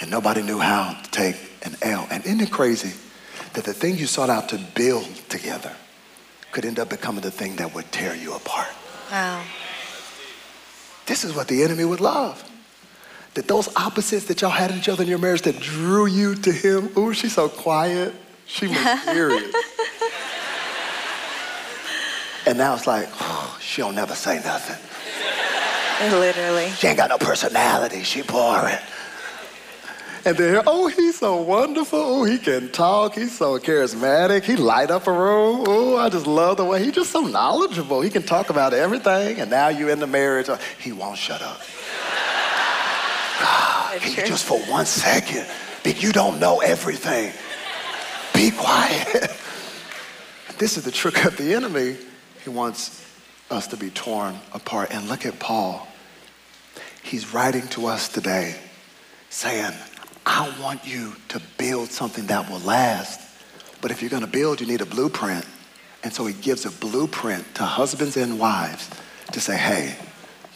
and 0.00 0.10
nobody 0.10 0.42
knew 0.42 0.58
how 0.58 0.98
to 1.02 1.10
take 1.10 1.36
an 1.64 1.76
L. 1.82 2.06
And 2.10 2.24
isn't 2.24 2.40
it 2.40 2.50
crazy 2.50 2.92
that 3.54 3.64
the 3.64 3.74
thing 3.74 3.96
you 3.96 4.06
sought 4.06 4.30
out 4.30 4.48
to 4.50 4.58
build 4.74 5.06
together 5.28 5.74
could 6.52 6.64
end 6.64 6.78
up 6.78 6.88
becoming 6.88 7.20
the 7.20 7.30
thing 7.30 7.56
that 7.56 7.74
would 7.74 7.90
tear 7.92 8.14
you 8.14 8.34
apart? 8.34 8.68
Wow. 9.10 9.42
This 11.06 11.24
is 11.24 11.34
what 11.34 11.48
the 11.48 11.62
enemy 11.62 11.84
would 11.84 12.00
love. 12.00 12.44
That 13.34 13.48
those 13.48 13.74
opposites 13.76 14.26
that 14.26 14.40
y'all 14.40 14.50
had 14.50 14.70
in 14.70 14.78
each 14.78 14.88
other 14.88 15.02
in 15.02 15.08
your 15.08 15.18
marriage 15.18 15.42
that 15.42 15.58
drew 15.60 16.06
you 16.06 16.34
to 16.36 16.52
him, 16.52 16.90
ooh, 16.96 17.12
she's 17.12 17.34
so 17.34 17.48
quiet, 17.48 18.14
she 18.46 18.68
mysterious. 18.68 19.54
and 22.46 22.58
now 22.58 22.74
it's 22.74 22.86
like, 22.86 23.08
oh, 23.20 23.58
she 23.62 23.82
don't 23.82 23.94
never 23.94 24.14
say 24.14 24.36
nothing. 24.44 24.76
Literally. 26.10 26.70
She 26.70 26.86
ain't 26.86 26.96
got 26.96 27.10
no 27.10 27.18
personality. 27.18 28.04
She 28.04 28.22
boring. 28.22 28.78
And 30.24 30.36
then, 30.36 30.62
oh, 30.66 30.88
he's 30.88 31.18
so 31.18 31.40
wonderful. 31.40 31.98
Oh, 31.98 32.24
he 32.24 32.38
can 32.38 32.70
talk. 32.70 33.14
He's 33.14 33.36
so 33.36 33.58
charismatic. 33.58 34.44
He 34.44 34.56
light 34.56 34.90
up 34.90 35.06
a 35.06 35.12
room. 35.12 35.64
Oh, 35.66 35.96
I 35.96 36.08
just 36.08 36.26
love 36.26 36.56
the 36.58 36.64
way 36.64 36.84
he's 36.84 36.94
just 36.94 37.10
so 37.10 37.22
knowledgeable. 37.22 38.00
He 38.00 38.10
can 38.10 38.22
talk 38.22 38.50
about 38.50 38.74
everything. 38.74 39.40
And 39.40 39.50
now 39.50 39.68
you 39.68 39.88
in 39.88 39.98
the 39.98 40.06
marriage. 40.06 40.48
He 40.78 40.92
won't 40.92 41.18
shut 41.18 41.40
up. 41.40 41.60
God, 43.40 44.00
can 44.00 44.10
you 44.10 44.28
just 44.28 44.44
for 44.44 44.58
one 44.70 44.86
second? 44.86 45.46
But 45.82 46.02
you 46.02 46.12
don't 46.12 46.38
know 46.38 46.60
everything. 46.60 47.32
Be 48.34 48.50
quiet. 48.50 49.32
this 50.58 50.76
is 50.76 50.84
the 50.84 50.92
trick 50.92 51.24
of 51.24 51.36
the 51.36 51.54
enemy. 51.54 51.96
He 52.44 52.50
wants 52.50 53.04
us 53.50 53.66
to 53.68 53.76
be 53.76 53.90
torn 53.90 54.38
apart. 54.52 54.90
And 54.92 55.08
look 55.08 55.24
at 55.24 55.38
Paul. 55.38 55.87
He's 57.08 57.32
writing 57.32 57.66
to 57.68 57.86
us 57.86 58.10
today 58.10 58.54
saying, 59.30 59.72
I 60.26 60.54
want 60.60 60.86
you 60.86 61.14
to 61.28 61.40
build 61.56 61.90
something 61.90 62.26
that 62.26 62.50
will 62.50 62.58
last. 62.60 63.18
But 63.80 63.90
if 63.90 64.02
you're 64.02 64.10
going 64.10 64.26
to 64.26 64.28
build, 64.28 64.60
you 64.60 64.66
need 64.66 64.82
a 64.82 64.86
blueprint. 64.86 65.46
And 66.04 66.12
so 66.12 66.26
he 66.26 66.34
gives 66.34 66.66
a 66.66 66.70
blueprint 66.70 67.54
to 67.54 67.64
husbands 67.64 68.18
and 68.18 68.38
wives 68.38 68.90
to 69.32 69.40
say, 69.40 69.56
hey, 69.56 69.96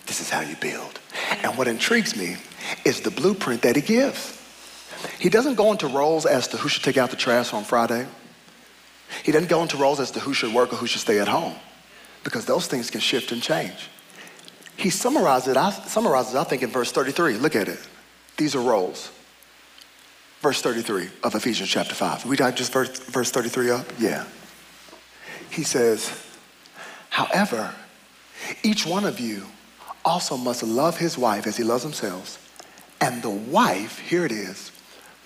this 0.07 0.21
is 0.21 0.29
how 0.29 0.41
you 0.41 0.55
build. 0.57 1.01
And 1.43 1.57
what 1.57 1.69
intrigues 1.69 2.15
me 2.15 2.37
is 2.85 3.01
the 3.01 3.11
blueprint 3.11 3.63
that 3.63 3.75
he 3.75 3.81
gives. 3.81 4.39
He 5.19 5.31
doesn't 5.31 5.55
go 5.55 5.73
into 5.73 5.87
roles 5.89 6.27
as 6.27 6.49
to 6.49 6.59
who 6.59 6.69
should 6.69 6.83
take 6.83 6.99
out 6.99 7.09
the 7.09 7.17
trash 7.17 7.55
on 7.55 7.65
Friday. 7.65 8.07
He 9.23 9.33
doesn't 9.33 9.49
go 9.49 9.63
into 9.63 9.79
roles 9.79 10.01
as 10.01 10.11
to 10.11 10.21
who 10.21 10.35
should 10.35 10.53
work 10.53 10.71
or 10.75 10.77
who 10.77 10.87
should 10.87 11.01
stay 11.01 11.19
at 11.19 11.29
home 11.29 11.55
because 12.25 12.45
those 12.45 12.67
things 12.67 12.91
can 12.91 13.01
shift 13.01 13.33
and 13.33 13.43
change. 13.43 13.89
He 14.77 14.91
summarizes 14.91 15.49
it, 15.49 15.57
I, 15.57 15.71
summarizes, 15.71 16.35
I 16.35 16.45
think, 16.45 16.63
in 16.63 16.71
verse 16.71 16.93
33. 16.93 17.35
Look 17.35 17.57
at 17.57 17.69
it. 17.69 17.79
These 18.37 18.55
are 18.55 18.61
roles. 18.61 19.11
Verse 20.41 20.61
33 20.61 21.09
of 21.23 21.35
Ephesians 21.35 21.69
chapter 21.69 21.95
5. 21.95 22.27
We 22.27 22.37
got 22.37 22.57
just 22.57 22.73
verse, 22.73 22.99
verse 22.99 23.31
33 23.31 23.71
up? 23.71 23.87
Yeah. 23.99 24.25
He 25.51 25.63
says, 25.63 26.13
however, 27.11 27.73
each 28.63 28.87
one 28.87 29.05
of 29.05 29.21
you 29.21 29.45
also 30.05 30.37
must 30.37 30.63
love 30.63 30.97
his 30.97 31.17
wife 31.17 31.47
as 31.47 31.57
he 31.57 31.63
loves 31.63 31.83
himself. 31.83 32.39
And 33.01 33.23
the 33.23 33.31
wife, 33.31 33.99
here 33.99 34.25
it 34.25 34.33
is, 34.33 34.73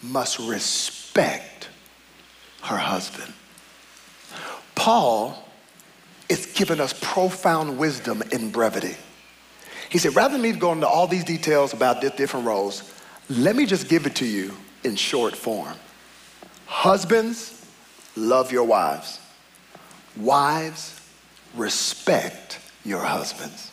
must 0.02 0.38
respect 0.38 1.68
her 2.62 2.76
husband. 2.76 3.32
Paul 4.74 5.42
is 6.28 6.46
giving 6.46 6.80
us 6.80 6.92
profound 7.00 7.78
wisdom 7.78 8.22
in 8.32 8.50
brevity. 8.50 8.96
He 9.90 9.98
said, 9.98 10.14
rather 10.16 10.32
than 10.32 10.42
me 10.42 10.52
go 10.52 10.72
into 10.72 10.86
all 10.86 11.06
these 11.06 11.24
details 11.24 11.72
about 11.72 12.00
different 12.00 12.46
roles, 12.46 12.92
let 13.28 13.56
me 13.56 13.66
just 13.66 13.88
give 13.88 14.06
it 14.06 14.16
to 14.16 14.26
you 14.26 14.52
in 14.84 14.96
short 14.96 15.36
form. 15.36 15.74
Husbands, 16.66 17.66
love 18.16 18.52
your 18.52 18.64
wives. 18.64 19.20
Wives, 20.16 21.00
respect 21.54 22.58
your 22.84 23.00
husbands. 23.00 23.70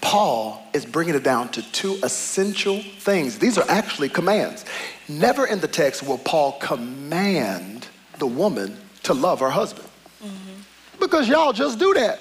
Paul 0.00 0.62
is 0.72 0.86
bringing 0.86 1.14
it 1.14 1.24
down 1.24 1.48
to 1.50 1.72
two 1.72 1.98
essential 2.02 2.80
things. 3.00 3.38
These 3.38 3.58
are 3.58 3.64
actually 3.68 4.08
commands. 4.08 4.64
Never 5.08 5.46
in 5.46 5.60
the 5.60 5.68
text 5.68 6.02
will 6.02 6.18
Paul 6.18 6.52
command 6.60 7.88
the 8.18 8.26
woman 8.26 8.76
to 9.04 9.14
love 9.14 9.40
her 9.40 9.50
husband. 9.50 9.88
Mm-hmm. 10.22 10.60
Because 11.00 11.28
y'all 11.28 11.52
just 11.52 11.78
do 11.78 11.94
that. 11.94 12.20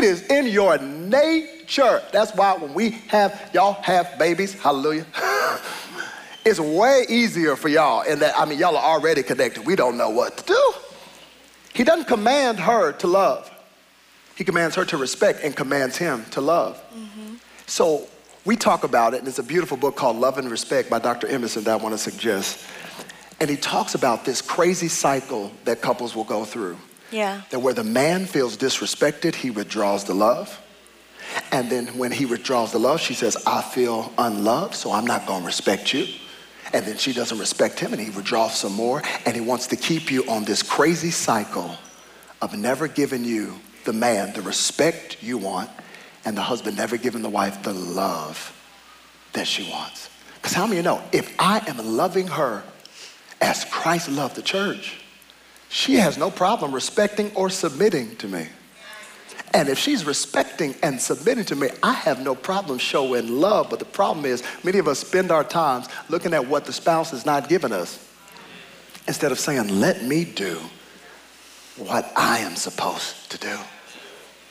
It 0.00 0.04
is 0.04 0.22
in 0.28 0.46
your 0.46 0.78
nature. 0.78 2.02
That's 2.10 2.34
why 2.34 2.56
when 2.56 2.72
we 2.72 2.92
have, 3.08 3.50
y'all 3.52 3.74
have 3.82 4.18
babies, 4.18 4.54
hallelujah. 4.54 5.04
it's 6.46 6.58
way 6.58 7.04
easier 7.06 7.54
for 7.54 7.68
y'all 7.68 8.00
in 8.00 8.18
that, 8.20 8.32
I 8.34 8.46
mean, 8.46 8.58
y'all 8.58 8.78
are 8.78 8.94
already 8.94 9.22
connected. 9.22 9.66
We 9.66 9.76
don't 9.76 9.98
know 9.98 10.08
what 10.08 10.38
to 10.38 10.44
do. 10.44 10.72
He 11.74 11.84
doesn't 11.84 12.06
command 12.06 12.58
her 12.60 12.92
to 12.92 13.06
love. 13.06 13.50
He 14.36 14.42
commands 14.42 14.74
her 14.76 14.86
to 14.86 14.96
respect 14.96 15.40
and 15.44 15.54
commands 15.54 15.98
him 15.98 16.24
to 16.30 16.40
love. 16.40 16.82
Mm-hmm. 16.96 17.34
So 17.66 18.08
we 18.46 18.56
talk 18.56 18.84
about 18.84 19.12
it, 19.12 19.18
and 19.18 19.28
it's 19.28 19.38
a 19.38 19.42
beautiful 19.42 19.76
book 19.76 19.96
called 19.96 20.16
Love 20.16 20.38
and 20.38 20.50
Respect 20.50 20.88
by 20.88 20.98
Dr. 20.98 21.26
Emerson 21.26 21.64
that 21.64 21.72
I 21.72 21.76
want 21.76 21.92
to 21.92 21.98
suggest. 21.98 22.64
And 23.38 23.50
he 23.50 23.56
talks 23.56 23.94
about 23.94 24.24
this 24.24 24.40
crazy 24.40 24.88
cycle 24.88 25.52
that 25.66 25.82
couples 25.82 26.16
will 26.16 26.24
go 26.24 26.46
through. 26.46 26.78
Yeah. 27.10 27.42
That 27.50 27.60
where 27.60 27.74
the 27.74 27.84
man 27.84 28.26
feels 28.26 28.56
disrespected, 28.56 29.34
he 29.34 29.50
withdraws 29.50 30.04
the 30.04 30.14
love. 30.14 30.60
And 31.52 31.70
then 31.70 31.86
when 31.98 32.12
he 32.12 32.26
withdraws 32.26 32.72
the 32.72 32.78
love, 32.78 33.00
she 33.00 33.14
says, 33.14 33.36
I 33.46 33.62
feel 33.62 34.12
unloved, 34.18 34.74
so 34.74 34.92
I'm 34.92 35.06
not 35.06 35.26
going 35.26 35.40
to 35.40 35.46
respect 35.46 35.92
you. 35.92 36.06
And 36.72 36.84
then 36.86 36.96
she 36.96 37.12
doesn't 37.12 37.38
respect 37.38 37.80
him, 37.80 37.92
and 37.92 38.00
he 38.00 38.10
withdraws 38.10 38.56
some 38.56 38.72
more. 38.72 39.02
And 39.26 39.34
he 39.34 39.40
wants 39.40 39.68
to 39.68 39.76
keep 39.76 40.10
you 40.10 40.28
on 40.28 40.44
this 40.44 40.62
crazy 40.62 41.10
cycle 41.10 41.76
of 42.40 42.56
never 42.56 42.88
giving 42.88 43.24
you 43.24 43.54
the 43.84 43.92
man 43.92 44.32
the 44.34 44.42
respect 44.42 45.22
you 45.22 45.38
want, 45.38 45.70
and 46.24 46.36
the 46.36 46.42
husband 46.42 46.76
never 46.76 46.96
giving 46.96 47.22
the 47.22 47.30
wife 47.30 47.62
the 47.62 47.72
love 47.72 48.56
that 49.32 49.46
she 49.46 49.68
wants. 49.70 50.08
Because 50.34 50.52
how 50.52 50.66
many 50.66 50.78
of 50.78 50.84
you 50.84 50.90
know 50.90 51.02
if 51.12 51.34
I 51.38 51.62
am 51.66 51.96
loving 51.96 52.26
her 52.28 52.62
as 53.40 53.64
Christ 53.66 54.08
loved 54.08 54.36
the 54.36 54.42
church, 54.42 54.99
she 55.70 55.94
has 55.94 56.18
no 56.18 56.32
problem 56.32 56.72
respecting 56.74 57.30
or 57.36 57.48
submitting 57.48 58.16
to 58.16 58.26
me. 58.26 58.48
And 59.54 59.68
if 59.68 59.78
she's 59.78 60.04
respecting 60.04 60.74
and 60.82 61.00
submitting 61.00 61.44
to 61.44 61.56
me, 61.56 61.68
I 61.80 61.92
have 61.92 62.20
no 62.20 62.34
problem 62.34 62.78
showing 62.78 63.40
love. 63.40 63.70
But 63.70 63.78
the 63.78 63.84
problem 63.84 64.26
is, 64.26 64.42
many 64.64 64.78
of 64.78 64.88
us 64.88 64.98
spend 64.98 65.30
our 65.30 65.44
times 65.44 65.88
looking 66.08 66.34
at 66.34 66.46
what 66.46 66.64
the 66.64 66.72
spouse 66.72 67.12
has 67.12 67.24
not 67.24 67.48
given 67.48 67.72
us 67.72 68.04
instead 69.06 69.30
of 69.30 69.38
saying, 69.38 69.80
Let 69.80 70.02
me 70.02 70.24
do 70.24 70.58
what 71.76 72.12
I 72.16 72.38
am 72.38 72.56
supposed 72.56 73.30
to 73.30 73.38
do. 73.38 73.56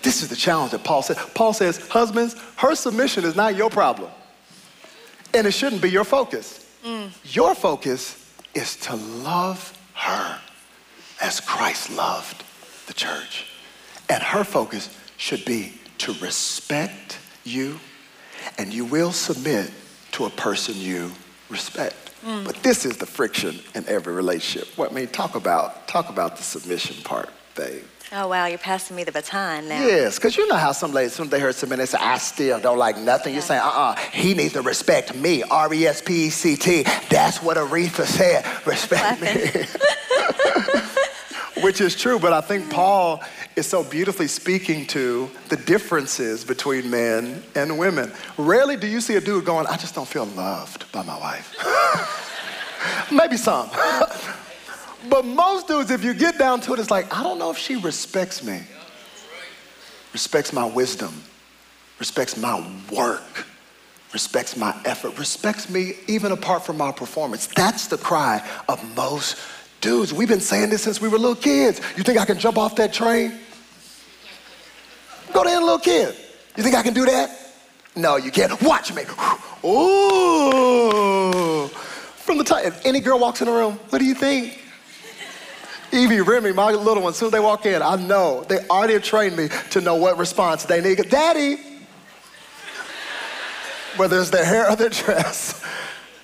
This 0.01 0.21
is 0.23 0.29
the 0.29 0.37
challenge 0.37 0.71
that 0.71 0.85
Paul 0.85 1.01
said. 1.01 1.17
Paul 1.33 1.51
says, 1.51 1.85
Husbands, 1.89 2.35
her 2.55 2.75
submission 2.75 3.25
is 3.25 3.35
not 3.35 3.57
your 3.57 3.69
problem, 3.69 4.09
and 5.33 5.45
it 5.45 5.51
shouldn't 5.51 5.81
be 5.81 5.89
your 5.89 6.05
focus. 6.05 6.65
Mm. 6.85 7.11
Your 7.35 7.55
focus 7.55 8.33
is 8.53 8.77
to 8.77 8.95
love 8.95 9.77
her 9.95 10.39
as 11.21 11.39
Christ 11.39 11.91
loved 11.91 12.43
the 12.87 12.93
church. 12.93 13.45
And 14.09 14.21
her 14.23 14.43
focus 14.43 14.95
should 15.17 15.45
be 15.45 15.73
to 15.99 16.13
respect 16.13 17.19
you, 17.43 17.79
and 18.57 18.73
you 18.73 18.85
will 18.85 19.11
submit 19.11 19.71
to 20.13 20.25
a 20.25 20.29
person 20.29 20.75
you 20.75 21.11
respect. 21.49 21.95
Mm. 22.25 22.45
But 22.45 22.55
this 22.63 22.85
is 22.85 22.97
the 22.97 23.05
friction 23.05 23.59
in 23.75 23.87
every 23.87 24.13
relationship. 24.13 24.77
What 24.77 24.91
I 24.91 24.93
mean, 24.93 25.07
talk 25.07 25.35
about 25.35 25.87
talk 25.87 26.09
about 26.09 26.37
the 26.37 26.43
submission 26.43 27.01
part, 27.03 27.29
babe. 27.55 27.83
Oh 28.11 28.27
wow, 28.27 28.47
you're 28.47 28.57
passing 28.57 28.95
me 28.95 29.03
the 29.03 29.11
baton 29.11 29.69
now. 29.69 29.85
Yes, 29.85 30.15
because 30.15 30.35
you 30.35 30.47
know 30.47 30.55
how 30.55 30.71
some 30.71 30.91
ladies, 30.91 31.19
when 31.19 31.29
they 31.29 31.39
heard 31.39 31.53
something, 31.55 31.77
they 31.77 31.85
say, 31.85 31.99
"I 31.99 32.17
still 32.17 32.59
don't 32.59 32.79
like 32.79 32.97
nothing." 32.97 33.33
Yeah. 33.33 33.37
You're 33.37 33.43
saying, 33.43 33.61
"Uh-uh, 33.61 33.95
he 34.11 34.33
needs 34.33 34.53
to 34.53 34.61
respect 34.61 35.15
me." 35.15 35.43
R 35.43 35.73
E 35.73 35.85
S 35.85 36.01
P 36.01 36.25
E 36.25 36.29
C 36.29 36.55
T. 36.55 36.83
That's 37.09 37.41
what 37.43 37.57
Aretha 37.57 38.05
said. 38.05 38.45
Respect 38.65 39.21
me. 39.21 39.65
Which 41.61 41.81
is 41.81 41.95
true, 41.95 42.19
but 42.19 42.31
I 42.31 42.41
think 42.41 42.69
Paul 42.69 43.21
is 43.55 43.67
so 43.67 43.83
beautifully 43.83 44.27
speaking 44.27 44.85
to 44.87 45.29
the 45.49 45.57
differences 45.57 46.43
between 46.45 46.89
men 46.89 47.43
and 47.55 47.77
women. 47.77 48.11
Rarely 48.37 48.77
do 48.77 48.87
you 48.87 49.01
see 49.01 49.15
a 49.15 49.21
dude 49.21 49.45
going, 49.45 49.67
I 49.67 49.75
just 49.75 49.93
don't 49.93 50.07
feel 50.07 50.25
loved 50.25 50.89
by 50.91 51.03
my 51.03 51.17
wife. 51.17 51.55
Maybe 53.11 53.35
some. 53.35 53.69
but 55.09 55.25
most 55.25 55.67
dudes, 55.67 55.91
if 55.91 56.03
you 56.03 56.13
get 56.13 56.37
down 56.37 56.61
to 56.61 56.73
it, 56.73 56.79
it's 56.79 56.91
like, 56.91 57.15
I 57.15 57.23
don't 57.23 57.39
know 57.39 57.51
if 57.51 57.57
she 57.57 57.75
respects 57.75 58.43
me, 58.43 58.61
respects 60.13 60.53
my 60.53 60.65
wisdom, 60.65 61.23
respects 61.99 62.37
my 62.37 62.65
work, 62.91 63.45
respects 64.13 64.55
my 64.55 64.79
effort, 64.85 65.17
respects 65.19 65.69
me 65.69 65.93
even 66.07 66.31
apart 66.31 66.65
from 66.65 66.77
my 66.77 66.91
performance. 66.91 67.47
That's 67.47 67.87
the 67.87 67.97
cry 67.97 68.47
of 68.67 68.95
most 68.95 69.37
dudes. 69.81 70.13
We've 70.13 70.27
been 70.27 70.39
saying 70.39 70.69
this 70.69 70.83
since 70.83 71.01
we 71.01 71.07
were 71.07 71.17
little 71.17 71.35
kids. 71.35 71.81
You 71.97 72.03
think 72.03 72.17
I 72.17 72.25
can 72.25 72.39
jump 72.39 72.57
off 72.57 72.75
that 72.75 72.93
train? 72.93 73.39
Go 75.33 75.41
any 75.41 75.55
little 75.55 75.79
kid. 75.79 76.15
You 76.57 76.63
think 76.63 76.75
I 76.75 76.83
can 76.83 76.93
do 76.93 77.05
that? 77.05 77.31
No, 77.95 78.17
you 78.17 78.31
can't. 78.31 78.61
Watch 78.61 78.93
me. 78.93 79.03
Ooh. 79.63 81.67
From 81.67 82.37
the 82.37 82.43
time, 82.43 82.65
if 82.65 82.85
any 82.85 82.99
girl 82.99 83.19
walks 83.19 83.41
in 83.41 83.47
the 83.47 83.53
room, 83.53 83.79
what 83.89 83.99
do 83.99 84.05
you 84.05 84.15
think? 84.15 84.59
Evie, 85.91 86.21
Remy, 86.21 86.53
my 86.53 86.71
little 86.71 87.01
ones, 87.01 87.15
as 87.15 87.19
soon 87.19 87.27
as 87.27 87.31
they 87.31 87.39
walk 87.39 87.65
in, 87.65 87.81
I 87.81 87.95
know. 87.95 88.45
They 88.47 88.59
already 88.67 88.99
trained 88.99 89.35
me 89.35 89.49
to 89.71 89.81
know 89.81 89.95
what 89.95 90.17
response 90.17 90.65
they 90.65 90.81
need. 90.81 91.09
Daddy! 91.09 91.57
Whether 93.97 94.19
it's 94.19 94.29
their 94.29 94.45
hair 94.45 94.69
or 94.69 94.75
their 94.75 94.89
dress, 94.89 95.63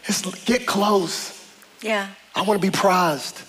just 0.06 0.46
get 0.46 0.68
close. 0.68 1.50
Yeah. 1.82 2.10
I 2.36 2.42
want 2.42 2.62
to 2.62 2.68
be 2.68 2.72
prized. 2.72 3.42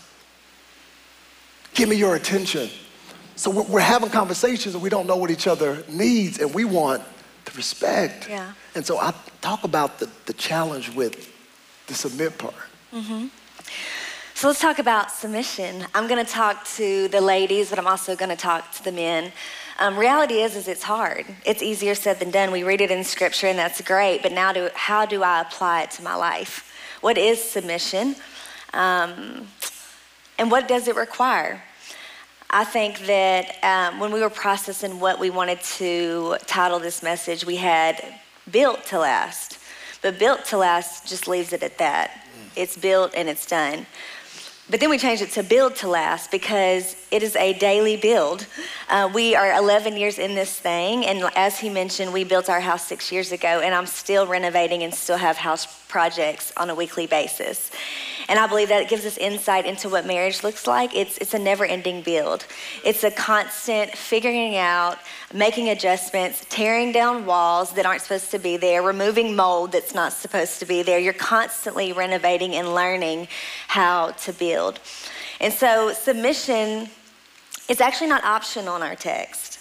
Give 1.75 1.89
me 1.89 1.97
your 1.97 2.15
attention. 2.15 2.71
So 3.35 3.51
we're 3.51 3.81
having 3.81 4.09
conversations 4.09 4.75
and 4.75 4.83
we 4.83 4.89
don't 4.89 5.07
know 5.07 5.17
what 5.17 5.31
each 5.31 5.47
other 5.47 5.85
needs 5.89 6.39
and 6.39 6.55
we 6.55 6.65
want 6.65 7.03
the 7.45 7.53
respect. 7.53 8.29
Yeah. 8.29 8.53
And 8.75 8.87
so 8.87 8.99
I 8.99 9.13
talk 9.41 9.65
about 9.65 9.99
the, 9.99 10.09
the 10.25 10.33
challenge 10.33 10.95
with 10.95 11.33
the 11.87 11.95
submit 11.95 12.39
part. 12.39 12.55
Mm-hmm. 12.93 13.27
So 14.35 14.49
let's 14.49 14.61
talk 14.61 14.79
about 14.79 15.11
submission. 15.11 15.87
I'm 15.95 16.09
going 16.09 16.25
to 16.25 16.31
talk 16.31 16.67
to 16.77 17.09
the 17.09 17.21
ladies, 17.21 17.71
but 17.71 17.79
I'm 17.79 17.87
also 17.87 18.15
going 18.17 18.31
to 18.31 18.37
talk 18.37 18.71
to 18.73 18.85
the 18.85 18.93
men. 18.93 19.33
Um, 19.79 19.99
reality 19.99 20.41
is, 20.41 20.57
is 20.57 20.69
it's 20.69 20.83
hard. 20.83 21.27
It's 21.45 21.63
easier 21.63 21.95
said 21.95 22.19
than 22.19 22.31
done. 22.31 22.51
We 22.51 22.63
read 22.63 22.81
it 22.81 22.91
in 22.91 23.05
scripture, 23.05 23.47
and 23.47 23.59
that's 23.59 23.81
great. 23.81 24.23
But 24.23 24.33
now, 24.33 24.53
do, 24.53 24.71
how 24.75 25.07
do 25.07 25.23
I 25.23 25.41
apply 25.41 25.83
it 25.83 25.91
to 25.93 26.03
my 26.03 26.15
life? 26.15 26.73
What 27.01 27.19
is 27.19 27.43
submission, 27.43 28.17
um, 28.77 29.47
and 30.39 30.51
what 30.51 30.69
does 30.69 30.87
it 30.87 30.97
require? 30.97 31.63
I 32.51 32.65
think 32.65 33.01
that 33.07 33.57
um, 33.65 33.99
when 33.99 34.13
we 34.13 34.21
were 34.21 34.31
processing 34.31 35.01
what 35.01 35.19
we 35.19 35.31
wanted 35.31 35.61
to 35.79 36.37
title 36.47 36.79
this 36.79 37.03
message, 37.03 37.45
we 37.45 37.57
had 37.57 38.03
built 38.51 38.85
to 38.87 38.99
last. 38.99 39.59
But 40.03 40.19
built 40.19 40.45
to 40.47 40.59
last 40.59 41.09
just 41.09 41.27
leaves 41.27 41.53
it 41.53 41.63
at 41.63 41.79
that. 41.79 42.11
Mm. 42.11 42.51
It's 42.55 42.77
built 42.77 43.13
and 43.17 43.29
it's 43.29 43.47
done. 43.47 43.87
But 44.69 44.81
then 44.81 44.91
we 44.91 44.99
changed 44.99 45.23
it 45.23 45.31
to 45.33 45.45
build 45.45 45.77
to 45.77 45.89
last 45.89 46.31
because 46.31 46.97
it 47.13 47.23
is 47.23 47.37
a 47.37 47.53
daily 47.53 47.97
build. 47.97 48.47
Uh, 48.89 49.09
we 49.13 49.37
are 49.37 49.55
11 49.55 49.97
years 49.97 50.19
in 50.19 50.35
this 50.35 50.59
thing, 50.59 51.07
and 51.07 51.31
as 51.37 51.61
he 51.61 51.71
mentioned, 51.71 52.13
we 52.13 52.25
built 52.25 52.51
our 52.51 52.61
house 52.61 52.85
six 52.85 53.13
years 53.13 53.31
ago, 53.31 53.61
and 53.61 53.73
I'm 53.73 53.87
still 53.87 54.27
renovating 54.27 54.83
and 54.83 54.93
still 54.93 55.19
have 55.19 55.37
house 55.37 55.67
projects 55.87 56.53
on 56.57 56.69
a 56.69 56.75
weekly 56.75 57.07
basis. 57.07 57.71
And 58.29 58.39
I 58.39 58.47
believe 58.47 58.69
that 58.69 58.83
it 58.83 58.89
gives 58.89 59.05
us 59.07 59.17
insight 59.19 59.67
into 59.67 59.89
what 59.89 60.07
marriage 60.07 60.43
looks 60.43 60.67
like. 60.67 60.95
It's, 60.95 61.17
it's 61.19 61.35
a 61.35 61.39
never 61.39 61.65
ending 61.65 62.03
build, 62.03 62.47
it's 62.85 63.05
a 63.05 63.11
constant 63.11 63.97
figuring 63.97 64.57
out, 64.57 64.99
making 65.33 65.69
adjustments, 65.69 66.45
tearing 66.49 66.93
down 66.93 67.27
walls 67.27 67.73
that 67.73 67.87
aren't 67.87 68.03
supposed 68.03 68.31
to 68.33 68.39
be 68.39 68.57
there, 68.57 68.83
removing 68.83 69.37
mold 69.37 69.73
that's 69.73 69.95
not 69.95 70.13
supposed 70.13 70.59
to 70.61 70.67
be 70.67 70.83
there. 70.83 70.99
You're 70.99 71.13
constantly 71.13 71.93
renovating 71.93 72.55
and 72.55 72.75
learning 72.75 73.29
how 73.69 74.11
to 74.11 74.33
build. 74.33 74.81
And 75.41 75.53
so, 75.53 75.93
submission 75.93 76.89
is 77.69 77.81
actually 77.81 78.09
not 78.09 78.25
optional 78.25 78.77
in 78.77 78.83
our 78.83 78.95
text. 78.95 79.56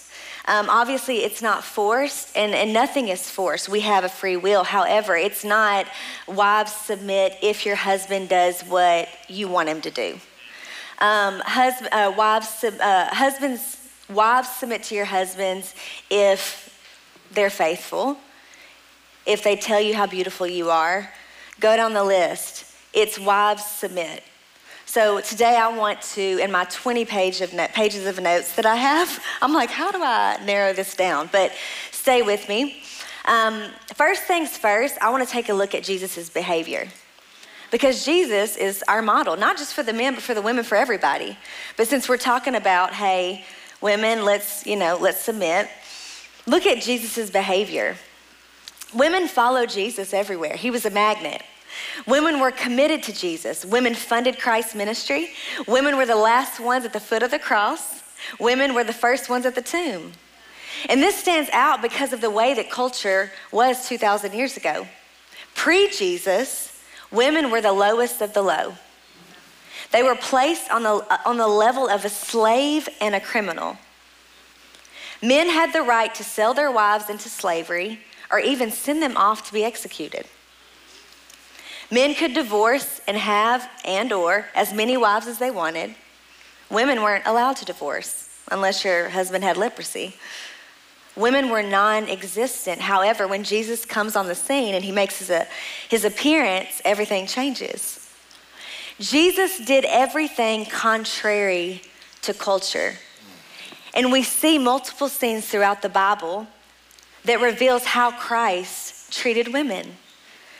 Um, 0.48 0.70
obviously, 0.70 1.18
it's 1.18 1.42
not 1.42 1.64
forced, 1.64 2.36
and, 2.36 2.54
and 2.54 2.72
nothing 2.72 3.08
is 3.08 3.28
forced. 3.28 3.68
We 3.68 3.80
have 3.80 4.04
a 4.04 4.08
free 4.08 4.36
will. 4.36 4.62
However, 4.62 5.16
it's 5.16 5.44
not 5.44 5.86
wives 6.28 6.72
submit 6.72 7.36
if 7.42 7.66
your 7.66 7.74
husband 7.74 8.28
does 8.28 8.62
what 8.62 9.08
you 9.28 9.48
want 9.48 9.68
him 9.68 9.80
to 9.80 9.90
do. 9.90 10.20
Um, 10.98 11.42
uh, 11.46 12.12
wives, 12.16 12.62
uh, 12.64 13.08
husbands, 13.12 13.88
wives 14.08 14.48
submit 14.48 14.84
to 14.84 14.94
your 14.94 15.04
husbands 15.04 15.74
if 16.10 16.72
they're 17.32 17.50
faithful, 17.50 18.16
if 19.26 19.42
they 19.42 19.56
tell 19.56 19.80
you 19.80 19.94
how 19.94 20.06
beautiful 20.06 20.46
you 20.46 20.70
are. 20.70 21.10
Go 21.58 21.76
down 21.76 21.92
the 21.92 22.04
list. 22.04 22.72
It's 22.92 23.18
wives 23.18 23.64
submit. 23.64 24.22
So 24.88 25.20
today 25.20 25.56
I 25.56 25.76
want 25.76 26.00
to, 26.14 26.22
in 26.22 26.52
my 26.52 26.64
20 26.64 27.04
page 27.06 27.40
of 27.40 27.50
pages 27.74 28.06
of 28.06 28.20
notes 28.20 28.54
that 28.54 28.64
I 28.64 28.76
have, 28.76 29.22
I'm 29.42 29.52
like, 29.52 29.68
how 29.68 29.90
do 29.90 30.00
I 30.00 30.40
narrow 30.46 30.72
this 30.72 30.94
down? 30.94 31.28
But 31.32 31.52
stay 31.90 32.22
with 32.22 32.48
me. 32.48 32.82
Um, 33.24 33.64
first 33.94 34.22
things 34.22 34.56
first, 34.56 34.96
I 35.02 35.10
want 35.10 35.26
to 35.26 35.30
take 35.30 35.48
a 35.48 35.54
look 35.54 35.74
at 35.74 35.82
Jesus' 35.82 36.30
behavior. 36.30 36.86
Because 37.72 38.04
Jesus 38.04 38.56
is 38.56 38.84
our 38.86 39.02
model, 39.02 39.36
not 39.36 39.58
just 39.58 39.74
for 39.74 39.82
the 39.82 39.92
men, 39.92 40.14
but 40.14 40.22
for 40.22 40.34
the 40.34 40.40
women, 40.40 40.62
for 40.62 40.76
everybody. 40.76 41.36
But 41.76 41.88
since 41.88 42.08
we're 42.08 42.16
talking 42.16 42.54
about, 42.54 42.94
hey, 42.94 43.44
women, 43.80 44.24
let's, 44.24 44.64
you 44.64 44.76
know, 44.76 44.96
let's 45.00 45.20
submit, 45.20 45.68
look 46.46 46.64
at 46.64 46.80
Jesus' 46.80 47.28
behavior. 47.28 47.96
Women 48.94 49.26
follow 49.26 49.66
Jesus 49.66 50.14
everywhere. 50.14 50.54
He 50.54 50.70
was 50.70 50.86
a 50.86 50.90
magnet. 50.90 51.42
Women 52.06 52.40
were 52.40 52.50
committed 52.50 53.02
to 53.04 53.12
Jesus. 53.12 53.64
Women 53.64 53.94
funded 53.94 54.38
Christ's 54.38 54.74
ministry. 54.74 55.30
Women 55.66 55.96
were 55.96 56.06
the 56.06 56.16
last 56.16 56.60
ones 56.60 56.84
at 56.84 56.92
the 56.92 57.00
foot 57.00 57.22
of 57.22 57.30
the 57.30 57.38
cross. 57.38 58.02
Women 58.38 58.74
were 58.74 58.84
the 58.84 58.92
first 58.92 59.28
ones 59.28 59.46
at 59.46 59.54
the 59.54 59.62
tomb. 59.62 60.12
And 60.88 61.02
this 61.02 61.16
stands 61.16 61.50
out 61.52 61.82
because 61.82 62.12
of 62.12 62.20
the 62.20 62.30
way 62.30 62.54
that 62.54 62.70
culture 62.70 63.32
was 63.50 63.88
2,000 63.88 64.34
years 64.34 64.56
ago. 64.56 64.86
Pre 65.54 65.88
Jesus, 65.90 66.82
women 67.10 67.50
were 67.50 67.60
the 67.60 67.72
lowest 67.72 68.20
of 68.20 68.34
the 68.34 68.42
low. 68.42 68.74
They 69.92 70.02
were 70.02 70.16
placed 70.16 70.70
on 70.70 70.82
the, 70.82 70.94
uh, 70.94 71.18
on 71.24 71.38
the 71.38 71.48
level 71.48 71.88
of 71.88 72.04
a 72.04 72.08
slave 72.08 72.88
and 73.00 73.14
a 73.14 73.20
criminal. 73.20 73.78
Men 75.22 75.48
had 75.48 75.72
the 75.72 75.82
right 75.82 76.14
to 76.14 76.24
sell 76.24 76.54
their 76.54 76.70
wives 76.70 77.08
into 77.08 77.28
slavery 77.28 78.00
or 78.30 78.38
even 78.38 78.70
send 78.70 79.02
them 79.02 79.16
off 79.16 79.46
to 79.46 79.52
be 79.52 79.64
executed. 79.64 80.26
Men 81.90 82.14
could 82.14 82.34
divorce 82.34 83.00
and 83.06 83.16
have 83.16 83.68
and 83.84 84.12
or 84.12 84.46
as 84.54 84.72
many 84.72 84.96
wives 84.96 85.26
as 85.26 85.38
they 85.38 85.50
wanted. 85.50 85.94
Women 86.70 87.02
weren't 87.02 87.26
allowed 87.26 87.56
to 87.56 87.64
divorce 87.64 88.28
unless 88.50 88.84
your 88.84 89.10
husband 89.10 89.44
had 89.44 89.56
leprosy. 89.56 90.16
Women 91.16 91.48
were 91.48 91.62
non 91.62 92.08
existent. 92.08 92.80
However, 92.80 93.26
when 93.26 93.44
Jesus 93.44 93.84
comes 93.84 94.16
on 94.16 94.26
the 94.26 94.34
scene 94.34 94.74
and 94.74 94.84
he 94.84 94.92
makes 94.92 95.18
his, 95.18 95.30
uh, 95.30 95.46
his 95.88 96.04
appearance, 96.04 96.82
everything 96.84 97.26
changes. 97.26 98.02
Jesus 98.98 99.58
did 99.58 99.84
everything 99.86 100.66
contrary 100.66 101.82
to 102.22 102.34
culture. 102.34 102.94
And 103.94 104.12
we 104.12 104.22
see 104.22 104.58
multiple 104.58 105.08
scenes 105.08 105.46
throughout 105.46 105.82
the 105.82 105.88
Bible 105.88 106.46
that 107.24 107.40
reveals 107.40 107.84
how 107.84 108.10
Christ 108.10 109.12
treated 109.12 109.52
women. 109.52 109.96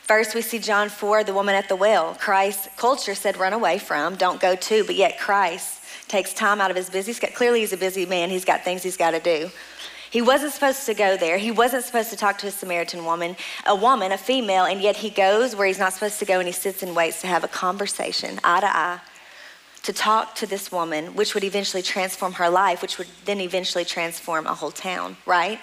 First, 0.07 0.37
we 0.37 0.43
see 0.43 0.61
John 0.61 0.89
4, 0.89 1.25
the 1.25 1.35
woman 1.35 1.57
at 1.57 1.69
the 1.69 1.75
well. 1.75 2.15
Christ, 2.15 2.69
culture 2.77 3.17
said, 3.17 3.37
run 3.39 3.53
away 3.53 3.79
from, 3.79 4.15
don't 4.15 4.41
go 4.41 4.55
to, 4.55 4.85
but 4.85 4.95
yet 4.95 5.19
Christ 5.19 5.81
takes 6.07 6.33
time 6.33 6.61
out 6.61 6.71
of 6.71 6.77
his 6.77 6.89
busy 6.89 7.13
schedule. 7.13 7.37
Clearly, 7.37 7.59
he's 7.59 7.73
a 7.73 7.77
busy 7.77 8.07
man. 8.07 8.31
He's 8.31 8.45
got 8.45 8.63
things 8.63 8.85
he's 8.85 8.97
got 8.97 9.11
to 9.11 9.19
do. 9.19 9.51
He 10.13 10.23
wasn't 10.23 10.53
supposed 10.53 10.87
to 10.87 10.95
go 10.95 11.17
there. 11.17 11.39
He 11.39 11.51
wasn't 11.51 11.83
supposed 11.83 12.11
to 12.11 12.17
talk 12.17 12.39
to 12.39 12.47
a 12.47 12.53
Samaritan 12.53 13.05
woman, 13.05 13.35
a 13.67 13.75
woman, 13.75 14.13
a 14.13 14.17
female, 14.17 14.65
and 14.65 14.81
yet 14.81 14.95
he 14.95 15.11
goes 15.11 15.57
where 15.57 15.67
he's 15.67 15.81
not 15.81 15.93
supposed 15.93 16.21
to 16.21 16.25
go 16.25 16.39
and 16.39 16.47
he 16.47 16.53
sits 16.53 16.85
and 16.85 16.95
waits 16.95 17.21
to 17.23 17.27
have 17.27 17.43
a 17.43 17.49
conversation, 17.49 18.39
eye 18.45 18.61
to 18.61 18.77
eye, 18.77 19.01
to 19.83 19.93
talk 19.93 20.37
to 20.37 20.47
this 20.47 20.71
woman, 20.71 21.17
which 21.17 21.35
would 21.35 21.43
eventually 21.43 21.83
transform 21.83 22.35
her 22.35 22.49
life, 22.49 22.81
which 22.81 22.97
would 22.97 23.09
then 23.25 23.41
eventually 23.41 23.85
transform 23.85 24.47
a 24.47 24.55
whole 24.55 24.71
town, 24.71 25.17
right? 25.27 25.59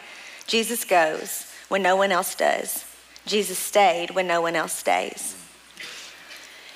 Jesus 0.48 0.84
goes 0.84 1.50
when 1.70 1.82
no 1.82 1.96
one 1.96 2.12
else 2.12 2.36
does. 2.36 2.84
Jesus 3.26 3.58
stayed 3.58 4.12
when 4.12 4.28
no 4.28 4.42
one 4.42 4.56
else 4.56 4.74
stays. 4.74 5.36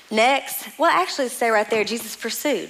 Next, 0.10 0.68
well, 0.78 0.92
actually, 0.92 1.30
stay 1.30 1.50
right 1.50 1.70
there. 1.70 1.84
Jesus 1.84 2.16
pursued. 2.16 2.70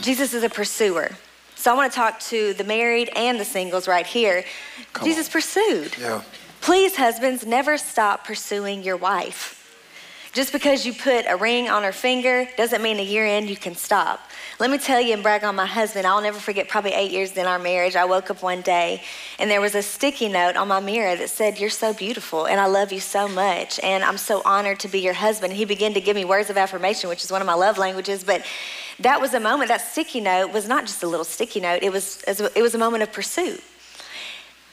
Jesus 0.00 0.34
is 0.34 0.42
a 0.42 0.50
pursuer. 0.50 1.12
So 1.54 1.72
I 1.72 1.74
want 1.74 1.92
to 1.92 1.96
talk 1.96 2.20
to 2.20 2.54
the 2.54 2.64
married 2.64 3.08
and 3.14 3.38
the 3.38 3.44
singles 3.44 3.86
right 3.88 4.06
here. 4.06 4.44
Come 4.92 5.06
Jesus 5.06 5.28
on. 5.28 5.32
pursued. 5.32 5.96
Yeah. 5.98 6.22
Please, 6.60 6.96
husbands, 6.96 7.46
never 7.46 7.78
stop 7.78 8.26
pursuing 8.26 8.82
your 8.82 8.96
wife. 8.96 9.61
Just 10.32 10.50
because 10.50 10.86
you 10.86 10.94
put 10.94 11.26
a 11.28 11.36
ring 11.36 11.68
on 11.68 11.82
her 11.82 11.92
finger 11.92 12.48
doesn't 12.56 12.82
mean 12.82 12.98
a 12.98 13.02
year 13.02 13.26
in 13.26 13.48
you 13.48 13.56
can 13.56 13.74
stop. 13.74 14.18
Let 14.58 14.70
me 14.70 14.78
tell 14.78 14.98
you 14.98 15.12
and 15.12 15.22
brag 15.22 15.44
on 15.44 15.54
my 15.54 15.66
husband. 15.66 16.06
I'll 16.06 16.22
never 16.22 16.38
forget, 16.38 16.68
probably 16.68 16.92
eight 16.92 17.10
years 17.10 17.36
in 17.36 17.44
our 17.44 17.58
marriage, 17.58 17.96
I 17.96 18.06
woke 18.06 18.30
up 18.30 18.42
one 18.42 18.62
day 18.62 19.02
and 19.38 19.50
there 19.50 19.60
was 19.60 19.74
a 19.74 19.82
sticky 19.82 20.28
note 20.28 20.56
on 20.56 20.68
my 20.68 20.80
mirror 20.80 21.16
that 21.16 21.28
said, 21.28 21.60
You're 21.60 21.68
so 21.68 21.92
beautiful 21.92 22.46
and 22.46 22.58
I 22.58 22.64
love 22.64 22.92
you 22.92 23.00
so 23.00 23.28
much 23.28 23.78
and 23.80 24.02
I'm 24.02 24.16
so 24.16 24.40
honored 24.46 24.80
to 24.80 24.88
be 24.88 25.00
your 25.00 25.12
husband. 25.12 25.52
He 25.52 25.66
began 25.66 25.92
to 25.92 26.00
give 26.00 26.16
me 26.16 26.24
words 26.24 26.48
of 26.48 26.56
affirmation, 26.56 27.10
which 27.10 27.22
is 27.22 27.30
one 27.30 27.42
of 27.42 27.46
my 27.46 27.54
love 27.54 27.76
languages, 27.76 28.24
but 28.24 28.42
that 29.00 29.20
was 29.20 29.34
a 29.34 29.40
moment, 29.40 29.68
that 29.68 29.82
sticky 29.82 30.20
note 30.20 30.50
was 30.50 30.66
not 30.66 30.86
just 30.86 31.02
a 31.02 31.06
little 31.06 31.24
sticky 31.26 31.60
note, 31.60 31.82
it 31.82 31.92
was, 31.92 32.24
it 32.26 32.62
was 32.62 32.74
a 32.74 32.78
moment 32.78 33.02
of 33.02 33.12
pursuit. 33.12 33.62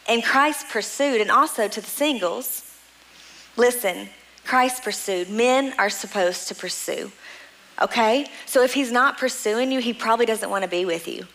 And 0.08 0.24
Christ 0.24 0.70
pursued, 0.70 1.20
and 1.20 1.30
also 1.30 1.68
to 1.68 1.82
the 1.82 1.88
singles, 1.88 2.64
listen, 3.58 4.10
Christ 4.50 4.82
pursued. 4.82 5.30
Men 5.30 5.76
are 5.78 5.92
supposed 5.92 6.48
to 6.48 6.56
pursue. 6.56 7.12
Okay? 7.80 8.26
So 8.48 8.64
if 8.64 8.74
he's 8.74 8.92
not 8.92 9.20
pursuing 9.20 9.72
you, 9.72 9.80
he 9.80 9.94
probably 9.94 10.26
doesn't 10.26 10.50
want 10.50 10.64
to 10.64 10.68
be 10.68 10.86
with 10.86 11.08
you. 11.08 11.28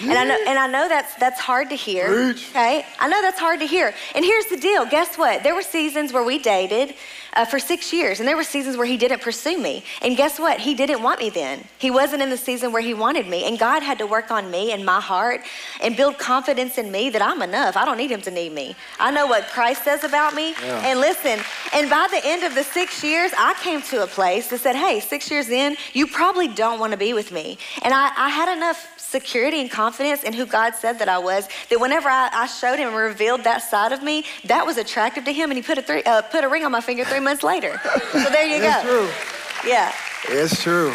And 0.00 0.12
I 0.12 0.24
know, 0.24 0.38
and 0.46 0.56
I 0.56 0.68
know 0.68 0.88
that's 0.88 1.14
that's 1.16 1.40
hard 1.40 1.70
to 1.70 1.74
hear. 1.74 2.06
Okay, 2.30 2.84
I 3.00 3.08
know 3.08 3.20
that's 3.22 3.38
hard 3.38 3.60
to 3.60 3.66
hear. 3.66 3.94
And 4.14 4.24
here's 4.24 4.46
the 4.46 4.58
deal. 4.58 4.84
Guess 4.84 5.16
what? 5.16 5.42
There 5.42 5.54
were 5.54 5.62
seasons 5.62 6.12
where 6.12 6.22
we 6.22 6.38
dated 6.38 6.94
uh, 7.36 7.44
for 7.44 7.58
six 7.58 7.92
years, 7.92 8.18
and 8.18 8.28
there 8.28 8.36
were 8.36 8.44
seasons 8.44 8.76
where 8.76 8.86
he 8.86 8.96
didn't 8.96 9.22
pursue 9.22 9.58
me. 9.58 9.84
And 10.02 10.16
guess 10.16 10.38
what? 10.38 10.58
He 10.60 10.74
didn't 10.74 11.02
want 11.02 11.20
me 11.20 11.30
then. 11.30 11.64
He 11.78 11.90
wasn't 11.90 12.22
in 12.22 12.30
the 12.30 12.36
season 12.36 12.72
where 12.72 12.82
he 12.82 12.94
wanted 12.94 13.28
me. 13.28 13.46
And 13.46 13.58
God 13.58 13.82
had 13.82 13.98
to 13.98 14.06
work 14.06 14.30
on 14.30 14.50
me 14.50 14.72
and 14.72 14.84
my 14.84 15.00
heart 15.00 15.42
and 15.80 15.96
build 15.96 16.18
confidence 16.18 16.78
in 16.78 16.90
me 16.90 17.10
that 17.10 17.22
I'm 17.22 17.42
enough. 17.42 17.76
I 17.76 17.84
don't 17.84 17.98
need 17.98 18.10
him 18.10 18.22
to 18.22 18.30
need 18.30 18.52
me. 18.52 18.74
I 18.98 19.10
know 19.10 19.26
what 19.26 19.48
Christ 19.48 19.84
says 19.84 20.04
about 20.04 20.34
me. 20.34 20.50
Yeah. 20.62 20.86
And 20.86 21.00
listen. 21.00 21.40
And 21.72 21.90
by 21.90 22.08
the 22.10 22.20
end 22.24 22.44
of 22.44 22.54
the 22.54 22.64
six 22.64 23.04
years, 23.04 23.32
I 23.36 23.54
came 23.62 23.82
to 23.82 24.02
a 24.02 24.06
place 24.06 24.48
that 24.48 24.60
said, 24.60 24.76
"Hey, 24.76 25.00
six 25.00 25.30
years 25.30 25.48
in, 25.48 25.76
you 25.92 26.06
probably 26.06 26.48
don't 26.48 26.80
want 26.80 26.92
to 26.92 26.98
be 26.98 27.12
with 27.12 27.32
me." 27.32 27.58
And 27.82 27.92
I, 27.92 28.10
I 28.16 28.28
had 28.28 28.54
enough 28.56 28.96
security 29.06 29.60
and 29.60 29.70
confidence 29.70 30.24
in 30.24 30.32
who 30.32 30.44
God 30.44 30.74
said 30.74 30.98
that 30.98 31.08
I 31.08 31.18
was, 31.18 31.48
that 31.70 31.80
whenever 31.80 32.08
I, 32.08 32.28
I 32.32 32.46
showed 32.46 32.78
him 32.78 32.88
and 32.88 32.96
revealed 32.96 33.44
that 33.44 33.62
side 33.62 33.92
of 33.92 34.02
me, 34.02 34.24
that 34.44 34.66
was 34.66 34.76
attractive 34.76 35.24
to 35.24 35.32
him, 35.32 35.50
and 35.50 35.56
he 35.56 35.62
put 35.62 35.78
a, 35.78 35.82
three, 35.82 36.02
uh, 36.02 36.22
put 36.22 36.44
a 36.44 36.48
ring 36.48 36.64
on 36.64 36.72
my 36.72 36.80
finger 36.80 37.04
three 37.04 37.20
months 37.26 37.42
later. 37.42 37.78
So 38.12 38.30
there 38.30 38.46
you 38.46 38.60
go. 38.62 38.68
It's 38.68 38.82
true. 38.82 39.70
Yeah. 39.70 39.92
It's 40.28 40.62
true. 40.62 40.94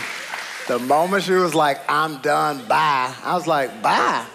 The 0.68 0.80
moment 0.80 1.24
she 1.24 1.34
was 1.34 1.54
like, 1.54 1.80
I'm 1.90 2.22
done, 2.22 2.66
bye, 2.68 3.14
I 3.24 3.36
was 3.36 3.46
like, 3.46 3.82
bye. 3.82 4.26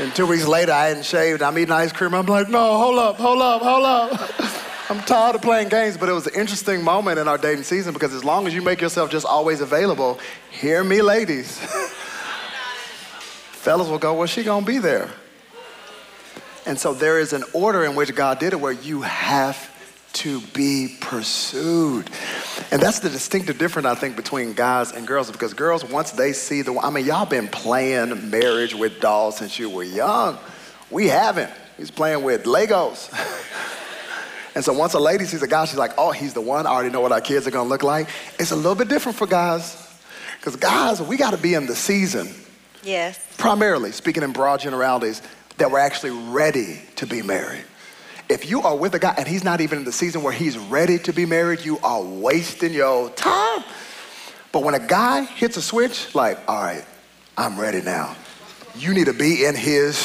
And 0.00 0.12
two 0.14 0.26
weeks 0.26 0.46
later, 0.46 0.72
I 0.72 0.88
hadn't 0.88 1.04
shaved. 1.04 1.42
I'm 1.42 1.56
eating 1.58 1.70
ice 1.70 1.92
cream. 1.92 2.14
I'm 2.14 2.26
like, 2.26 2.48
no, 2.48 2.76
hold 2.76 2.98
up, 2.98 3.16
hold 3.16 3.40
up, 3.40 3.62
hold 3.62 3.84
up. 3.84 4.10
I'm 4.90 5.00
tired 5.02 5.36
of 5.36 5.42
playing 5.42 5.68
games, 5.68 5.96
but 5.96 6.08
it 6.08 6.12
was 6.12 6.26
an 6.26 6.34
interesting 6.34 6.82
moment 6.82 7.18
in 7.18 7.28
our 7.28 7.38
dating 7.38 7.62
season 7.64 7.92
because 7.92 8.12
as 8.12 8.24
long 8.24 8.46
as 8.46 8.54
you 8.54 8.62
make 8.62 8.80
yourself 8.80 9.10
just 9.10 9.24
always 9.24 9.60
available, 9.60 10.18
hear 10.50 10.82
me, 10.82 11.02
ladies. 11.02 11.58
Fellas 13.62 13.88
will 13.88 13.98
go, 13.98 14.14
well, 14.14 14.26
she 14.26 14.42
gonna 14.42 14.66
be 14.66 14.78
there. 14.78 15.08
And 16.66 16.78
so 16.78 16.94
there 16.94 17.20
is 17.20 17.32
an 17.32 17.44
order 17.52 17.84
in 17.84 17.94
which 17.94 18.14
God 18.14 18.38
did 18.38 18.52
it 18.52 18.60
where 18.60 18.72
you 18.72 19.02
have 19.02 19.71
to 20.14 20.40
be 20.52 20.96
pursued. 21.00 22.10
And 22.70 22.80
that's 22.80 22.98
the 22.98 23.08
distinctive 23.08 23.58
difference, 23.58 23.86
I 23.86 23.94
think, 23.94 24.16
between 24.16 24.52
guys 24.52 24.92
and 24.92 25.06
girls, 25.06 25.30
because 25.30 25.54
girls, 25.54 25.84
once 25.84 26.12
they 26.12 26.32
see 26.32 26.62
the, 26.62 26.78
I 26.78 26.90
mean, 26.90 27.06
y'all 27.06 27.26
been 27.26 27.48
playing 27.48 28.30
marriage 28.30 28.74
with 28.74 29.00
dolls 29.00 29.38
since 29.38 29.58
you 29.58 29.70
were 29.70 29.84
young. 29.84 30.38
We 30.90 31.08
haven't. 31.08 31.50
He's 31.76 31.90
playing 31.90 32.22
with 32.22 32.44
Legos. 32.44 33.10
and 34.54 34.64
so 34.64 34.72
once 34.72 34.94
a 34.94 35.00
lady 35.00 35.24
sees 35.24 35.42
a 35.42 35.48
guy, 35.48 35.64
she's 35.64 35.78
like, 35.78 35.92
oh, 35.96 36.12
he's 36.12 36.34
the 36.34 36.40
one. 36.40 36.66
I 36.66 36.70
already 36.70 36.90
know 36.90 37.00
what 37.00 37.12
our 37.12 37.20
kids 37.20 37.46
are 37.46 37.50
gonna 37.50 37.68
look 37.68 37.82
like. 37.82 38.08
It's 38.38 38.50
a 38.50 38.56
little 38.56 38.74
bit 38.74 38.88
different 38.88 39.16
for 39.16 39.26
guys. 39.26 39.88
Because 40.38 40.56
guys, 40.56 41.00
we 41.00 41.16
gotta 41.16 41.38
be 41.38 41.54
in 41.54 41.66
the 41.66 41.76
season. 41.76 42.28
Yes. 42.82 43.24
Primarily, 43.38 43.92
speaking 43.92 44.22
in 44.22 44.32
broad 44.32 44.60
generalities, 44.60 45.22
that 45.58 45.70
we're 45.70 45.78
actually 45.78 46.10
ready 46.10 46.80
to 46.96 47.06
be 47.06 47.22
married. 47.22 47.64
If 48.28 48.48
you 48.48 48.62
are 48.62 48.76
with 48.76 48.94
a 48.94 48.98
guy 48.98 49.14
and 49.18 49.26
he's 49.26 49.44
not 49.44 49.60
even 49.60 49.78
in 49.78 49.84
the 49.84 49.92
season 49.92 50.22
where 50.22 50.32
he's 50.32 50.56
ready 50.56 50.98
to 51.00 51.12
be 51.12 51.26
married, 51.26 51.64
you 51.64 51.78
are 51.80 52.02
wasting 52.02 52.72
your 52.72 53.10
time. 53.10 53.64
But 54.52 54.62
when 54.62 54.74
a 54.74 54.86
guy 54.86 55.22
hits 55.24 55.56
a 55.56 55.62
switch, 55.62 56.14
like, 56.14 56.38
all 56.48 56.62
right, 56.62 56.84
I'm 57.36 57.58
ready 57.58 57.80
now, 57.80 58.16
you 58.76 58.94
need 58.94 59.06
to 59.06 59.12
be 59.12 59.44
in 59.44 59.54
his 59.54 59.98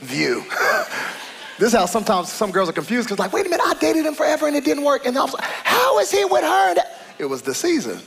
view. 0.00 0.44
this 1.58 1.68
is 1.68 1.72
how 1.72 1.86
sometimes 1.86 2.32
some 2.32 2.50
girls 2.50 2.68
are 2.68 2.72
confused 2.72 3.08
because, 3.08 3.18
like, 3.18 3.32
wait 3.32 3.46
a 3.46 3.48
minute, 3.48 3.64
I 3.66 3.74
dated 3.74 4.06
him 4.06 4.14
forever 4.14 4.46
and 4.46 4.56
it 4.56 4.64
didn't 4.64 4.84
work. 4.84 5.06
And 5.06 5.16
I 5.16 5.22
was 5.22 5.34
like, 5.34 5.44
how 5.44 5.98
is 6.00 6.10
he 6.10 6.24
with 6.24 6.42
her? 6.42 6.74
It 7.18 7.26
was 7.26 7.42
the 7.42 7.54
season. 7.54 8.00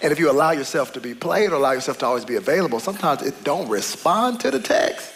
And 0.00 0.10
if 0.10 0.18
you 0.18 0.30
allow 0.30 0.50
yourself 0.50 0.92
to 0.94 1.00
be 1.00 1.14
played 1.14 1.50
or 1.50 1.54
allow 1.54 1.72
yourself 1.72 1.98
to 1.98 2.06
always 2.06 2.24
be 2.24 2.34
available, 2.34 2.80
sometimes 2.80 3.22
it 3.22 3.44
don't 3.44 3.68
respond 3.68 4.40
to 4.40 4.50
the 4.50 4.58
text 4.58 5.11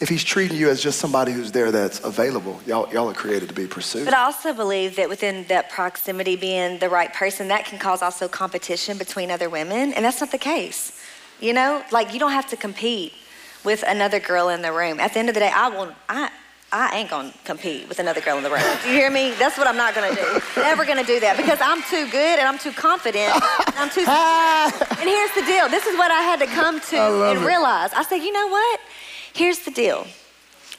if 0.00 0.08
he's 0.08 0.24
treating 0.24 0.56
you 0.56 0.68
as 0.68 0.82
just 0.82 0.98
somebody 0.98 1.32
who's 1.32 1.52
there 1.52 1.70
that's 1.70 2.00
available, 2.04 2.60
y'all, 2.66 2.92
y'all 2.92 3.08
are 3.08 3.14
created 3.14 3.48
to 3.48 3.54
be 3.54 3.66
pursued. 3.66 4.04
But 4.04 4.14
I 4.14 4.24
also 4.24 4.52
believe 4.52 4.96
that 4.96 5.08
within 5.08 5.44
that 5.48 5.70
proximity 5.70 6.36
being 6.36 6.78
the 6.78 6.88
right 6.88 7.12
person, 7.12 7.48
that 7.48 7.64
can 7.64 7.78
cause 7.78 8.02
also 8.02 8.28
competition 8.28 8.98
between 8.98 9.30
other 9.30 9.48
women, 9.48 9.92
and 9.94 10.04
that's 10.04 10.20
not 10.20 10.32
the 10.32 10.38
case. 10.38 11.00
You 11.40 11.52
know, 11.52 11.82
like 11.90 12.12
you 12.12 12.18
don't 12.18 12.32
have 12.32 12.48
to 12.48 12.56
compete 12.56 13.12
with 13.64 13.82
another 13.86 14.20
girl 14.20 14.48
in 14.48 14.62
the 14.62 14.72
room. 14.72 15.00
At 15.00 15.14
the 15.14 15.20
end 15.20 15.28
of 15.28 15.34
the 15.34 15.40
day, 15.40 15.50
I 15.52 15.68
won't. 15.68 15.94
I 16.08 16.30
I 16.74 16.96
ain't 16.96 17.08
gonna 17.08 17.32
compete 17.44 17.88
with 17.88 18.00
another 18.00 18.20
girl 18.20 18.36
in 18.36 18.42
the 18.42 18.50
room. 18.50 18.62
Do 18.82 18.88
you 18.88 18.96
hear 18.96 19.10
me? 19.10 19.32
That's 19.38 19.56
what 19.56 19.68
I'm 19.68 19.76
not 19.76 19.94
gonna 19.94 20.12
do. 20.12 20.40
Never 20.56 20.84
gonna 20.84 21.04
do 21.04 21.20
that 21.20 21.36
because 21.36 21.60
I'm 21.60 21.80
too 21.82 22.10
good 22.10 22.38
and 22.38 22.48
I'm 22.48 22.58
too 22.58 22.72
confident. 22.72 23.30
And 23.30 23.78
I'm 23.78 23.90
too. 23.90 24.02
and 24.98 25.08
here's 25.08 25.34
the 25.38 25.46
deal. 25.46 25.68
This 25.68 25.86
is 25.86 25.96
what 25.96 26.10
I 26.10 26.22
had 26.22 26.40
to 26.40 26.46
come 26.46 26.80
to 26.80 27.30
and 27.30 27.38
it. 27.38 27.46
realize. 27.46 27.92
I 27.92 28.02
said, 28.02 28.16
you 28.16 28.32
know 28.32 28.48
what? 28.48 28.80
Here's 29.34 29.58
the 29.58 29.72
deal 29.72 30.06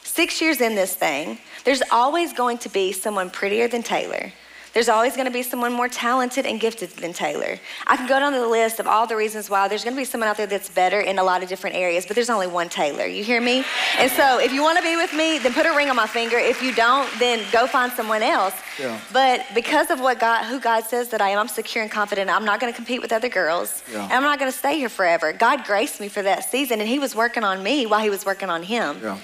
six 0.02 0.40
years 0.40 0.62
in 0.62 0.74
this 0.74 0.94
thing, 0.94 1.38
there's 1.64 1.82
always 1.92 2.32
going 2.32 2.56
to 2.58 2.70
be 2.70 2.90
someone 2.90 3.28
prettier 3.28 3.68
than 3.68 3.82
Taylor. 3.82 4.32
There's 4.76 4.90
always 4.90 5.14
going 5.14 5.24
to 5.24 5.32
be 5.32 5.42
someone 5.42 5.72
more 5.72 5.88
talented 5.88 6.44
and 6.44 6.60
gifted 6.60 6.90
than 6.90 7.14
Taylor. 7.14 7.58
I 7.86 7.96
can 7.96 8.06
go 8.06 8.20
down 8.20 8.34
the 8.34 8.46
list 8.46 8.78
of 8.78 8.86
all 8.86 9.06
the 9.06 9.16
reasons 9.16 9.48
why 9.48 9.68
there's 9.68 9.82
going 9.82 9.96
to 9.96 9.98
be 9.98 10.04
someone 10.04 10.28
out 10.28 10.36
there 10.36 10.46
that's 10.46 10.68
better 10.68 11.00
in 11.00 11.18
a 11.18 11.24
lot 11.24 11.42
of 11.42 11.48
different 11.48 11.76
areas, 11.76 12.04
but 12.04 12.14
there's 12.14 12.28
only 12.28 12.46
one 12.46 12.68
Taylor. 12.68 13.06
You 13.06 13.24
hear 13.24 13.40
me? 13.40 13.64
And 13.96 14.10
so 14.10 14.38
if 14.38 14.52
you 14.52 14.62
want 14.62 14.76
to 14.76 14.84
be 14.84 14.96
with 14.96 15.14
me, 15.14 15.38
then 15.38 15.54
put 15.54 15.64
a 15.64 15.74
ring 15.74 15.88
on 15.88 15.96
my 15.96 16.06
finger. 16.06 16.36
If 16.36 16.62
you 16.62 16.74
don't, 16.74 17.08
then 17.18 17.42
go 17.52 17.66
find 17.66 17.90
someone 17.90 18.22
else. 18.22 18.52
Yeah. 18.78 19.00
But 19.14 19.46
because 19.54 19.90
of 19.90 20.00
what 20.00 20.20
God, 20.20 20.44
who 20.44 20.60
God 20.60 20.84
says 20.84 21.08
that 21.08 21.22
I 21.22 21.30
am, 21.30 21.38
I'm 21.38 21.48
secure 21.48 21.82
and 21.82 21.90
confident. 21.90 22.28
I'm 22.28 22.44
not 22.44 22.60
going 22.60 22.70
to 22.70 22.76
compete 22.76 23.00
with 23.00 23.14
other 23.14 23.30
girls. 23.30 23.82
Yeah. 23.90 24.04
And 24.04 24.12
I'm 24.12 24.24
not 24.24 24.38
going 24.38 24.52
to 24.52 24.58
stay 24.58 24.76
here 24.76 24.90
forever. 24.90 25.32
God 25.32 25.64
graced 25.64 26.02
me 26.02 26.08
for 26.08 26.20
that 26.20 26.50
season, 26.50 26.80
and 26.80 26.88
He 26.88 26.98
was 26.98 27.14
working 27.14 27.44
on 27.44 27.62
me 27.62 27.86
while 27.86 28.00
He 28.00 28.10
was 28.10 28.26
working 28.26 28.50
on 28.50 28.62
Him. 28.62 28.98
Yeah. 29.02 29.18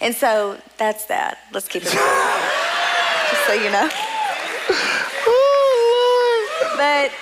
And 0.00 0.14
so 0.14 0.56
that's 0.78 1.04
that. 1.04 1.40
Let's 1.52 1.68
keep 1.68 1.82
it. 1.82 1.92
Just 1.92 3.46
so 3.46 3.52
you 3.52 3.70
know. 3.70 3.90
But 6.76 7.12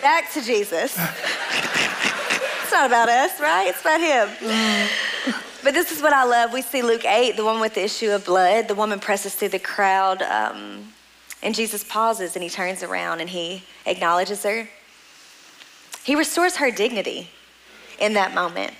back 0.00 0.32
to 0.32 0.42
Jesus. 0.42 0.96
It's 2.62 2.72
not 2.72 2.86
about 2.86 3.08
us, 3.08 3.40
right? 3.40 3.68
It's 3.68 3.80
about 3.80 4.00
him. 4.00 4.28
But 5.64 5.74
this 5.74 5.90
is 5.90 6.00
what 6.00 6.12
I 6.12 6.24
love. 6.24 6.52
We 6.52 6.62
see 6.62 6.82
Luke 6.82 7.04
8, 7.04 7.36
the 7.36 7.44
woman 7.44 7.60
with 7.60 7.74
the 7.74 7.84
issue 7.84 8.10
of 8.10 8.24
blood. 8.24 8.68
The 8.68 8.74
woman 8.74 9.00
presses 9.00 9.34
through 9.34 9.48
the 9.48 9.58
crowd, 9.58 10.22
um, 10.22 10.92
and 11.42 11.54
Jesus 11.54 11.84
pauses 11.84 12.34
and 12.36 12.42
he 12.42 12.48
turns 12.48 12.82
around 12.82 13.20
and 13.20 13.30
he 13.30 13.62
acknowledges 13.86 14.42
her. 14.44 14.68
He 16.04 16.14
restores 16.14 16.56
her 16.56 16.70
dignity 16.70 17.30
in 17.98 18.14
that 18.14 18.34
moment. 18.34 18.72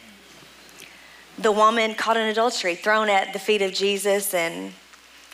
The 1.39 1.53
woman 1.53 1.95
caught 1.95 2.17
in 2.17 2.27
adultery, 2.27 2.75
thrown 2.75 3.09
at 3.09 3.33
the 3.33 3.39
feet 3.39 3.63
of 3.63 3.73
Jesus, 3.73 4.35
and 4.35 4.73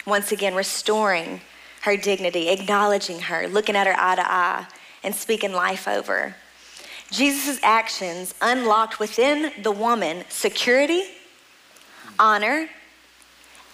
once 0.06 0.32
again 0.32 0.54
restoring 0.54 1.40
her 1.84 1.96
dignity, 1.96 2.48
acknowledging 2.48 3.20
her, 3.20 3.46
looking 3.46 3.76
at 3.76 3.86
her 3.86 3.94
eye 3.96 4.14
to 4.16 4.30
eye, 4.30 4.66
and 5.02 5.14
speaking 5.14 5.52
life 5.52 5.86
over. 5.86 6.34
Jesus' 7.10 7.60
actions 7.62 8.34
unlocked 8.40 8.98
within 8.98 9.52
the 9.62 9.70
woman 9.70 10.24
security, 10.30 11.04
honor, 12.18 12.68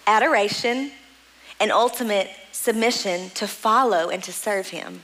adoration, 0.05 0.91
and 1.59 1.71
ultimate 1.71 2.29
submission 2.51 3.29
to 3.31 3.47
follow 3.47 4.09
and 4.09 4.21
to 4.23 4.33
serve 4.33 4.67
him. 4.67 5.03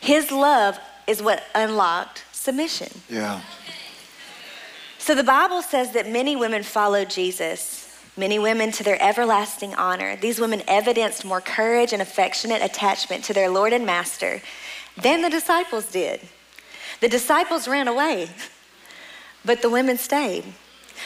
His 0.00 0.32
love 0.32 0.78
is 1.06 1.22
what 1.22 1.44
unlocked 1.54 2.24
submission. 2.32 2.88
Yeah. 3.08 3.40
So 4.98 5.14
the 5.14 5.22
Bible 5.22 5.62
says 5.62 5.92
that 5.92 6.10
many 6.10 6.34
women 6.34 6.64
followed 6.64 7.08
Jesus, 7.08 7.85
many 8.16 8.38
women 8.38 8.72
to 8.72 8.82
their 8.82 9.00
everlasting 9.02 9.74
honor. 9.74 10.16
These 10.16 10.40
women 10.40 10.62
evidenced 10.66 11.24
more 11.24 11.40
courage 11.40 11.92
and 11.92 12.00
affectionate 12.00 12.62
attachment 12.62 13.24
to 13.24 13.32
their 13.32 13.50
Lord 13.50 13.72
and 13.72 13.84
Master 13.84 14.40
than 14.96 15.22
the 15.22 15.30
disciples 15.30 15.86
did. 15.86 16.20
The 17.00 17.08
disciples 17.08 17.68
ran 17.68 17.88
away, 17.88 18.28
but 19.44 19.62
the 19.62 19.68
women 19.68 19.98
stayed. 19.98 20.44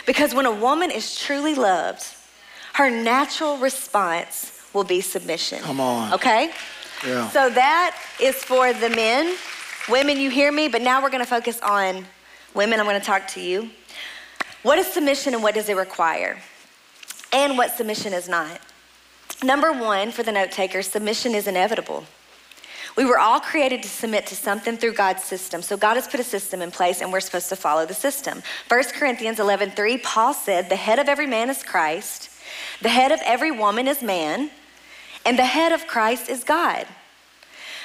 Because 0.06 0.34
when 0.34 0.46
a 0.46 0.52
woman 0.52 0.90
is 0.90 1.18
truly 1.18 1.54
loved, 1.54 2.04
her 2.74 2.90
natural 2.90 3.58
response 3.58 4.68
will 4.72 4.84
be 4.84 5.00
submission. 5.00 5.60
Come 5.60 5.80
on. 5.80 6.12
Okay? 6.12 6.52
Yeah. 7.04 7.28
So 7.30 7.50
that 7.50 7.96
is 8.20 8.36
for 8.36 8.72
the 8.72 8.90
men. 8.90 9.36
Women, 9.88 10.20
you 10.20 10.30
hear 10.30 10.52
me, 10.52 10.68
but 10.68 10.82
now 10.82 11.02
we're 11.02 11.10
going 11.10 11.24
to 11.24 11.28
focus 11.28 11.58
on 11.60 12.06
women. 12.54 12.78
I'm 12.78 12.86
going 12.86 13.00
to 13.00 13.04
talk 13.04 13.26
to 13.28 13.40
you. 13.40 13.70
What 14.62 14.78
is 14.78 14.86
submission 14.86 15.34
and 15.34 15.42
what 15.42 15.54
does 15.54 15.68
it 15.68 15.76
require? 15.76 16.38
And 17.32 17.56
what 17.56 17.76
submission 17.76 18.12
is 18.12 18.28
not. 18.28 18.60
Number 19.42 19.72
one, 19.72 20.10
for 20.10 20.22
the 20.22 20.32
note 20.32 20.50
takers, 20.50 20.88
submission 20.88 21.34
is 21.34 21.46
inevitable. 21.46 22.04
We 22.96 23.04
were 23.04 23.18
all 23.18 23.40
created 23.40 23.82
to 23.84 23.88
submit 23.88 24.26
to 24.26 24.36
something 24.36 24.76
through 24.76 24.94
God's 24.94 25.22
system. 25.22 25.62
So 25.62 25.76
God 25.76 25.94
has 25.94 26.08
put 26.08 26.20
a 26.20 26.24
system 26.24 26.60
in 26.60 26.70
place 26.70 27.00
and 27.00 27.12
we're 27.12 27.20
supposed 27.20 27.48
to 27.50 27.56
follow 27.56 27.86
the 27.86 27.94
system. 27.94 28.42
1 28.68 28.94
Corinthians 28.94 29.38
11:3 29.38 29.96
Paul 29.98 30.34
said, 30.34 30.68
"The 30.68 30.76
head 30.76 30.98
of 30.98 31.08
every 31.08 31.26
man 31.26 31.50
is 31.50 31.62
Christ, 31.62 32.30
the 32.82 32.88
head 32.88 33.12
of 33.12 33.20
every 33.24 33.50
woman 33.50 33.86
is 33.86 34.02
man, 34.02 34.50
and 35.24 35.38
the 35.38 35.44
head 35.44 35.72
of 35.72 35.86
Christ 35.86 36.28
is 36.28 36.44
God." 36.44 36.86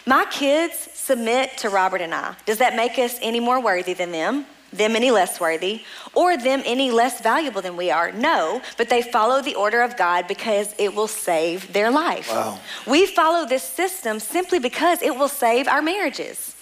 My 0.05 0.25
kids 0.25 0.89
submit 0.93 1.57
to 1.57 1.69
Robert 1.69 2.01
and 2.01 2.13
I. 2.13 2.35
Does 2.45 2.57
that 2.57 2.75
make 2.75 2.97
us 2.97 3.17
any 3.21 3.39
more 3.39 3.59
worthy 3.59 3.93
than 3.93 4.11
them? 4.11 4.45
Them 4.77 4.95
any 4.95 5.11
less 5.11 5.39
worthy, 5.39 5.81
or 6.13 6.37
them 6.37 6.61
any 6.65 6.91
less 6.91 7.21
valuable 7.21 7.61
than 7.61 7.77
we 7.77 7.91
are. 7.91 8.11
No, 8.11 8.61
but 8.77 8.89
they 8.89 9.01
follow 9.01 9.41
the 9.41 9.55
order 9.55 9.81
of 9.81 9.97
God 9.97 10.27
because 10.27 10.73
it 10.77 10.93
will 10.93 11.07
save 11.07 11.73
their 11.73 11.91
life. 11.91 12.29
Wow. 12.29 12.59
We 12.87 13.05
follow 13.05 13.45
this 13.45 13.63
system 13.63 14.19
simply 14.19 14.59
because 14.59 15.01
it 15.01 15.15
will 15.15 15.27
save 15.27 15.67
our 15.67 15.81
marriages. 15.81 16.55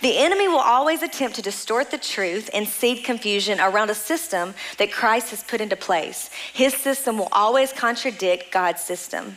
The 0.00 0.18
enemy 0.18 0.46
will 0.46 0.58
always 0.58 1.02
attempt 1.02 1.36
to 1.36 1.42
distort 1.42 1.90
the 1.90 1.98
truth 1.98 2.50
and 2.54 2.68
seed 2.68 3.04
confusion 3.04 3.58
around 3.58 3.90
a 3.90 3.94
system 3.94 4.54
that 4.78 4.92
Christ 4.92 5.30
has 5.30 5.42
put 5.42 5.60
into 5.60 5.76
place. 5.76 6.30
His 6.52 6.74
system 6.74 7.18
will 7.18 7.28
always 7.32 7.72
contradict 7.72 8.52
God's 8.52 8.82
system. 8.82 9.36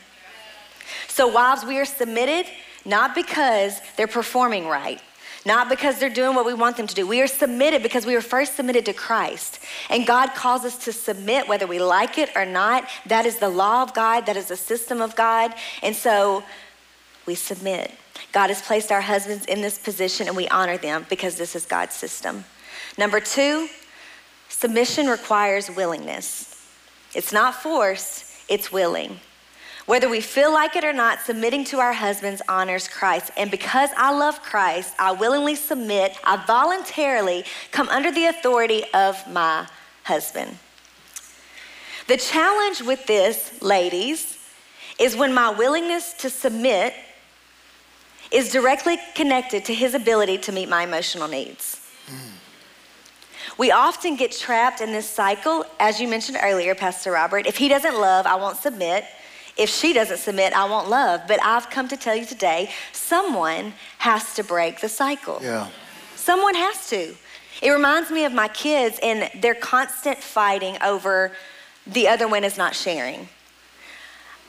So, 1.07 1.27
wives, 1.27 1.65
we 1.65 1.79
are 1.79 1.85
submitted 1.85 2.45
not 2.85 3.15
because 3.15 3.79
they're 3.95 4.07
performing 4.07 4.67
right, 4.67 5.01
not 5.45 5.69
because 5.69 5.99
they're 5.99 6.09
doing 6.09 6.35
what 6.35 6.45
we 6.45 6.53
want 6.53 6.77
them 6.77 6.87
to 6.87 6.95
do. 6.95 7.07
We 7.07 7.21
are 7.21 7.27
submitted 7.27 7.81
because 7.81 8.05
we 8.05 8.13
were 8.13 8.21
first 8.21 8.55
submitted 8.55 8.85
to 8.85 8.93
Christ. 8.93 9.59
And 9.89 10.05
God 10.05 10.33
calls 10.35 10.65
us 10.65 10.77
to 10.85 10.93
submit 10.93 11.47
whether 11.47 11.65
we 11.65 11.79
like 11.79 12.17
it 12.17 12.29
or 12.35 12.45
not. 12.45 12.87
That 13.07 13.25
is 13.25 13.39
the 13.39 13.49
law 13.49 13.81
of 13.81 13.93
God, 13.93 14.25
that 14.27 14.37
is 14.37 14.47
the 14.47 14.55
system 14.55 15.01
of 15.01 15.15
God. 15.15 15.53
And 15.81 15.95
so 15.95 16.43
we 17.25 17.35
submit. 17.35 17.91
God 18.31 18.49
has 18.49 18.61
placed 18.61 18.91
our 18.91 19.01
husbands 19.01 19.45
in 19.45 19.61
this 19.61 19.77
position 19.79 20.27
and 20.27 20.37
we 20.37 20.47
honor 20.49 20.77
them 20.77 21.05
because 21.09 21.35
this 21.35 21.55
is 21.55 21.65
God's 21.65 21.95
system. 21.95 22.45
Number 22.97 23.19
two, 23.19 23.67
submission 24.47 25.07
requires 25.07 25.69
willingness. 25.71 26.47
It's 27.13 27.33
not 27.33 27.55
force, 27.55 28.43
it's 28.47 28.71
willing. 28.71 29.19
Whether 29.85 30.09
we 30.09 30.21
feel 30.21 30.53
like 30.53 30.75
it 30.75 30.83
or 30.83 30.93
not, 30.93 31.21
submitting 31.21 31.63
to 31.65 31.79
our 31.79 31.93
husbands 31.93 32.41
honors 32.47 32.87
Christ. 32.87 33.31
And 33.35 33.49
because 33.49 33.89
I 33.97 34.11
love 34.11 34.41
Christ, 34.41 34.93
I 34.99 35.11
willingly 35.11 35.55
submit, 35.55 36.17
I 36.23 36.43
voluntarily 36.45 37.43
come 37.71 37.89
under 37.89 38.11
the 38.11 38.25
authority 38.25 38.83
of 38.93 39.27
my 39.27 39.67
husband. 40.03 40.57
The 42.07 42.17
challenge 42.17 42.81
with 42.81 43.05
this, 43.07 43.61
ladies, 43.61 44.37
is 44.99 45.15
when 45.15 45.33
my 45.33 45.49
willingness 45.49 46.13
to 46.13 46.29
submit 46.29 46.93
is 48.31 48.51
directly 48.51 48.97
connected 49.15 49.65
to 49.65 49.73
his 49.73 49.93
ability 49.93 50.37
to 50.39 50.51
meet 50.51 50.69
my 50.69 50.83
emotional 50.83 51.27
needs. 51.27 51.77
We 53.57 53.71
often 53.71 54.15
get 54.15 54.31
trapped 54.31 54.81
in 54.81 54.91
this 54.91 55.09
cycle, 55.09 55.65
as 55.79 55.99
you 55.99 56.07
mentioned 56.07 56.37
earlier, 56.41 56.73
Pastor 56.73 57.11
Robert. 57.11 57.45
If 57.45 57.57
he 57.57 57.67
doesn't 57.67 57.95
love, 57.95 58.25
I 58.25 58.35
won't 58.35 58.57
submit. 58.57 59.05
If 59.57 59.69
she 59.69 59.93
doesn't 59.93 60.17
submit, 60.17 60.53
I 60.53 60.67
won't 60.69 60.89
love. 60.89 61.21
But 61.27 61.43
I've 61.43 61.69
come 61.69 61.87
to 61.89 61.97
tell 61.97 62.15
you 62.15 62.25
today 62.25 62.71
someone 62.91 63.73
has 63.99 64.33
to 64.35 64.43
break 64.43 64.81
the 64.81 64.89
cycle. 64.89 65.39
Yeah. 65.41 65.67
Someone 66.15 66.55
has 66.55 66.89
to. 66.89 67.15
It 67.61 67.69
reminds 67.69 68.09
me 68.09 68.25
of 68.25 68.33
my 68.33 68.47
kids 68.47 68.99
and 69.03 69.29
their 69.41 69.55
constant 69.55 70.17
fighting 70.17 70.77
over 70.81 71.31
the 71.85 72.07
other 72.07 72.27
one 72.27 72.43
is 72.43 72.57
not 72.57 72.75
sharing. 72.75 73.27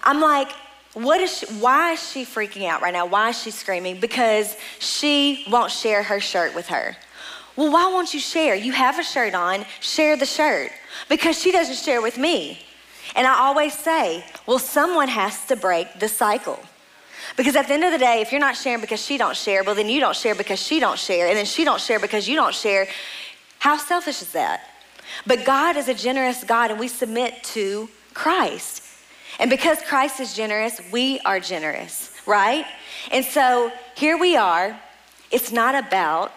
I'm 0.02 0.20
like, 0.20 0.50
what 0.94 1.20
is 1.20 1.38
she, 1.38 1.46
why 1.46 1.92
is 1.92 2.10
she 2.10 2.24
freaking 2.24 2.66
out 2.66 2.82
right 2.82 2.92
now? 2.92 3.06
Why 3.06 3.30
is 3.30 3.40
she 3.40 3.50
screaming? 3.50 4.00
Because 4.00 4.56
she 4.78 5.44
won't 5.50 5.70
share 5.70 6.02
her 6.02 6.20
shirt 6.20 6.54
with 6.54 6.68
her. 6.68 6.96
Well, 7.56 7.72
why 7.72 7.86
won't 7.86 8.14
you 8.14 8.20
share? 8.20 8.54
You 8.54 8.72
have 8.72 8.98
a 8.98 9.02
shirt 9.02 9.34
on, 9.34 9.64
share 9.80 10.16
the 10.16 10.26
shirt. 10.26 10.70
Because 11.08 11.40
she 11.40 11.52
doesn't 11.52 11.76
share 11.76 12.02
with 12.02 12.18
me. 12.18 12.58
And 13.14 13.26
I 13.26 13.38
always 13.38 13.74
say, 13.74 14.24
well, 14.46 14.58
someone 14.58 15.08
has 15.08 15.46
to 15.46 15.56
break 15.56 15.98
the 15.98 16.08
cycle. 16.08 16.58
Because 17.36 17.56
at 17.56 17.68
the 17.68 17.74
end 17.74 17.84
of 17.84 17.92
the 17.92 17.98
day, 17.98 18.20
if 18.20 18.32
you're 18.32 18.40
not 18.40 18.56
sharing 18.56 18.80
because 18.80 19.04
she 19.04 19.16
don't 19.16 19.36
share, 19.36 19.62
well, 19.62 19.74
then 19.74 19.88
you 19.88 20.00
don't 20.00 20.16
share 20.16 20.34
because 20.34 20.60
she 20.60 20.80
don't 20.80 20.98
share, 20.98 21.28
and 21.28 21.36
then 21.36 21.44
she 21.44 21.64
don't 21.64 21.80
share 21.80 21.98
because 21.98 22.28
you 22.28 22.36
don't 22.36 22.54
share. 22.54 22.88
How 23.58 23.76
selfish 23.76 24.22
is 24.22 24.32
that? 24.32 24.68
But 25.26 25.44
God 25.44 25.76
is 25.76 25.88
a 25.88 25.94
generous 25.94 26.44
God, 26.44 26.70
and 26.70 26.80
we 26.80 26.88
submit 26.88 27.42
to 27.44 27.88
Christ. 28.14 28.82
And 29.38 29.48
because 29.50 29.80
Christ 29.82 30.20
is 30.20 30.34
generous, 30.34 30.80
we 30.90 31.20
are 31.20 31.40
generous, 31.40 32.10
right? 32.26 32.66
And 33.10 33.24
so 33.24 33.72
here 33.96 34.18
we 34.18 34.36
are. 34.36 34.78
It's 35.30 35.52
not 35.52 35.74
about 35.74 36.32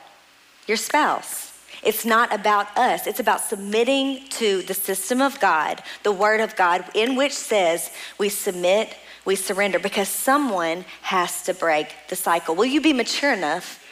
your 0.67 0.77
spouse. 0.77 1.44
It's 1.85 2.03
not 2.03 2.33
about 2.33 2.75
us. 2.75 3.05
It's 3.05 3.19
about 3.19 3.41
submitting 3.41 4.27
to 4.29 4.63
the 4.63 4.73
system 4.73 5.21
of 5.21 5.39
God, 5.39 5.83
the 6.01 6.11
Word 6.11 6.41
of 6.41 6.55
God, 6.55 6.83
in 6.95 7.15
which 7.15 7.33
says 7.33 7.91
we 8.17 8.29
submit, 8.29 8.95
we 9.23 9.35
surrender, 9.35 9.77
because 9.77 10.09
someone 10.09 10.83
has 11.03 11.43
to 11.43 11.53
break 11.53 11.95
the 12.09 12.15
cycle. 12.15 12.55
Will 12.55 12.65
you 12.65 12.81
be 12.81 12.91
mature 12.91 13.31
enough 13.31 13.85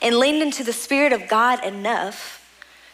and 0.00 0.16
lean 0.16 0.40
into 0.40 0.64
the 0.64 0.72
Spirit 0.72 1.12
of 1.12 1.28
God 1.28 1.62
enough 1.62 2.40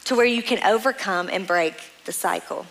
to 0.03 0.15
where 0.15 0.25
you 0.25 0.43
can 0.43 0.61
overcome 0.65 1.29
and 1.31 1.47
break 1.47 1.75
the 2.03 2.11
cycle? 2.11 2.65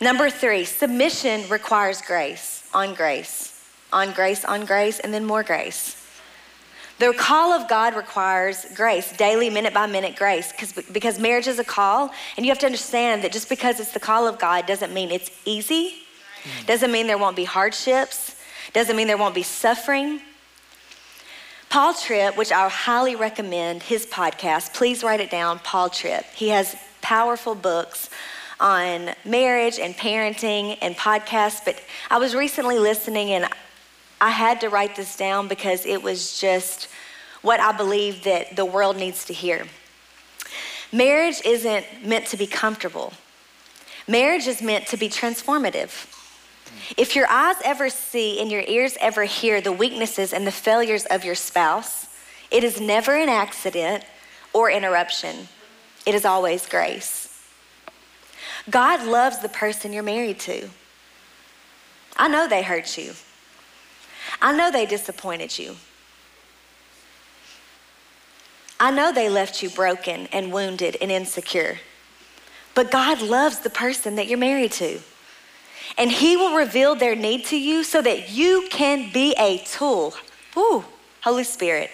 Number 0.00 0.30
three, 0.30 0.64
submission 0.64 1.46
requires 1.50 2.00
grace 2.00 2.66
on 2.72 2.94
grace, 2.94 3.62
on 3.92 4.12
grace, 4.12 4.46
on 4.46 4.64
grace, 4.64 4.98
and 4.98 5.12
then 5.12 5.26
more 5.26 5.42
grace. 5.42 5.99
The 7.00 7.14
call 7.14 7.54
of 7.54 7.66
God 7.66 7.96
requires 7.96 8.66
grace, 8.74 9.10
daily, 9.16 9.48
minute 9.48 9.72
by 9.72 9.86
minute 9.86 10.16
grace, 10.16 10.52
because 10.92 11.18
marriage 11.18 11.46
is 11.46 11.58
a 11.58 11.64
call, 11.64 12.10
and 12.36 12.44
you 12.44 12.52
have 12.52 12.58
to 12.58 12.66
understand 12.66 13.24
that 13.24 13.32
just 13.32 13.48
because 13.48 13.80
it's 13.80 13.92
the 13.92 14.00
call 14.00 14.28
of 14.28 14.38
God 14.38 14.66
doesn't 14.66 14.92
mean 14.92 15.10
it's 15.10 15.30
easy, 15.46 15.94
doesn't 16.66 16.92
mean 16.92 17.06
there 17.06 17.16
won't 17.16 17.36
be 17.36 17.44
hardships, 17.44 18.36
doesn't 18.74 18.94
mean 18.96 19.06
there 19.06 19.16
won't 19.16 19.34
be 19.34 19.42
suffering. 19.42 20.20
Paul 21.70 21.94
Tripp, 21.94 22.36
which 22.36 22.52
I 22.52 22.68
highly 22.68 23.16
recommend 23.16 23.82
his 23.82 24.04
podcast, 24.04 24.74
please 24.74 25.02
write 25.02 25.20
it 25.20 25.30
down, 25.30 25.58
Paul 25.60 25.88
Tripp. 25.88 26.26
He 26.34 26.50
has 26.50 26.76
powerful 27.00 27.54
books 27.54 28.10
on 28.60 29.12
marriage 29.24 29.78
and 29.78 29.94
parenting 29.94 30.76
and 30.82 30.94
podcasts, 30.96 31.64
but 31.64 31.80
I 32.10 32.18
was 32.18 32.34
recently 32.34 32.78
listening 32.78 33.30
and 33.30 33.48
I 34.20 34.30
had 34.30 34.60
to 34.60 34.68
write 34.68 34.96
this 34.96 35.16
down 35.16 35.48
because 35.48 35.86
it 35.86 36.02
was 36.02 36.38
just 36.38 36.88
what 37.42 37.60
I 37.60 37.72
believe 37.72 38.24
that 38.24 38.54
the 38.56 38.64
world 38.64 38.96
needs 38.96 39.24
to 39.26 39.32
hear. 39.32 39.66
Marriage 40.92 41.40
isn't 41.44 41.86
meant 42.04 42.26
to 42.26 42.36
be 42.36 42.46
comfortable. 42.46 43.12
Marriage 44.06 44.46
is 44.46 44.60
meant 44.60 44.86
to 44.88 44.96
be 44.96 45.08
transformative. 45.08 46.06
If 46.96 47.16
your 47.16 47.28
eyes 47.28 47.56
ever 47.64 47.88
see 47.88 48.40
and 48.40 48.50
your 48.50 48.62
ears 48.66 48.96
ever 49.00 49.24
hear 49.24 49.60
the 49.60 49.72
weaknesses 49.72 50.32
and 50.32 50.46
the 50.46 50.52
failures 50.52 51.06
of 51.06 51.24
your 51.24 51.34
spouse, 51.34 52.08
it 52.50 52.64
is 52.64 52.80
never 52.80 53.14
an 53.14 53.28
accident 53.28 54.04
or 54.52 54.70
interruption. 54.70 55.48
It 56.04 56.14
is 56.14 56.24
always 56.24 56.66
grace. 56.66 57.28
God 58.68 59.06
loves 59.06 59.38
the 59.38 59.48
person 59.48 59.92
you're 59.92 60.02
married 60.02 60.40
to. 60.40 60.68
I 62.16 62.28
know 62.28 62.48
they 62.48 62.62
hurt 62.62 62.98
you. 62.98 63.12
I 64.42 64.56
know 64.56 64.70
they 64.70 64.86
disappointed 64.86 65.58
you. 65.58 65.76
I 68.78 68.90
know 68.90 69.12
they 69.12 69.28
left 69.28 69.62
you 69.62 69.68
broken 69.68 70.26
and 70.32 70.52
wounded 70.52 70.96
and 71.02 71.10
insecure. 71.10 71.78
But 72.74 72.90
God 72.90 73.20
loves 73.20 73.58
the 73.58 73.68
person 73.68 74.14
that 74.16 74.26
you're 74.26 74.38
married 74.38 74.72
to. 74.72 75.00
And 75.98 76.10
He 76.10 76.36
will 76.36 76.56
reveal 76.56 76.94
their 76.94 77.14
need 77.14 77.44
to 77.46 77.58
you 77.58 77.84
so 77.84 78.00
that 78.00 78.30
you 78.30 78.68
can 78.70 79.12
be 79.12 79.34
a 79.38 79.58
tool. 79.58 80.14
Ooh, 80.56 80.84
Holy 81.22 81.44
Spirit. 81.44 81.90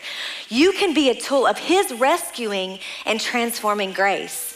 You 0.49 0.73
can 0.73 0.95
be 0.95 1.11
a 1.11 1.15
tool 1.15 1.47
of 1.47 1.59
His 1.59 1.93
rescuing 1.93 2.79
and 3.05 3.21
transforming 3.21 3.93
grace. 3.93 4.53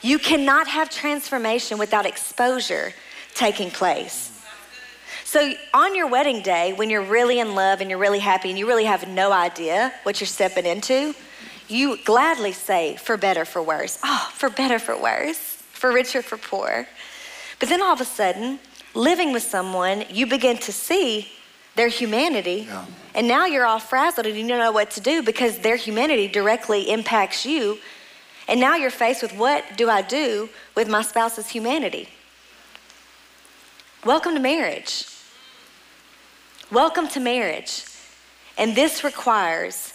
You 0.00 0.18
cannot 0.18 0.68
have 0.68 0.88
transformation 0.88 1.76
without 1.76 2.06
exposure 2.06 2.94
taking 3.34 3.70
place. 3.70 4.37
So, 5.28 5.52
on 5.74 5.94
your 5.94 6.06
wedding 6.06 6.40
day, 6.40 6.72
when 6.72 6.88
you're 6.88 7.02
really 7.02 7.38
in 7.38 7.54
love 7.54 7.82
and 7.82 7.90
you're 7.90 7.98
really 7.98 8.18
happy 8.18 8.48
and 8.48 8.58
you 8.58 8.66
really 8.66 8.86
have 8.86 9.06
no 9.06 9.30
idea 9.30 9.92
what 10.04 10.22
you're 10.22 10.26
stepping 10.26 10.64
into, 10.64 11.14
you 11.68 12.02
gladly 12.02 12.52
say, 12.52 12.96
for 12.96 13.18
better, 13.18 13.44
for 13.44 13.60
worse. 13.60 13.98
Oh, 14.02 14.30
for 14.32 14.48
better, 14.48 14.78
for 14.78 14.98
worse, 14.98 15.36
for 15.36 15.92
richer, 15.92 16.22
for 16.22 16.38
poor. 16.38 16.88
But 17.60 17.68
then 17.68 17.82
all 17.82 17.92
of 17.92 18.00
a 18.00 18.06
sudden, 18.06 18.58
living 18.94 19.34
with 19.34 19.42
someone, 19.42 20.04
you 20.08 20.26
begin 20.26 20.56
to 20.56 20.72
see 20.72 21.28
their 21.76 21.88
humanity. 21.88 22.66
Yeah. 22.66 22.86
And 23.14 23.28
now 23.28 23.44
you're 23.44 23.66
all 23.66 23.80
frazzled 23.80 24.24
and 24.24 24.34
you 24.34 24.48
don't 24.48 24.58
know 24.58 24.72
what 24.72 24.92
to 24.92 25.02
do 25.02 25.22
because 25.22 25.58
their 25.58 25.76
humanity 25.76 26.28
directly 26.28 26.90
impacts 26.90 27.44
you. 27.44 27.76
And 28.48 28.58
now 28.58 28.76
you're 28.76 28.90
faced 28.90 29.20
with 29.20 29.36
what 29.36 29.76
do 29.76 29.90
I 29.90 30.00
do 30.00 30.48
with 30.74 30.88
my 30.88 31.02
spouse's 31.02 31.50
humanity? 31.50 32.08
Welcome 34.06 34.32
to 34.32 34.40
marriage. 34.40 35.04
Welcome 36.70 37.08
to 37.08 37.20
marriage. 37.20 37.82
And 38.58 38.76
this 38.76 39.02
requires 39.02 39.94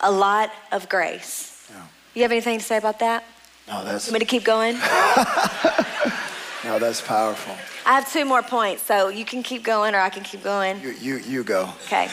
a 0.00 0.10
lot 0.10 0.50
of 0.72 0.88
grace. 0.88 1.68
Yeah. 1.70 1.82
You 2.14 2.22
have 2.22 2.32
anything 2.32 2.58
to 2.58 2.64
say 2.64 2.78
about 2.78 3.00
that? 3.00 3.22
No, 3.68 3.84
that's. 3.84 4.06
You 4.06 4.12
want 4.12 4.20
me 4.22 4.24
to 4.24 4.30
keep 4.30 4.44
going? 4.44 4.76
no, 6.64 6.78
that's 6.78 7.02
powerful. 7.02 7.54
I 7.84 7.92
have 7.92 8.10
two 8.10 8.24
more 8.24 8.42
points, 8.42 8.82
so 8.82 9.08
you 9.08 9.26
can 9.26 9.42
keep 9.42 9.62
going 9.62 9.94
or 9.94 9.98
I 9.98 10.08
can 10.08 10.22
keep 10.22 10.42
going. 10.42 10.80
You, 10.80 10.92
you, 10.92 11.18
you 11.18 11.44
go. 11.44 11.68
Okay. 11.84 12.04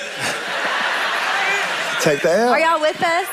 Take 2.01 2.21
that. 2.23 2.49
Are 2.49 2.59
y'all 2.59 2.81
with 2.81 3.01
us? 3.01 3.27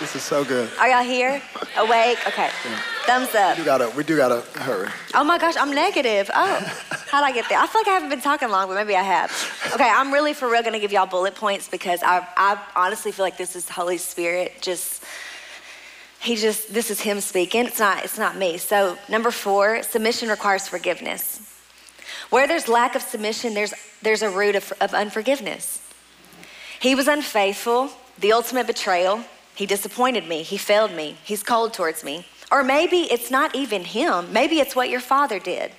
This 0.00 0.16
is 0.16 0.22
so 0.22 0.46
good. 0.46 0.70
Are 0.78 0.88
y'all 0.88 1.04
here? 1.04 1.42
Awake? 1.76 2.26
Okay. 2.26 2.48
Yeah. 2.64 2.80
Thumbs 3.04 3.34
up. 3.34 3.58
We 3.58 3.62
do 3.62 3.66
gotta, 3.66 3.92
we 3.94 4.02
do 4.02 4.16
gotta 4.16 4.40
hurry. 4.58 4.88
Oh 5.14 5.22
my 5.22 5.36
gosh, 5.36 5.56
I'm 5.58 5.74
negative. 5.74 6.30
Oh, 6.34 6.56
how'd 7.10 7.22
I 7.22 7.32
get 7.32 7.50
there? 7.50 7.58
I 7.58 7.66
feel 7.66 7.82
like 7.82 7.88
I 7.88 7.90
haven't 7.90 8.08
been 8.08 8.22
talking 8.22 8.48
long, 8.48 8.66
but 8.66 8.76
maybe 8.76 8.96
I 8.96 9.02
have. 9.02 9.30
Okay, 9.74 9.88
I'm 9.88 10.10
really 10.10 10.32
for 10.32 10.48
real 10.48 10.62
gonna 10.62 10.80
give 10.80 10.90
y'all 10.90 11.04
bullet 11.04 11.34
points 11.34 11.68
because 11.68 12.02
I, 12.02 12.26
I 12.38 12.58
honestly 12.74 13.12
feel 13.12 13.26
like 13.26 13.36
this 13.36 13.54
is 13.54 13.68
Holy 13.68 13.98
Spirit 13.98 14.62
just. 14.62 15.04
He 16.22 16.36
just, 16.36 16.72
this 16.72 16.90
is 16.90 17.00
him 17.00 17.20
speaking. 17.22 17.64
It's 17.64 17.78
not, 17.78 18.04
it's 18.04 18.18
not 18.18 18.36
me. 18.36 18.58
So, 18.58 18.98
number 19.08 19.30
four, 19.30 19.82
submission 19.82 20.28
requires 20.28 20.68
forgiveness. 20.68 21.40
Where 22.28 22.46
there's 22.46 22.68
lack 22.68 22.94
of 22.94 23.00
submission, 23.00 23.54
there's, 23.54 23.72
there's 24.02 24.20
a 24.20 24.28
root 24.28 24.54
of, 24.54 24.70
of 24.82 24.92
unforgiveness. 24.92 25.80
He 26.78 26.94
was 26.94 27.08
unfaithful, 27.08 27.88
the 28.18 28.32
ultimate 28.32 28.66
betrayal. 28.66 29.24
He 29.54 29.66
disappointed 29.66 30.26
me. 30.26 30.42
He 30.42 30.56
failed 30.56 30.92
me. 30.92 31.16
He's 31.24 31.42
cold 31.42 31.74
towards 31.74 32.02
me. 32.02 32.26
Or 32.50 32.64
maybe 32.64 33.02
it's 33.12 33.30
not 33.30 33.54
even 33.54 33.84
him. 33.84 34.32
Maybe 34.32 34.60
it's 34.60 34.74
what 34.74 34.88
your 34.88 35.00
father 35.00 35.38
did 35.38 35.72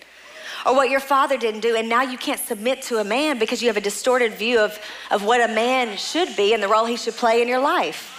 or 0.65 0.75
what 0.75 0.89
your 0.89 0.99
father 0.99 1.37
didn't 1.37 1.61
do. 1.61 1.75
And 1.75 1.89
now 1.89 2.01
you 2.01 2.17
can't 2.17 2.39
submit 2.39 2.81
to 2.83 2.97
a 2.97 3.03
man 3.03 3.39
because 3.39 3.61
you 3.61 3.67
have 3.67 3.77
a 3.77 3.81
distorted 3.81 4.33
view 4.33 4.59
of, 4.59 4.79
of 5.09 5.23
what 5.23 5.41
a 5.41 5.53
man 5.53 5.97
should 5.97 6.35
be 6.35 6.53
and 6.53 6.61
the 6.61 6.67
role 6.67 6.85
he 6.85 6.97
should 6.97 7.15
play 7.15 7.41
in 7.41 7.47
your 7.47 7.59
life. 7.59 8.17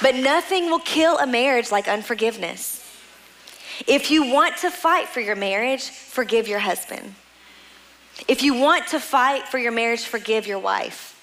But 0.00 0.14
nothing 0.16 0.70
will 0.70 0.80
kill 0.80 1.18
a 1.18 1.26
marriage 1.26 1.70
like 1.70 1.88
unforgiveness. 1.88 2.80
If 3.86 4.10
you 4.10 4.32
want 4.32 4.56
to 4.58 4.70
fight 4.70 5.08
for 5.08 5.20
your 5.20 5.36
marriage, 5.36 5.88
forgive 5.88 6.46
your 6.46 6.60
husband. 6.60 7.14
If 8.28 8.42
you 8.42 8.54
want 8.54 8.86
to 8.88 9.00
fight 9.00 9.48
for 9.48 9.58
your 9.58 9.72
marriage, 9.72 10.04
forgive 10.04 10.46
your 10.46 10.60
wife. 10.60 11.13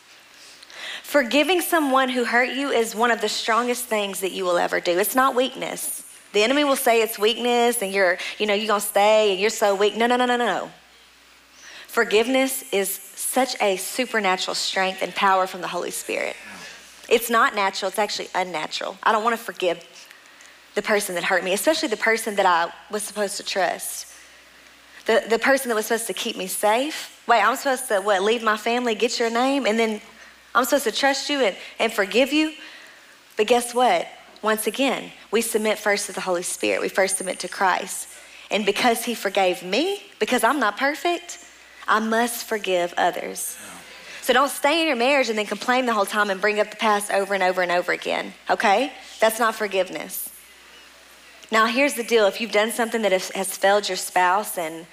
Forgiving 1.11 1.59
someone 1.59 2.07
who 2.07 2.23
hurt 2.23 2.51
you 2.51 2.69
is 2.69 2.95
one 2.95 3.11
of 3.11 3.19
the 3.19 3.27
strongest 3.27 3.83
things 3.83 4.21
that 4.21 4.31
you 4.31 4.45
will 4.45 4.57
ever 4.57 4.79
do. 4.79 4.97
It's 4.97 5.13
not 5.13 5.35
weakness. 5.35 6.05
The 6.31 6.41
enemy 6.41 6.63
will 6.63 6.77
say 6.77 7.01
it's 7.01 7.19
weakness 7.19 7.81
and 7.81 7.91
you're, 7.91 8.17
you 8.37 8.45
know, 8.45 8.53
you're 8.53 8.69
going 8.69 8.79
to 8.79 8.87
stay 8.87 9.31
and 9.31 9.37
you're 9.41 9.49
so 9.49 9.75
weak. 9.75 9.97
No, 9.97 10.07
no, 10.07 10.15
no, 10.15 10.25
no, 10.25 10.37
no. 10.37 10.71
Forgiveness 11.87 12.63
is 12.71 12.89
such 12.89 13.61
a 13.61 13.75
supernatural 13.75 14.55
strength 14.55 15.01
and 15.01 15.13
power 15.13 15.47
from 15.47 15.59
the 15.59 15.67
Holy 15.67 15.91
Spirit. 15.91 16.37
It's 17.09 17.29
not 17.29 17.55
natural, 17.55 17.89
it's 17.89 17.99
actually 17.99 18.29
unnatural. 18.33 18.97
I 19.03 19.11
don't 19.11 19.25
want 19.25 19.37
to 19.37 19.43
forgive 19.43 19.85
the 20.75 20.81
person 20.81 21.13
that 21.15 21.25
hurt 21.25 21.43
me, 21.43 21.51
especially 21.51 21.89
the 21.89 21.97
person 21.97 22.37
that 22.37 22.45
I 22.45 22.71
was 22.89 23.03
supposed 23.03 23.35
to 23.35 23.43
trust. 23.43 24.07
The, 25.07 25.25
the 25.29 25.39
person 25.39 25.67
that 25.67 25.75
was 25.75 25.87
supposed 25.87 26.07
to 26.07 26.13
keep 26.13 26.37
me 26.37 26.47
safe. 26.47 27.21
Wait, 27.27 27.41
I'm 27.41 27.57
supposed 27.57 27.89
to, 27.89 27.99
what, 27.99 28.23
leave 28.23 28.43
my 28.43 28.55
family, 28.55 28.95
get 28.95 29.19
your 29.19 29.29
name, 29.29 29.65
and 29.65 29.77
then 29.77 29.99
I'm 30.53 30.65
supposed 30.65 30.83
to 30.85 30.91
trust 30.91 31.29
you 31.29 31.39
and, 31.41 31.55
and 31.79 31.91
forgive 31.91 32.33
you? 32.33 32.53
But 33.37 33.47
guess 33.47 33.73
what? 33.73 34.07
Once 34.41 34.67
again, 34.67 35.11
we 35.29 35.41
submit 35.41 35.77
first 35.77 36.07
to 36.07 36.13
the 36.13 36.21
Holy 36.21 36.43
Spirit. 36.43 36.81
We 36.81 36.89
first 36.89 37.17
submit 37.17 37.39
to 37.39 37.47
Christ. 37.47 38.07
And 38.49 38.65
because 38.65 39.05
He 39.05 39.15
forgave 39.15 39.63
me, 39.63 40.03
because 40.19 40.43
I'm 40.43 40.59
not 40.59 40.77
perfect, 40.77 41.39
I 41.87 41.99
must 41.99 42.45
forgive 42.45 42.93
others. 42.97 43.57
So 44.21 44.33
don't 44.33 44.49
stay 44.49 44.81
in 44.81 44.87
your 44.87 44.95
marriage 44.95 45.29
and 45.29 45.37
then 45.37 45.47
complain 45.47 45.85
the 45.85 45.93
whole 45.93 46.05
time 46.05 46.29
and 46.29 46.39
bring 46.39 46.59
up 46.59 46.69
the 46.69 46.77
past 46.77 47.11
over 47.11 47.33
and 47.33 47.41
over 47.41 47.61
and 47.61 47.71
over 47.71 47.91
again, 47.91 48.33
okay? 48.49 48.91
That's 49.19 49.39
not 49.39 49.55
forgiveness. 49.55 50.29
Now, 51.51 51.65
here's 51.65 51.95
the 51.95 52.03
deal 52.03 52.27
if 52.27 52.39
you've 52.39 52.51
done 52.51 52.71
something 52.71 53.01
that 53.01 53.11
has 53.11 53.57
failed 53.57 53.89
your 53.89 53.97
spouse, 53.97 54.57
and 54.57 54.85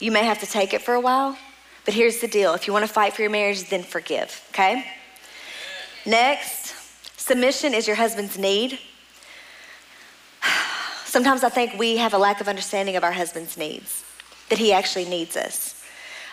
you 0.00 0.10
may 0.12 0.24
have 0.24 0.40
to 0.40 0.46
take 0.46 0.74
it 0.74 0.82
for 0.82 0.94
a 0.94 1.00
while, 1.00 1.38
but 1.84 1.94
here's 1.94 2.20
the 2.20 2.28
deal 2.28 2.54
if 2.54 2.66
you 2.66 2.72
want 2.72 2.86
to 2.86 2.92
fight 2.92 3.12
for 3.12 3.22
your 3.22 3.30
marriage, 3.30 3.68
then 3.68 3.82
forgive, 3.82 4.44
okay? 4.50 4.84
Next, 6.06 6.74
submission 7.18 7.74
is 7.74 7.86
your 7.86 7.96
husband's 7.96 8.38
need. 8.38 8.78
Sometimes 11.04 11.44
I 11.44 11.48
think 11.48 11.78
we 11.78 11.96
have 11.98 12.14
a 12.14 12.18
lack 12.18 12.40
of 12.40 12.48
understanding 12.48 12.96
of 12.96 13.04
our 13.04 13.12
husband's 13.12 13.56
needs, 13.56 14.04
that 14.48 14.58
he 14.58 14.72
actually 14.72 15.04
needs 15.04 15.36
us. 15.36 15.82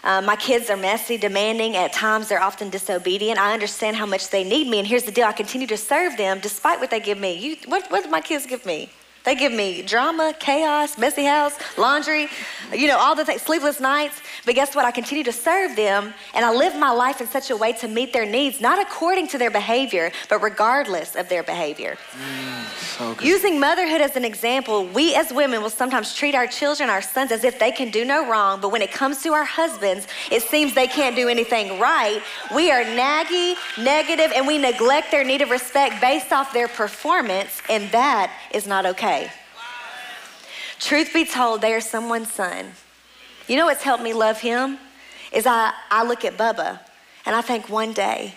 Uh, 0.04 0.22
my 0.22 0.36
kids 0.36 0.70
are 0.70 0.78
messy, 0.78 1.16
demanding. 1.16 1.76
At 1.76 1.94
times, 1.94 2.28
they're 2.28 2.42
often 2.42 2.72
disobedient. 2.72 3.38
I 3.38 3.54
understand 3.54 3.96
how 3.96 4.08
much 4.08 4.30
they 4.30 4.44
need 4.44 4.68
me. 4.68 4.80
And 4.80 4.88
here's 4.88 5.04
the 5.04 5.12
deal 5.12 5.26
I 5.26 5.32
continue 5.32 5.68
to 5.68 5.78
serve 5.78 6.18
them 6.18 6.40
despite 6.40 6.80
what 6.80 6.90
they 6.90 7.00
give 7.00 7.20
me. 7.20 7.38
You, 7.38 7.58
what, 7.68 7.90
what 7.92 8.04
do 8.04 8.10
my 8.10 8.22
kids 8.22 8.48
give 8.48 8.66
me? 8.66 8.90
They 9.24 9.36
give 9.36 9.52
me 9.52 9.82
drama, 9.82 10.34
chaos, 10.40 10.98
messy 10.98 11.26
house, 11.26 11.56
laundry, 11.78 12.28
you 12.74 12.88
know, 12.88 12.98
all 12.98 13.16
the 13.16 13.26
things, 13.26 13.42
sleepless 13.42 13.80
nights. 13.80 14.20
But 14.46 14.56
guess 14.56 14.76
what? 14.76 14.86
I 14.86 14.92
continue 14.92 15.24
to 15.26 15.32
serve 15.32 15.76
them 15.76 16.14
and 16.34 16.44
I 16.44 16.52
live 16.52 16.76
my 16.76 16.90
life 16.90 17.22
in 17.22 17.28
such 17.28 17.52
a 17.52 17.58
way 17.58 17.74
to 17.74 17.88
meet 17.88 18.14
their 18.14 18.26
needs, 18.26 18.62
not 18.62 18.82
according 18.82 19.28
to 19.30 19.38
their 19.38 19.52
behavior, 19.52 20.12
but 20.30 20.42
regardless 20.42 21.16
of 21.16 21.30
their 21.30 21.44
behavior. 21.44 21.98
Mm, 22.14 22.66
so 22.98 23.16
Using 23.24 23.60
motherhood 23.60 24.02
as 24.02 24.16
an 24.16 24.26
example, 24.26 24.86
we 24.86 25.14
as 25.14 25.32
women 25.32 25.62
will 25.62 25.70
sometimes 25.70 26.16
treat 26.16 26.34
our 26.34 26.48
children, 26.48 26.90
our 26.90 27.02
sons, 27.02 27.32
as 27.32 27.44
if 27.44 27.60
they 27.60 27.72
can 27.72 27.92
do 27.92 28.04
no 28.06 28.28
wrong. 28.28 28.60
But 28.60 28.72
when 28.72 28.82
it 28.82 28.92
comes 28.92 29.22
to 29.24 29.34
our 29.34 29.46
husbands, 29.46 30.08
it 30.32 30.42
seems 30.42 30.74
they 30.74 30.88
can't 30.88 31.16
do 31.16 31.28
anything 31.28 31.80
right. 31.80 32.22
We 32.56 32.72
are 32.72 32.84
naggy, 32.84 33.56
negative, 33.78 34.32
and 34.36 34.48
we 34.48 34.58
neglect 34.58 35.12
their 35.12 35.24
need 35.24 35.42
of 35.42 35.52
respect 35.52 36.02
based 36.02 36.32
off 36.34 36.54
their 36.54 36.68
performance, 36.68 37.62
and 37.70 37.90
that 37.92 38.32
is 38.52 38.66
not 38.66 38.86
okay 38.86 39.11
okay. 39.11 39.11
Truth 40.82 41.14
be 41.14 41.26
told, 41.26 41.62
they 41.62 41.74
are 41.74 41.80
someone's 41.80 42.34
son. 42.34 42.72
You 43.48 43.56
know 43.56 43.68
what's 43.68 43.84
helped 43.84 44.04
me 44.04 44.14
love 44.14 44.42
him? 44.42 44.80
Is 45.32 45.46
I, 45.46 45.74
I 45.92 46.04
look 46.04 46.26
at 46.26 46.38
Bubba 46.38 46.80
and 47.26 47.36
I 47.36 47.42
think 47.42 47.70
one 47.70 47.94
day 47.94 48.34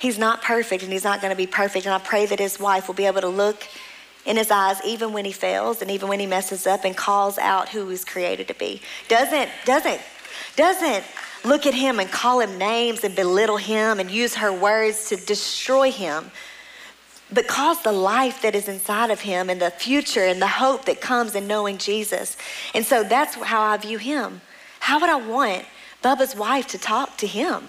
he's 0.00 0.18
not 0.18 0.42
perfect 0.42 0.82
and 0.82 0.92
he's 0.92 1.04
not 1.04 1.20
going 1.20 1.30
to 1.30 1.36
be 1.36 1.46
perfect. 1.46 1.86
And 1.86 1.94
I 1.94 1.98
pray 1.98 2.26
that 2.26 2.40
his 2.40 2.58
wife 2.58 2.88
will 2.88 2.96
be 2.96 3.06
able 3.06 3.20
to 3.20 3.28
look 3.28 3.62
in 4.26 4.36
his 4.36 4.50
eyes 4.50 4.80
even 4.84 5.12
when 5.12 5.24
he 5.24 5.30
fails 5.32 5.80
and 5.80 5.90
even 5.90 6.08
when 6.08 6.18
he 6.18 6.26
messes 6.26 6.66
up 6.66 6.84
and 6.84 6.96
calls 6.96 7.38
out 7.38 7.68
who 7.68 7.88
he's 7.88 8.04
created 8.04 8.48
to 8.48 8.54
be. 8.54 8.82
Doesn't, 9.06 9.48
doesn't, 9.64 10.00
doesn't 10.56 11.04
look 11.44 11.64
at 11.64 11.74
him 11.74 12.00
and 12.00 12.10
call 12.10 12.40
him 12.40 12.58
names 12.58 13.04
and 13.04 13.14
belittle 13.14 13.56
him 13.56 14.00
and 14.00 14.10
use 14.10 14.34
her 14.34 14.52
words 14.52 15.08
to 15.10 15.16
destroy 15.16 15.92
him 15.92 16.30
but 17.32 17.46
cause 17.46 17.82
the 17.82 17.92
life 17.92 18.42
that 18.42 18.54
is 18.54 18.68
inside 18.68 19.10
of 19.10 19.20
him 19.20 19.50
and 19.50 19.60
the 19.60 19.70
future 19.70 20.24
and 20.24 20.40
the 20.40 20.48
hope 20.48 20.86
that 20.86 21.00
comes 21.00 21.34
in 21.34 21.46
knowing 21.46 21.78
Jesus. 21.78 22.36
And 22.74 22.84
so 22.84 23.04
that's 23.04 23.34
how 23.34 23.60
I 23.60 23.76
view 23.76 23.98
him. 23.98 24.40
How 24.80 25.00
would 25.00 25.10
I 25.10 25.16
want 25.16 25.64
Bubba's 26.02 26.34
wife 26.34 26.66
to 26.68 26.78
talk 26.78 27.16
to 27.18 27.26
him? 27.26 27.64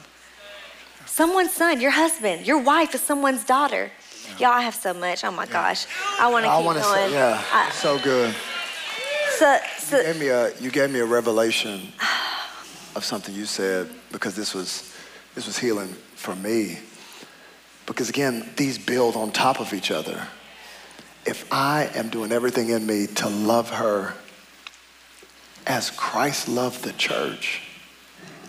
Someone's 1.06 1.52
son, 1.52 1.82
your 1.82 1.92
husband, 1.92 2.48
your 2.48 2.60
wife 2.60 2.96
is 2.96 3.02
someone's 3.02 3.44
daughter. 3.44 3.92
Yeah. 4.38 4.48
Y'all, 4.48 4.58
I 4.58 4.62
have 4.62 4.76
so 4.76 4.94
much. 4.94 5.26
Oh 5.26 5.32
my 5.32 5.44
yeah. 5.46 5.52
gosh. 5.52 5.86
I 6.20 6.30
want 6.30 6.46
to 6.46 6.56
keep 6.56 6.66
wanna 6.66 6.80
going. 6.80 7.10
Say, 7.10 7.14
yeah, 7.14 7.44
I, 7.52 7.70
so 7.72 8.00
good. 8.00 8.34
So, 9.32 9.58
so 9.78 9.98
you, 9.98 10.04
gave 10.04 10.20
me 10.20 10.28
a, 10.28 10.58
you 10.60 10.72
gave 10.72 10.92
me 10.92 11.00
a 11.00 11.06
revelation 11.06 11.92
of 12.96 13.04
something 13.04 13.36
you 13.36 13.46
said 13.46 13.90
because 14.12 14.36
this 14.36 14.54
was, 14.54 14.96
this 15.36 15.46
was 15.46 15.58
healing 15.58 15.90
for 16.16 16.36
me 16.36 16.80
because 17.90 18.08
again, 18.08 18.48
these 18.56 18.78
build 18.78 19.16
on 19.16 19.32
top 19.32 19.60
of 19.60 19.74
each 19.74 19.90
other. 19.90 20.28
If 21.26 21.52
I 21.52 21.90
am 21.96 22.10
doing 22.10 22.32
everything 22.32 22.70
in 22.70 22.86
me 22.86 23.08
to 23.16 23.28
love 23.28 23.72
her 23.72 24.14
as 25.66 25.90
Christ 25.90 26.48
loved 26.48 26.84
the 26.84 26.94
church, 26.94 27.62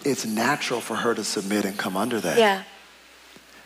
it's 0.04 0.26
natural 0.26 0.80
for 0.80 0.94
her 0.94 1.14
to 1.14 1.24
submit 1.24 1.64
and 1.64 1.76
come 1.76 1.96
under 1.96 2.20
that. 2.20 2.38
Yeah. 2.38 2.62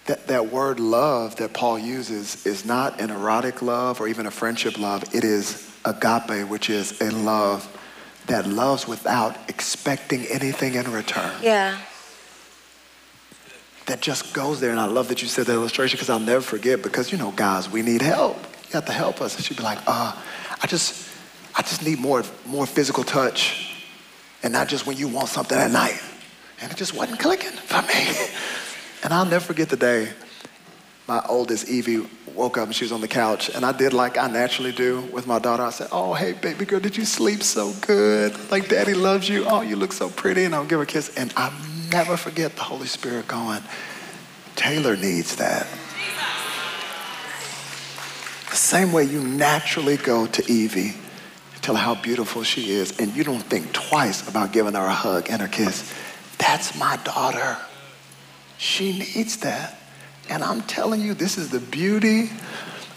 That, 0.06 0.28
that 0.28 0.52
word 0.52 0.80
love 0.80 1.36
that 1.36 1.52
Paul 1.52 1.78
uses 1.78 2.46
is 2.46 2.64
not 2.64 3.00
an 3.00 3.10
erotic 3.10 3.60
love 3.60 4.00
or 4.00 4.06
even 4.06 4.26
a 4.26 4.30
friendship 4.30 4.78
love. 4.78 5.02
It 5.14 5.24
is 5.24 5.70
agape, 5.84 6.48
which 6.48 6.70
is 6.70 7.00
a 7.00 7.10
love 7.10 7.68
that 8.26 8.46
loves 8.46 8.86
without 8.86 9.36
expecting 9.48 10.24
anything 10.26 10.74
in 10.74 10.90
return. 10.92 11.32
Yeah 11.42 11.78
that 13.86 14.00
just 14.00 14.32
goes 14.34 14.60
there. 14.60 14.70
And 14.70 14.80
I 14.80 14.86
love 14.86 15.08
that 15.08 15.22
you 15.22 15.28
said 15.28 15.46
that 15.46 15.52
illustration 15.52 15.96
because 15.96 16.10
I'll 16.10 16.18
never 16.18 16.40
forget 16.40 16.82
because, 16.82 17.12
you 17.12 17.18
know, 17.18 17.32
guys, 17.32 17.70
we 17.70 17.82
need 17.82 18.02
help. 18.02 18.36
You 18.36 18.72
have 18.72 18.86
to 18.86 18.92
help 18.92 19.20
us. 19.20 19.36
And 19.36 19.44
she'd 19.44 19.56
be 19.56 19.62
like, 19.62 19.78
uh, 19.86 20.16
I 20.62 20.66
just, 20.66 21.08
I 21.54 21.62
just 21.62 21.84
need 21.84 21.98
more, 21.98 22.22
more 22.46 22.66
physical 22.66 23.04
touch 23.04 23.84
and 24.42 24.52
not 24.52 24.68
just 24.68 24.86
when 24.86 24.96
you 24.96 25.08
want 25.08 25.28
something 25.28 25.58
at 25.58 25.70
night. 25.70 26.00
And 26.60 26.70
it 26.72 26.76
just 26.76 26.94
wasn't 26.94 27.18
clicking 27.18 27.50
for 27.50 27.82
me. 27.82 28.28
and 29.02 29.12
I'll 29.12 29.26
never 29.26 29.44
forget 29.44 29.68
the 29.68 29.76
day 29.76 30.12
my 31.06 31.22
oldest 31.28 31.68
Evie 31.68 32.06
woke 32.34 32.56
up 32.56 32.66
and 32.66 32.74
she 32.74 32.84
was 32.84 32.92
on 32.92 33.00
the 33.00 33.08
couch 33.08 33.50
and 33.54 33.64
I 33.64 33.72
did 33.72 33.92
like 33.92 34.16
I 34.16 34.26
naturally 34.26 34.72
do 34.72 35.02
with 35.12 35.26
my 35.26 35.38
daughter. 35.38 35.62
I 35.62 35.70
said, 35.70 35.88
oh, 35.92 36.14
hey, 36.14 36.32
baby 36.32 36.64
girl, 36.64 36.80
did 36.80 36.96
you 36.96 37.04
sleep 37.04 37.42
so 37.42 37.72
good? 37.82 38.50
Like 38.50 38.68
daddy 38.68 38.94
loves 38.94 39.28
you. 39.28 39.44
Oh, 39.44 39.60
you 39.60 39.76
look 39.76 39.92
so 39.92 40.08
pretty. 40.08 40.44
And 40.44 40.54
I'll 40.54 40.64
give 40.64 40.78
her 40.78 40.84
a 40.84 40.86
kiss. 40.86 41.14
And 41.16 41.32
I 41.36 41.52
never 41.94 42.16
forget 42.16 42.56
the 42.56 42.62
Holy 42.62 42.88
Spirit 42.88 43.28
going, 43.28 43.62
Taylor 44.56 44.96
needs 44.96 45.36
that. 45.36 45.64
The 48.50 48.56
same 48.56 48.90
way 48.90 49.04
you 49.04 49.22
naturally 49.22 49.96
go 49.96 50.26
to 50.26 50.52
Evie, 50.52 50.94
tell 51.62 51.76
her 51.76 51.80
how 51.80 51.94
beautiful 51.94 52.42
she 52.42 52.72
is, 52.72 52.98
and 52.98 53.14
you 53.14 53.22
don't 53.22 53.44
think 53.44 53.72
twice 53.72 54.28
about 54.28 54.52
giving 54.52 54.74
her 54.74 54.84
a 54.84 54.92
hug 54.92 55.28
and 55.30 55.40
a 55.40 55.46
kiss. 55.46 55.94
That's 56.38 56.76
my 56.76 56.96
daughter. 57.04 57.56
She 58.58 58.98
needs 58.98 59.36
that. 59.38 59.78
And 60.28 60.42
I'm 60.42 60.62
telling 60.62 61.00
you, 61.00 61.14
this 61.14 61.38
is 61.38 61.50
the 61.50 61.60
beauty 61.60 62.28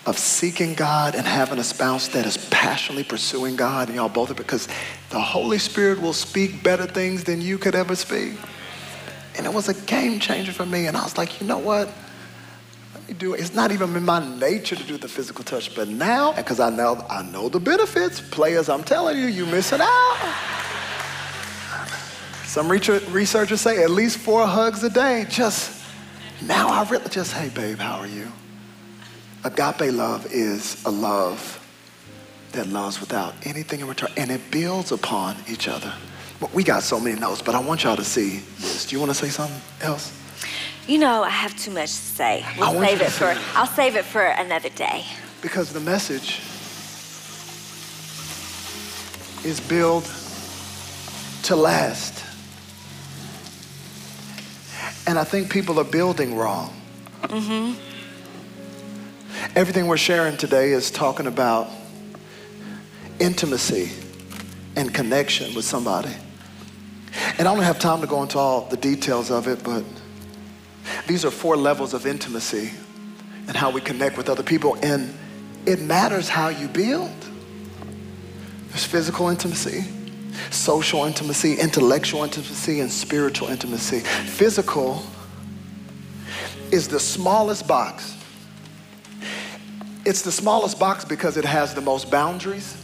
of 0.08 0.18
seeking 0.18 0.74
God 0.74 1.14
and 1.14 1.28
having 1.28 1.60
a 1.60 1.64
spouse 1.64 2.08
that 2.10 2.26
is 2.26 2.38
passionately 2.50 3.04
pursuing 3.04 3.58
God, 3.58 3.90
and 3.90 3.98
y'all 3.98 4.10
both 4.10 4.32
are 4.32 4.34
because 4.34 4.68
the 5.12 5.22
Holy 5.22 5.60
Spirit 5.60 6.02
will 6.02 6.14
speak 6.14 6.64
better 6.64 6.88
things 6.88 7.26
than 7.26 7.42
you 7.42 7.60
could 7.60 7.76
ever 7.76 7.96
speak. 7.96 8.34
And 9.38 9.46
it 9.46 9.54
was 9.54 9.70
a 9.70 9.74
game 9.86 10.20
changer 10.20 10.52
for 10.52 10.66
me. 10.66 10.88
And 10.88 10.98
I 10.98 11.04
was 11.04 11.18
like, 11.18 11.40
you 11.40 11.48
know 11.48 11.60
what? 11.60 11.90
Let 12.94 13.08
me 13.08 13.14
do 13.14 13.34
it. 13.34 13.40
It's 13.40 13.54
not 13.54 13.72
even 13.72 13.96
in 13.96 14.04
my 14.04 14.20
nature 14.38 14.76
to 14.76 14.84
do 14.84 14.98
the 14.98 15.08
physical 15.08 15.44
touch. 15.44 15.76
But 15.76 15.88
now, 15.88 16.34
because 16.34 16.60
I 16.60 16.70
know 16.70 17.06
I 17.10 17.24
know 17.24 17.48
the 17.48 17.60
benefits, 17.60 18.20
players, 18.20 18.70
I'm 18.70 18.84
telling 18.84 19.18
you, 19.18 19.28
you 19.28 19.46
missing 19.46 19.80
out. 19.82 20.36
Some 22.46 22.70
researchers 22.70 23.62
say 23.62 23.84
at 23.84 23.92
least 23.92 24.18
four 24.18 24.48
hugs 24.48 24.84
a 24.84 24.90
day. 24.90 25.26
Just 25.30 25.86
now 26.42 26.70
I 26.70 26.88
really 26.90 27.10
just, 27.10 27.34
hey 27.34 27.50
babe, 27.50 27.78
how 27.78 28.00
are 28.00 28.08
you? 28.08 28.32
Agape 29.44 29.94
love 29.94 30.26
is 30.32 30.84
a 30.86 30.90
love 30.90 31.64
that 32.54 32.68
loves 32.68 33.00
without 33.00 33.36
anything 33.44 33.82
in 33.82 33.88
return, 33.88 34.10
and 34.18 34.32
it 34.32 34.50
builds 34.50 34.92
upon 34.92 35.36
each 35.48 35.68
other 35.68 35.94
we 36.54 36.64
got 36.64 36.84
so 36.84 37.00
many 37.00 37.20
notes, 37.20 37.42
but 37.42 37.56
I 37.56 37.60
want 37.60 37.84
y'all 37.84 37.96
to 37.96 38.04
see 38.04 38.40
this. 38.60 38.86
Do 38.86 38.96
you 38.96 39.00
want 39.00 39.12
to 39.12 39.16
say 39.16 39.30
something 39.30 39.60
else? 39.82 40.14
You 40.88 41.00
know, 41.00 41.24
I 41.24 41.30
have 41.30 41.56
too 41.58 41.72
much 41.72 41.90
to 41.90 41.96
say. 41.96 42.46
We'll 42.58 42.80
save 42.80 43.02
it 43.02 43.10
for. 43.10 43.36
I'll 43.56 43.68
save 43.68 43.96
it 43.96 44.06
for 44.06 44.24
another 44.24 44.70
day. 44.70 45.06
Because 45.42 45.74
the 45.74 45.80
message 45.80 46.40
is 49.46 49.60
built 49.60 50.06
to 51.44 51.56
last. 51.56 52.24
And 55.08 55.18
I 55.18 55.24
think 55.24 55.50
people 55.52 55.80
are 55.80 55.86
building 55.86 56.36
wrong. 56.36 56.74
Mm-hmm. 57.24 57.82
Everything 59.56 59.88
we're 59.88 59.98
sharing 59.98 60.38
today 60.38 60.72
is 60.72 60.92
talking 60.92 61.28
about 61.28 61.70
intimacy 63.20 63.92
and 64.76 64.94
connection 64.94 65.56
with 65.56 65.66
somebody. 65.66 66.14
And 67.38 67.48
I 67.48 67.54
don't 67.54 67.64
have 67.64 67.78
time 67.78 68.02
to 68.02 68.08
go 68.08 68.24
into 68.24 68.40
all 68.40 68.62
the 68.62 68.78
details 68.78 69.30
of 69.30 69.48
it, 69.48 69.64
but 69.64 69.84
these 71.08 71.24
are 71.24 71.32
four 71.32 71.56
levels 71.56 71.94
of 71.94 72.08
intimacy 72.08 72.72
and 73.48 73.56
how 73.56 73.70
we 73.70 73.80
connect 73.80 74.18
with 74.18 74.28
other 74.28 74.44
people. 74.44 74.76
And 74.82 75.14
it 75.66 75.80
matters 75.82 76.30
how 76.30 76.50
you 76.50 76.68
build. 76.68 77.12
There's 78.70 78.86
physical 78.86 79.30
intimacy, 79.30 79.86
social 80.50 81.06
intimacy, 81.06 81.56
intellectual 81.56 82.24
intimacy, 82.24 82.80
and 82.80 82.92
spiritual 82.92 83.50
intimacy. 83.50 84.00
Physical 84.00 85.04
is 86.72 86.88
the 86.88 87.00
smallest 87.00 87.68
box. 87.68 88.16
It's 90.06 90.24
the 90.24 90.32
smallest 90.32 90.80
box 90.80 91.06
because 91.06 91.38
it 91.38 91.46
has 91.46 91.74
the 91.76 91.82
most 91.82 92.10
boundaries. 92.10 92.84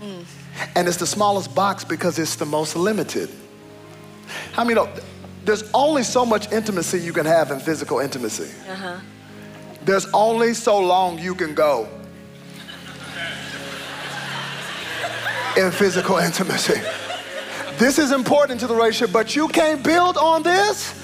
Mm. 0.00 0.24
And 0.74 0.88
it's 0.88 0.96
the 0.96 1.06
smallest 1.06 1.54
box 1.54 1.84
because 1.84 2.18
it's 2.18 2.36
the 2.36 2.46
most 2.46 2.76
limited. 2.76 3.28
How 4.52 4.64
many 4.64 4.74
know 4.74 4.88
there's 5.44 5.70
only 5.74 6.02
so 6.02 6.24
much 6.24 6.50
intimacy 6.52 7.00
you 7.00 7.12
can 7.12 7.26
have 7.26 7.50
in 7.50 7.60
physical 7.60 8.00
intimacy? 8.00 8.50
Uh-huh. 8.68 9.00
There's 9.84 10.06
only 10.12 10.54
so 10.54 10.78
long 10.80 11.18
you 11.18 11.34
can 11.34 11.54
go 11.54 11.88
in 15.56 15.70
physical 15.70 16.18
intimacy. 16.18 16.80
This 17.78 17.98
is 17.98 18.12
important 18.12 18.60
to 18.60 18.66
the 18.66 18.74
relationship, 18.74 19.12
but 19.12 19.36
you 19.36 19.48
can't 19.48 19.82
build 19.82 20.16
on 20.16 20.42
this 20.42 21.03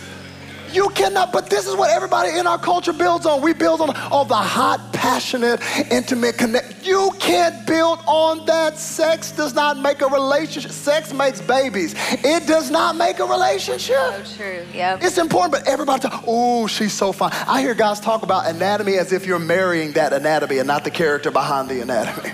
you 0.72 0.88
cannot, 0.90 1.32
but 1.32 1.50
this 1.50 1.66
is 1.66 1.74
what 1.74 1.90
everybody 1.90 2.38
in 2.38 2.46
our 2.46 2.58
culture 2.58 2.92
builds 2.92 3.26
on. 3.26 3.42
We 3.42 3.52
build 3.52 3.80
on 3.80 3.96
all 4.10 4.24
the 4.24 4.34
hot, 4.34 4.92
passionate, 4.92 5.60
intimate 5.90 6.38
connect. 6.38 6.86
You 6.86 7.10
can't 7.18 7.66
build 7.66 8.00
on 8.06 8.44
that. 8.46 8.78
Sex 8.78 9.32
does 9.32 9.54
not 9.54 9.78
make 9.78 10.00
a 10.00 10.06
relationship. 10.06 10.72
Sex 10.72 11.12
makes 11.12 11.40
babies. 11.40 11.94
It 12.24 12.46
does 12.46 12.70
not 12.70 12.96
make 12.96 13.18
a 13.18 13.24
relationship. 13.24 13.96
So 14.26 14.36
true. 14.36 14.64
Yep. 14.72 15.02
It's 15.02 15.18
important, 15.18 15.52
but 15.52 15.68
everybody 15.68 16.02
talk, 16.02 16.24
oh, 16.26 16.66
she's 16.66 16.92
so 16.92 17.12
fine. 17.12 17.32
I 17.46 17.60
hear 17.60 17.74
guys 17.74 18.00
talk 18.00 18.22
about 18.22 18.46
anatomy 18.46 18.98
as 18.98 19.12
if 19.12 19.26
you're 19.26 19.38
marrying 19.38 19.92
that 19.92 20.12
anatomy 20.12 20.58
and 20.58 20.66
not 20.66 20.84
the 20.84 20.90
character 20.90 21.30
behind 21.30 21.68
the 21.68 21.80
anatomy. 21.80 22.30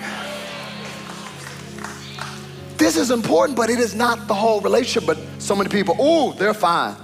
This 2.77 2.97
is 2.97 3.11
important, 3.11 3.57
but 3.57 3.71
it 3.71 3.79
is 3.79 3.95
not 3.95 4.29
the 4.29 4.35
whole 4.35 4.61
relationship. 4.61 5.07
But 5.07 5.19
so 5.41 5.57
many 5.57 5.71
people, 5.71 5.97
oh, 5.99 6.33
they're 6.33 6.55
fine. 6.55 6.95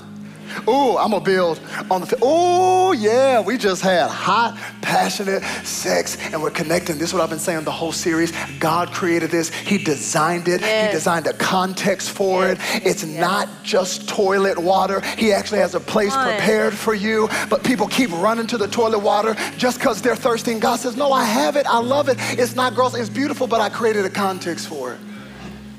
Ooh, 0.69 0.97
I'm 0.97 1.11
gonna 1.11 1.21
build 1.21 1.61
on 1.91 2.01
the. 2.03 2.19
Oh, 2.23 2.93
yeah, 2.93 3.41
we 3.41 3.57
just 3.57 3.83
had 3.83 4.09
hot, 4.11 4.59
passionate 4.81 5.43
sex, 5.65 6.19
and 6.33 6.43
we're 6.43 6.51
connecting. 6.51 6.99
This 6.99 7.09
is 7.09 7.15
what 7.15 7.23
I've 7.23 7.31
been 7.31 7.39
saying 7.39 7.65
the 7.65 7.71
whole 7.71 7.93
series. 7.93 8.33
God 8.59 8.91
created 8.93 9.31
this. 9.31 9.51
He 9.51 9.79
designed 9.79 10.49
it. 10.49 10.61
Yes. 10.61 10.87
He 10.87 10.97
designed 10.97 11.27
a 11.27 11.33
context 11.35 12.11
for 12.11 12.45
yes. 12.45 12.77
it. 12.77 12.87
It's 12.87 13.05
yes. 13.05 13.21
not 13.21 13.49
just 13.63 14.09
toilet 14.09 14.59
water. 14.59 15.01
He 15.17 15.33
actually 15.33 15.59
has 15.59 15.75
a 15.75 15.81
place 15.81 16.15
prepared 16.15 16.75
for 16.75 16.95
you. 16.95 17.29
But 17.49 17.65
people 17.65 17.87
keep 17.87 18.11
running 18.13 18.47
to 18.49 18.59
the 18.59 18.69
toilet 18.69 19.01
water 19.01 19.35
just 19.57 19.79
because 19.79 20.03
they're 20.03 20.17
thirsty. 20.17 20.53
And 20.53 20.63
God 20.63 20.77
says, 20.81 20.97
No, 20.97 21.13
I 21.13 21.25
have 21.25 21.57
it. 21.57 21.67
I 21.67 21.79
love 21.79 22.09
it. 22.09 22.17
It's 22.39 22.55
not 22.55 22.75
gross. 22.75 22.95
It's 22.95 23.09
beautiful, 23.09 23.47
but 23.47 23.61
I 23.61 23.69
created 23.69 24.05
a 24.05 24.11
context 24.11 24.69
for 24.69 24.93
it. 24.93 25.01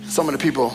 So 0.06 0.24
many 0.24 0.38
people 0.38 0.74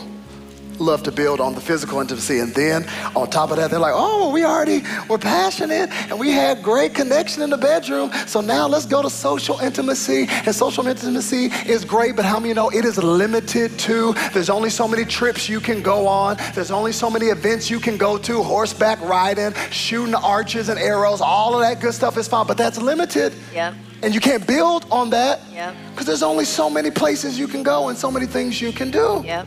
love 0.79 1.03
to 1.03 1.11
build 1.11 1.39
on 1.39 1.53
the 1.53 1.61
physical 1.61 1.99
intimacy. 1.99 2.39
And 2.39 2.53
then 2.53 2.87
on 3.15 3.29
top 3.29 3.51
of 3.51 3.57
that, 3.57 3.69
they're 3.71 3.79
like, 3.79 3.93
oh, 3.95 4.31
we 4.31 4.43
already 4.43 4.83
were 5.07 5.17
passionate 5.17 5.89
and 6.09 6.19
we 6.19 6.31
had 6.31 6.63
great 6.63 6.93
connection 6.93 7.43
in 7.43 7.49
the 7.49 7.57
bedroom. 7.57 8.11
So 8.27 8.41
now 8.41 8.67
let's 8.67 8.85
go 8.85 9.01
to 9.01 9.09
social 9.09 9.59
intimacy. 9.59 10.27
And 10.29 10.55
social 10.55 10.87
intimacy 10.87 11.45
is 11.65 11.85
great, 11.85 12.15
but 12.15 12.25
how 12.25 12.39
many 12.39 12.53
know 12.53 12.69
it 12.69 12.85
is 12.85 12.97
limited 12.97 13.77
to? 13.79 14.13
There's 14.33 14.49
only 14.49 14.69
so 14.69 14.87
many 14.87 15.05
trips 15.05 15.49
you 15.49 15.59
can 15.59 15.81
go 15.81 16.07
on. 16.07 16.37
There's 16.53 16.71
only 16.71 16.91
so 16.91 17.09
many 17.09 17.27
events 17.27 17.69
you 17.69 17.79
can 17.79 17.97
go 17.97 18.17
to, 18.17 18.43
horseback 18.43 19.01
riding, 19.01 19.53
shooting 19.71 20.15
arches 20.15 20.69
and 20.69 20.79
arrows, 20.79 21.21
all 21.21 21.53
of 21.55 21.61
that 21.61 21.81
good 21.81 21.93
stuff 21.93 22.17
is 22.17 22.27
fine, 22.27 22.47
but 22.47 22.57
that's 22.57 22.77
limited. 22.77 23.33
Yeah. 23.53 23.73
And 24.01 24.13
you 24.13 24.21
can't 24.21 24.45
build 24.47 24.85
on 24.91 25.09
that 25.09 25.41
because 25.91 26.05
there's 26.05 26.23
only 26.23 26.45
so 26.45 26.69
many 26.69 26.89
places 26.89 27.37
you 27.37 27.47
can 27.47 27.63
go 27.63 27.89
and 27.89 27.97
so 27.97 28.09
many 28.09 28.25
things 28.25 28.61
you 28.61 28.71
can 28.71 28.91
do. 28.91 29.21
Yep 29.25 29.45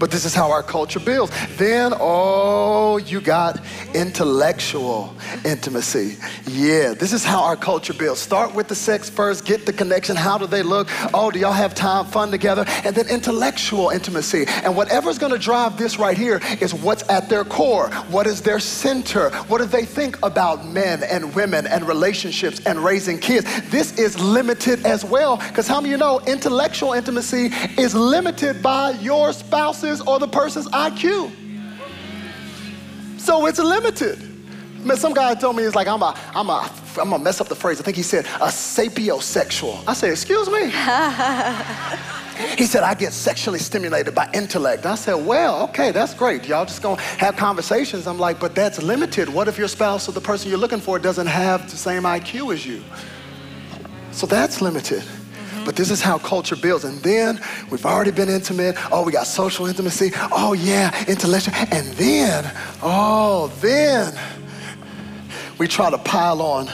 but 0.00 0.10
this 0.10 0.24
is 0.24 0.34
how 0.34 0.50
our 0.50 0.62
culture 0.62 0.98
builds. 0.98 1.30
Then, 1.56 1.92
oh, 2.00 2.96
you 2.96 3.20
got 3.20 3.60
intellectual 3.94 5.14
intimacy. 5.44 6.16
Yeah, 6.46 6.94
this 6.94 7.12
is 7.12 7.22
how 7.22 7.42
our 7.42 7.56
culture 7.56 7.92
builds. 7.92 8.18
Start 8.20 8.54
with 8.54 8.66
the 8.66 8.74
sex 8.74 9.10
first, 9.10 9.44
get 9.44 9.66
the 9.66 9.72
connection. 9.72 10.16
How 10.16 10.38
do 10.38 10.46
they 10.46 10.62
look? 10.62 10.88
Oh, 11.12 11.30
do 11.30 11.38
y'all 11.38 11.52
have 11.52 11.74
time, 11.74 12.06
fun 12.06 12.30
together? 12.30 12.64
And 12.84 12.96
then 12.96 13.08
intellectual 13.08 13.90
intimacy. 13.90 14.46
And 14.64 14.74
whatever's 14.74 15.18
gonna 15.18 15.38
drive 15.38 15.76
this 15.76 15.98
right 15.98 16.16
here 16.16 16.40
is 16.60 16.72
what's 16.72 17.06
at 17.10 17.28
their 17.28 17.44
core. 17.44 17.90
What 18.08 18.26
is 18.26 18.40
their 18.40 18.58
center? 18.58 19.28
What 19.48 19.58
do 19.58 19.66
they 19.66 19.84
think 19.84 20.16
about 20.24 20.66
men 20.66 21.02
and 21.02 21.34
women 21.34 21.66
and 21.66 21.86
relationships 21.86 22.60
and 22.64 22.82
raising 22.82 23.18
kids? 23.18 23.46
This 23.70 23.98
is 23.98 24.18
limited 24.18 24.86
as 24.86 25.04
well, 25.04 25.36
because 25.36 25.68
how 25.68 25.82
many 25.82 25.92
of 25.92 26.00
you 26.00 26.06
know 26.06 26.20
intellectual 26.20 26.94
intimacy 26.94 27.50
is 27.76 27.94
limited 27.94 28.62
by 28.62 28.92
your 28.92 29.34
spouse's 29.34 29.89
or 30.00 30.18
the 30.18 30.28
person's 30.28 30.68
IQ. 30.68 31.32
So 33.18 33.46
it's 33.46 33.58
limited. 33.58 34.18
I 34.80 34.82
mean, 34.82 34.96
some 34.96 35.12
guy 35.12 35.34
told 35.34 35.56
me 35.56 35.62
he's 35.64 35.74
like, 35.74 35.88
I'm 35.88 36.02
a, 36.02 36.18
I'm 36.34 36.48
a, 36.48 36.70
I'm 36.98 37.10
gonna 37.10 37.22
mess 37.22 37.40
up 37.40 37.48
the 37.48 37.54
phrase. 37.54 37.80
I 37.80 37.84
think 37.84 37.96
he 37.96 38.02
said 38.02 38.24
a 38.24 38.48
sapiosexual. 38.48 39.82
I 39.86 39.92
said, 39.92 40.10
excuse 40.10 40.48
me. 40.48 40.60
he 42.56 42.64
said, 42.64 42.82
I 42.82 42.94
get 42.94 43.12
sexually 43.12 43.58
stimulated 43.58 44.14
by 44.14 44.30
intellect. 44.32 44.86
I 44.86 44.94
said, 44.94 45.14
well, 45.14 45.64
okay, 45.64 45.90
that's 45.90 46.14
great. 46.14 46.46
Y'all 46.46 46.64
just 46.64 46.80
gonna 46.82 47.00
have 47.00 47.36
conversations. 47.36 48.06
I'm 48.06 48.18
like, 48.18 48.40
but 48.40 48.54
that's 48.54 48.82
limited. 48.82 49.28
What 49.28 49.48
if 49.48 49.58
your 49.58 49.68
spouse 49.68 50.08
or 50.08 50.12
the 50.12 50.20
person 50.20 50.48
you're 50.48 50.58
looking 50.58 50.80
for 50.80 50.98
doesn't 50.98 51.26
have 51.26 51.70
the 51.70 51.76
same 51.76 52.04
IQ 52.04 52.54
as 52.54 52.64
you? 52.64 52.82
So 54.12 54.26
that's 54.26 54.62
limited. 54.62 55.04
But 55.70 55.76
this 55.76 55.92
is 55.92 56.02
how 56.02 56.18
culture 56.18 56.56
builds. 56.56 56.82
And 56.82 56.98
then 56.98 57.40
we've 57.70 57.86
already 57.86 58.10
been 58.10 58.28
intimate. 58.28 58.74
Oh, 58.90 59.04
we 59.04 59.12
got 59.12 59.28
social 59.28 59.66
intimacy. 59.66 60.10
Oh, 60.32 60.52
yeah, 60.52 60.92
intellectual. 61.06 61.54
And 61.70 61.86
then, 61.94 62.52
oh, 62.82 63.52
then 63.60 64.12
we 65.58 65.68
try 65.68 65.88
to 65.88 65.98
pile 65.98 66.42
on 66.42 66.68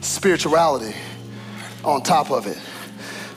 spirituality 0.00 0.94
on 1.82 2.04
top 2.04 2.30
of 2.30 2.46
it. 2.46 2.56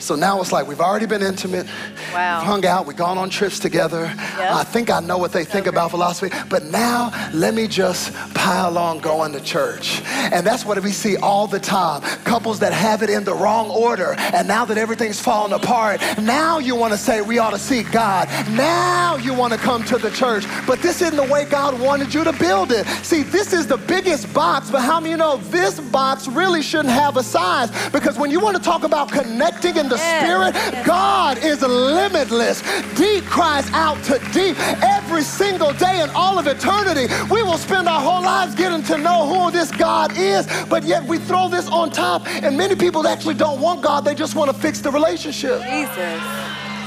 So 0.08 0.16
now 0.16 0.39
it's 0.39 0.53
like 0.53 0.68
we've 0.68 0.80
already 0.80 1.05
been 1.05 1.22
intimate. 1.22 1.68
Wow. 2.14 2.39
We've 2.39 2.47
hung 2.47 2.66
out, 2.66 2.86
we've 2.86 2.95
gone 2.95 3.18
on 3.18 3.30
trips 3.30 3.60
together. 3.60 4.03
Yep. 4.03 4.51
I 4.53 4.64
think 4.64 4.89
I 4.89 5.01
know 5.01 5.18
what 5.18 5.34
they 5.34 5.43
think 5.43 5.68
about 5.68 5.91
philosophy, 5.91 6.34
but 6.49 6.64
now 6.64 7.12
let 7.34 7.53
me 7.53 7.68
just 7.68 8.14
pile 8.34 8.78
on 8.78 8.99
going 8.99 9.34
to 9.34 9.41
church. 9.41 10.01
And 10.05 10.47
that's 10.47 10.64
what 10.64 10.82
we 10.82 10.91
see 10.91 11.18
all 11.18 11.45
the 11.45 11.60
time. 11.60 12.03
Couples 12.24 12.60
that 12.60 12.72
have 12.72 13.03
it 13.03 13.10
in 13.10 13.26
the 13.26 13.34
wrong 13.34 13.70
order, 13.70 14.16
and 14.18 14.47
now 14.47 14.64
that 14.64 14.78
everything's 14.78 15.20
falling 15.20 15.51
apart, 15.51 15.99
now 16.22 16.58
you 16.58 16.74
want 16.74 16.93
to 16.93 16.97
say 16.97 17.20
we 17.20 17.38
ought 17.38 17.51
to 17.51 17.60
seek 17.60 17.91
God. 17.91 18.30
Now 18.51 19.18
you 19.18 19.34
want 19.34 19.51
to 19.51 19.60
come 19.60 19.84
to 19.86 19.97
the 19.97 20.12
church. 20.12 20.45
But 20.66 20.82
this 20.82 21.01
isn't 21.01 21.18
the 21.18 21.34
way 21.34 21.43
God 21.43 21.78
wanted 21.82 22.14
you 22.14 22.24
to 22.24 22.32
build 22.32 22.72
it. 22.72 22.88
See, 23.03 23.24
this 23.24 23.51
is 23.51 23.68
the 23.68 23.78
biggest 23.78 24.34
box, 24.34 24.72
but 24.72 24.82
how 24.84 25.01
many 25.01 25.12
you 25.12 25.18
know 25.18 25.36
this 25.36 25.82
box 25.82 26.30
really 26.30 26.62
shouldn't 26.62 26.93
have 26.93 27.18
a 27.18 27.24
size? 27.24 27.70
Because 27.89 28.18
when 28.18 28.32
you 28.32 28.39
want 28.39 28.55
to 28.55 28.64
talk 28.64 28.84
about 28.84 29.12
connecting 29.12 29.76
in 29.76 29.89
the 29.89 29.97
spirit, 29.98 30.86
God 30.86 31.38
is 31.43 31.62
limitless. 31.62 32.62
Deep 32.95 33.24
cries 33.26 33.70
out 33.72 34.02
to 34.06 34.20
deep 34.32 34.58
every 34.84 35.24
single 35.24 35.74
day 35.74 36.02
in 36.02 36.10
all 36.12 36.39
of 36.39 36.48
eternity. 36.48 37.08
We 37.30 37.43
will 37.43 37.58
spend 37.58 37.88
our 37.88 38.02
whole 38.02 38.22
lives 38.22 38.56
getting 38.56 38.84
to 38.84 38.98
know 38.98 39.28
who 39.28 39.52
this 39.52 39.72
God 39.72 40.18
is, 40.18 40.48
but 40.70 40.84
yet 40.84 41.04
we 41.04 41.18
throw 41.18 41.50
this 41.50 41.68
on 41.68 41.89
top. 41.91 42.28
And 42.28 42.58
many 42.58 42.76
people 42.76 43.08
actually 43.08 43.36
don't 43.36 43.60
want 43.62 43.82
God, 43.82 44.06
they 44.06 44.16
just 44.16 44.36
want 44.36 44.52
to 44.52 44.58
fix 44.58 44.80
the 44.80 44.91
relationship. 44.91 45.62
Jesus. 45.62 46.22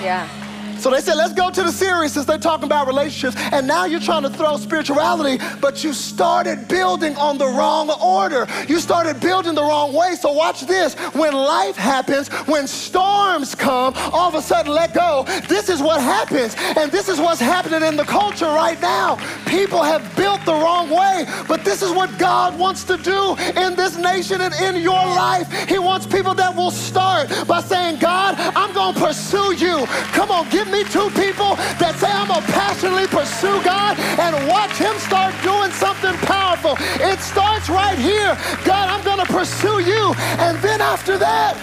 Yeah. 0.03 0.40
So 0.81 0.91
they 0.91 1.01
said, 1.01 1.17
let's 1.17 1.35
go 1.35 1.51
to 1.51 1.63
the 1.63 1.73
series 1.73 2.15
since 2.15 2.25
they're 2.25 2.39
talking 2.39 2.65
about 2.65 2.87
relationships. 2.87 3.37
And 3.53 3.67
now 3.67 3.85
you're 3.85 4.01
trying 4.01 4.23
to 4.23 4.31
throw 4.31 4.57
spirituality, 4.57 5.43
but 5.61 5.85
you 5.85 5.93
started 5.93 6.69
building 6.69 7.15
on 7.17 7.37
the 7.37 7.47
wrong 7.47 7.91
order. 8.03 8.47
You 8.67 8.81
started 8.81 9.21
building 9.21 9.55
the 9.55 9.63
wrong 9.63 9.93
way. 9.93 10.15
So 10.15 10.33
watch 10.33 10.63
this. 10.63 10.95
When 11.15 11.35
life 11.35 11.77
happens, 11.77 12.29
when 12.49 12.67
storms 12.67 13.55
come, 13.55 13.93
all 13.95 14.29
of 14.29 14.35
a 14.35 14.41
sudden 14.41 14.73
let 14.73 14.95
go. 14.95 15.25
This 15.49 15.69
is 15.69 15.83
what 15.83 16.01
happens. 16.01 16.57
And 16.79 16.91
this 16.91 17.11
is 17.11 17.21
what's 17.21 17.41
happening 17.41 17.87
in 17.87 17.97
the 17.97 18.05
culture 18.05 18.47
right 18.47 18.81
now. 18.81 19.17
People 19.47 19.83
have 19.83 20.17
built 20.17 20.43
the 20.47 20.55
wrong 20.55 20.89
way, 20.89 21.27
but 21.47 21.63
this 21.63 21.83
is 21.83 21.91
what 21.93 22.19
God 22.19 22.59
wants 22.59 22.85
to 22.85 22.97
do 22.97 23.37
in 23.61 23.77
this 23.77 23.99
nation 23.99 24.41
and 24.41 24.55
in 24.55 24.81
your 24.81 24.93
life. 24.93 25.47
He 25.69 25.79
wants 25.79 26.07
people 26.07 26.35
that 26.35 26.57
will 26.57 26.71
start 26.71 27.29
by 27.47 27.61
saying, 27.61 27.99
God, 27.99 28.37
I'm 28.39 28.73
going 28.73 28.95
to 28.95 29.01
pursue 29.01 29.55
you. 29.55 29.85
Come 30.13 30.31
on, 30.31 30.49
give 30.49 30.70
me 30.71 30.85
two 30.85 31.11
people 31.19 31.57
that 31.83 31.99
say, 31.99 32.11
I'm 32.11 32.29
going 32.29 32.41
to 32.41 32.53
passionately 32.53 33.07
pursue 33.07 33.63
God 33.63 33.99
and 33.99 34.33
watch 34.47 34.73
Him 34.79 34.97
start 34.99 35.35
doing 35.43 35.71
something 35.73 36.15
powerful. 36.27 36.79
It 37.03 37.19
starts 37.21 37.69
right 37.69 37.99
here. 37.99 38.39
God, 38.65 38.89
I'm 38.89 39.05
going 39.05 39.19
to 39.19 39.31
pursue 39.33 39.81
you. 39.81 40.15
And 40.39 40.59
then 40.63 40.81
after 40.81 41.19
that, 41.19 41.59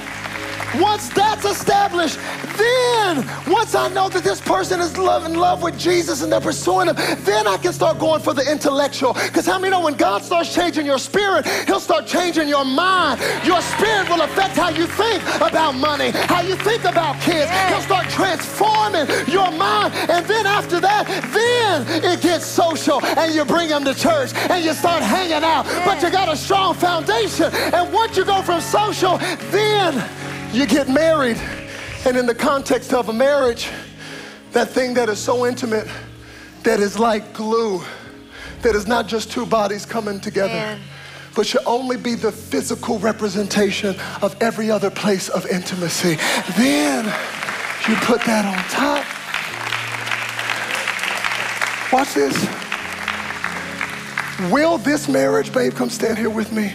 Once 0.76 1.09
that's 1.09 1.45
established, 1.45 2.20
then 2.57 3.26
once 3.47 3.76
I 3.76 3.88
know 3.89 4.09
that 4.09 4.24
this 4.24 4.41
person 4.41 4.80
is 4.80 4.97
love 4.97 5.26
in 5.26 5.36
love 5.36 5.63
with 5.63 5.80
Jesus 5.80 6.22
and 6.22 6.32
they're 6.32 6.41
pursuing 6.41 6.88
him, 6.88 6.95
then 7.20 7.47
I 7.47 7.57
can 7.57 7.74
start 7.74 7.99
going 7.99 8.22
for 8.22 8.34
the 8.34 8.49
intellectual. 8.49 9.13
Because 9.13 9.45
how 9.45 9.59
many 9.59 9.72
know 9.72 9.82
when 9.82 9.95
God 9.95 10.24
starts 10.24 10.53
changing 10.53 10.86
your 10.86 10.97
spirit, 10.97 11.47
he'll 11.65 11.80
start 11.80 12.05
changing 12.05 12.47
your 12.47 12.65
mind. 12.65 13.20
Your 13.45 13.61
spirit 13.61 14.09
will 14.09 14.22
affect 14.22 14.55
how 14.55 14.70
you 14.70 14.88
think 14.88 15.24
about 15.41 15.74
money, 15.76 16.11
how 16.11 16.41
you 16.41 16.55
think 16.55 16.84
about 16.84 17.20
kids. 17.22 17.49
He'll 17.70 17.82
start 17.82 18.09
transforming 18.09 19.07
your 19.28 19.51
mind. 19.51 19.93
And 20.09 20.26
then 20.26 20.45
after 20.45 20.80
that, 20.80 21.07
then 21.34 22.03
it 22.03 22.22
gets 22.22 22.45
social 22.45 23.03
and 23.03 23.34
you 23.34 23.45
bring 23.45 23.70
them 23.70 23.84
to 23.86 23.93
church 23.93 24.34
and 24.34 24.63
you 24.63 24.74
start 24.74 25.03
hanging 25.03 25.43
out. 25.43 25.65
But 25.86 26.01
you 26.01 26.09
got 26.09 26.30
a 26.30 26.36
strong 26.36 26.74
foundation. 26.74 27.53
And 27.53 27.93
once 27.93 28.18
you 28.18 28.26
go 28.26 28.41
from 28.41 28.61
social, 28.61 29.18
then 29.51 29.93
you 30.54 30.66
get 30.66 30.89
married. 30.89 31.38
And 32.06 32.16
in 32.18 32.26
the 32.26 32.36
context 32.36 32.93
of 32.93 33.10
a 33.10 33.14
marriage, 33.14 33.70
that 34.52 34.70
thing 34.70 34.93
that 34.93 35.10
is 35.10 35.20
so 35.20 35.45
intimate, 35.45 35.88
that 36.64 36.80
is 36.80 36.98
like 36.98 37.34
glue, 37.34 37.82
that 38.62 38.76
is 38.76 38.88
not 38.88 39.08
just 39.08 39.32
two 39.32 39.45
bodies 39.45 39.86
coming 39.86 40.20
together. 40.20 40.54
Man 40.54 40.80
but 41.38 41.45
should 41.45 41.62
only 41.68 41.98
be 41.98 42.16
the 42.16 42.32
physical 42.32 42.98
representation 42.98 43.95
of 44.24 44.36
every 44.41 44.72
other 44.72 44.89
place 44.89 45.30
of 45.30 45.45
intimacy. 45.45 46.16
Then 46.58 47.06
you 47.88 47.95
put 47.98 48.22
that 48.26 48.43
on 48.43 48.58
top. 48.72 49.06
Watch 51.93 52.16
this. 52.16 52.36
Will 54.52 54.80
this 54.80 55.08
marriage, 55.08 55.54
babe, 55.54 55.74
come 55.74 55.91
stand 55.91 56.18
here 56.18 56.32
with 56.32 56.52
me? 56.52 56.74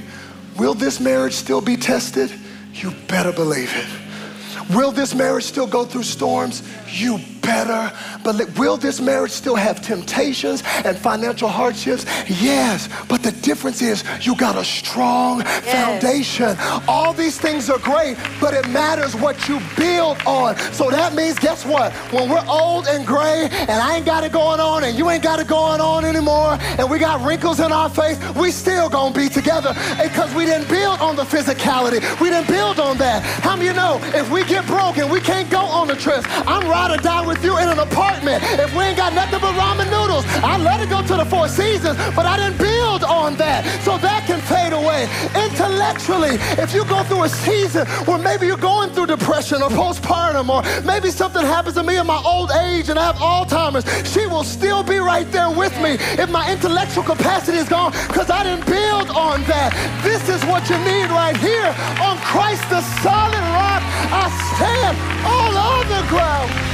Will 0.57 0.75
this 0.75 1.01
marriage 1.01 1.35
still 1.35 1.61
be 1.61 1.77
tested? 1.77 2.33
You 2.73 2.93
better 3.09 3.33
believe 3.33 3.73
it. 3.75 4.75
Will 4.75 4.93
this 4.93 5.15
marriage 5.15 5.45
still 5.45 5.67
go 5.67 5.85
through 5.85 6.05
storms? 6.05 6.63
You 6.89 7.19
better 7.43 7.93
but 8.23 8.59
will 8.59 8.77
this 8.77 9.01
marriage 9.01 9.31
still 9.31 9.57
have 9.57 9.83
temptations 9.83 10.63
and 10.85 10.97
financial 10.97 11.49
hardships? 11.49 12.05
Yes, 12.29 12.89
but 13.09 13.23
the 13.23 13.33
difference 13.33 13.83
is 13.83 14.05
you 14.21 14.37
got 14.37 14.57
a 14.57 14.65
strong 14.65 15.41
yes. 15.41 16.01
foundation. 16.01 16.57
All 16.89 17.13
these 17.13 17.39
things 17.39 17.69
are 17.69 17.79
great, 17.79 18.17
but 18.41 18.55
it 18.55 18.69
matters 18.69 19.15
what 19.17 19.49
you 19.49 19.61
build 19.77 20.19
on. 20.27 20.57
So 20.73 20.91
that 20.91 21.15
means, 21.15 21.39
guess 21.39 21.65
what? 21.67 21.93
When 22.13 22.29
we're 22.29 22.45
old 22.47 22.87
and 22.87 23.07
gray 23.07 23.49
and 23.51 23.71
I 23.71 23.97
ain't 23.97 24.07
got 24.07 24.25
it 24.25 24.33
going 24.33 24.61
on 24.61 24.85
and 24.85 24.97
you 24.97 25.11
ain't 25.11 25.23
got 25.23 25.41
it 25.41 25.49
going 25.49 25.81
on 25.81 26.05
anymore 26.05 26.59
and 26.61 26.91
we 26.91 26.99
got 26.99 27.25
wrinkles 27.27 27.61
in 27.61 27.73
our 27.73 27.91
face, 27.91 28.19
we 28.35 28.51
still 28.51 28.89
gonna 28.89 29.15
be 29.15 29.29
together 29.29 29.75
because 30.03 30.33
we 30.35 30.45
didn't 30.45 30.69
build 30.69 31.01
on 31.01 31.17
the 31.17 31.25
physicality. 31.25 32.01
We 32.21 32.31
didn't 32.31 32.49
build 32.49 32.79
on 32.79 32.99
that. 32.99 33.23
How 33.43 33.57
many 33.57 33.69
of 33.69 33.75
you 33.75 33.81
know 33.81 34.01
if 34.19 34.31
we 34.31 34.45
get 34.45 34.67
broken, 34.67 35.11
we 35.11 35.21
can't 35.21 35.51
go 35.51 35.61
on 35.61 35.89
the 35.89 35.97
trip? 35.97 36.25
I'm 36.49 36.69
ride 36.69 36.93
or 36.93 37.03
die 37.03 37.27
with 37.27 37.32
you 37.41 37.57
in 37.59 37.69
an 37.69 37.79
apartment. 37.79 38.43
If 38.61 38.75
we 38.75 38.85
ain't 38.85 38.97
got 38.97 39.15
nothing 39.15 39.41
but 39.41 39.55
ramen 39.55 39.89
noodles, 39.91 40.25
I'd 40.45 40.61
let 40.61 40.81
it 40.81 40.91
go 40.91 41.01
to 41.01 41.17
the 41.17 41.25
Four 41.25 41.49
Seasons, 41.49 41.97
but 42.15 42.27
I 42.27 42.37
didn't 42.37 42.59
build 42.59 43.05
on 43.05 43.37
that. 43.37 43.65
So 43.85 43.97
that 43.99 44.27
can 44.27 44.41
fade 44.41 44.73
away. 44.73 45.09
Intellectually, 45.35 46.37
if 46.61 46.75
you 46.75 46.85
go 46.85 47.03
through 47.05 47.25
a 47.25 47.29
season 47.29 47.87
where 48.07 48.19
maybe 48.19 48.47
you're 48.47 48.57
going 48.57 48.91
through 48.91 49.07
depression 49.07 49.63
or 49.63 49.71
postpartum, 49.71 50.49
or 50.51 50.61
maybe 50.83 51.11
something 51.11 51.43
happens 51.43 51.77
to 51.77 51.83
me 51.83 51.97
in 51.97 52.07
my 52.07 52.21
old 52.25 52.51
age 52.51 52.89
and 52.89 52.99
I 52.99 53.07
have 53.07 53.17
Alzheimer's, 53.17 53.87
she 54.13 54.27
will 54.27 54.45
still 54.45 54.83
be 54.83 54.99
right 54.99 55.31
there 55.33 55.51
with 55.51 55.75
me 55.81 55.97
if 56.21 56.29
my 56.31 56.51
intellectual 56.51 57.05
capacity 57.05 57.59
is 57.59 57.69
gone 57.69 57.93
because 58.09 58.31
I 58.31 58.43
didn't 58.43 58.67
build 58.67 59.11
on 59.11 59.43
that. 59.45 59.73
This 60.03 60.29
is 60.29 60.43
what 60.45 60.69
you 60.69 60.79
need 60.79 61.09
right 61.11 61.37
here. 61.37 61.71
On 62.03 62.19
Christ 62.19 62.69
the 62.69 62.81
solid 63.01 63.45
rock, 63.57 63.83
I 64.11 64.27
stand 64.55 64.97
all 65.25 65.57
on 65.57 65.89
the 65.89 66.09
ground 66.09 66.72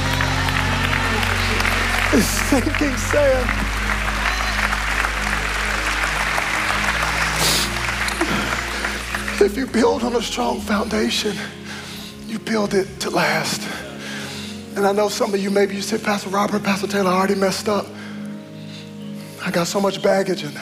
is 2.13 2.25
sinking 2.25 2.97
sand. 2.97 3.49
If 9.41 9.55
you 9.55 9.67
build 9.67 10.03
on 10.03 10.15
a 10.15 10.21
strong 10.21 10.59
foundation, 10.59 11.37
you 12.25 12.39
build 12.39 12.73
it 12.73 12.99
to 13.01 13.09
last. 13.09 13.61
And 14.75 14.87
I 14.87 14.91
know 14.91 15.07
some 15.07 15.33
of 15.33 15.39
you, 15.39 15.51
maybe 15.51 15.75
you 15.75 15.81
said, 15.81 16.03
Pastor 16.03 16.29
Robert, 16.29 16.63
Pastor 16.63 16.87
Taylor, 16.87 17.11
I 17.11 17.13
already 17.13 17.35
messed 17.35 17.69
up. 17.69 17.85
I 19.45 19.51
got 19.51 19.67
so 19.67 19.79
much 19.79 20.01
baggage. 20.01 20.43
And 20.43 20.59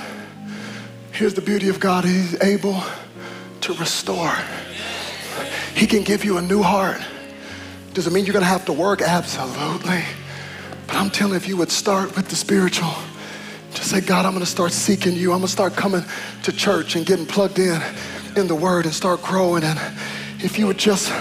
here's 1.13 1.33
the 1.33 1.41
beauty 1.41 1.69
of 1.69 1.79
God 1.79 2.03
He's 2.03 2.39
able 2.41 2.83
to 3.61 3.73
restore. 3.73 4.35
He 5.75 5.87
can 5.87 6.03
give 6.03 6.25
you 6.25 6.37
a 6.37 6.41
new 6.41 6.61
heart. 6.61 7.01
Does 7.93 8.05
it 8.05 8.11
mean 8.11 8.25
you're 8.25 8.33
going 8.33 8.43
to 8.43 8.49
have 8.49 8.65
to 8.65 8.73
work? 8.73 9.01
Absolutely. 9.01 10.03
I'm 10.97 11.11
telling 11.11 11.33
you, 11.33 11.37
if 11.37 11.47
you 11.47 11.57
would 11.57 11.71
start 11.71 12.15
with 12.15 12.27
the 12.27 12.35
spiritual, 12.35 12.91
just 13.75 13.91
say, 13.91 14.01
God, 14.01 14.25
I'm 14.25 14.31
going 14.31 14.43
to 14.43 14.49
start 14.49 14.71
seeking 14.71 15.13
you. 15.13 15.31
I'm 15.31 15.37
going 15.37 15.47
to 15.47 15.53
start 15.53 15.75
coming 15.75 16.03
to 16.41 16.51
church 16.51 16.95
and 16.95 17.05
getting 17.05 17.27
plugged 17.27 17.59
in 17.59 17.79
in 18.35 18.47
the 18.47 18.55
word 18.55 18.85
and 18.85 18.93
start 18.93 19.21
growing. 19.21 19.63
And 19.63 19.79
if 20.39 20.57
you 20.57 20.65
would 20.65 20.79
just 20.79 21.13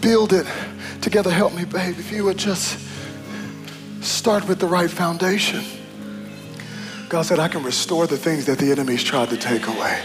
build 0.00 0.32
it 0.32 0.46
together, 1.00 1.30
help 1.30 1.54
me, 1.54 1.64
babe. 1.64 1.98
If 1.98 2.12
you 2.12 2.24
would 2.24 2.38
just 2.38 2.78
start 4.00 4.46
with 4.46 4.60
the 4.60 4.68
right 4.68 4.90
foundation. 4.90 5.64
God 7.08 7.22
said, 7.22 7.40
I 7.40 7.48
can 7.48 7.64
restore 7.64 8.06
the 8.06 8.16
things 8.16 8.46
that 8.46 8.58
the 8.58 8.70
enemy's 8.70 9.02
tried 9.02 9.30
to 9.30 9.36
take 9.36 9.66
away. 9.66 10.00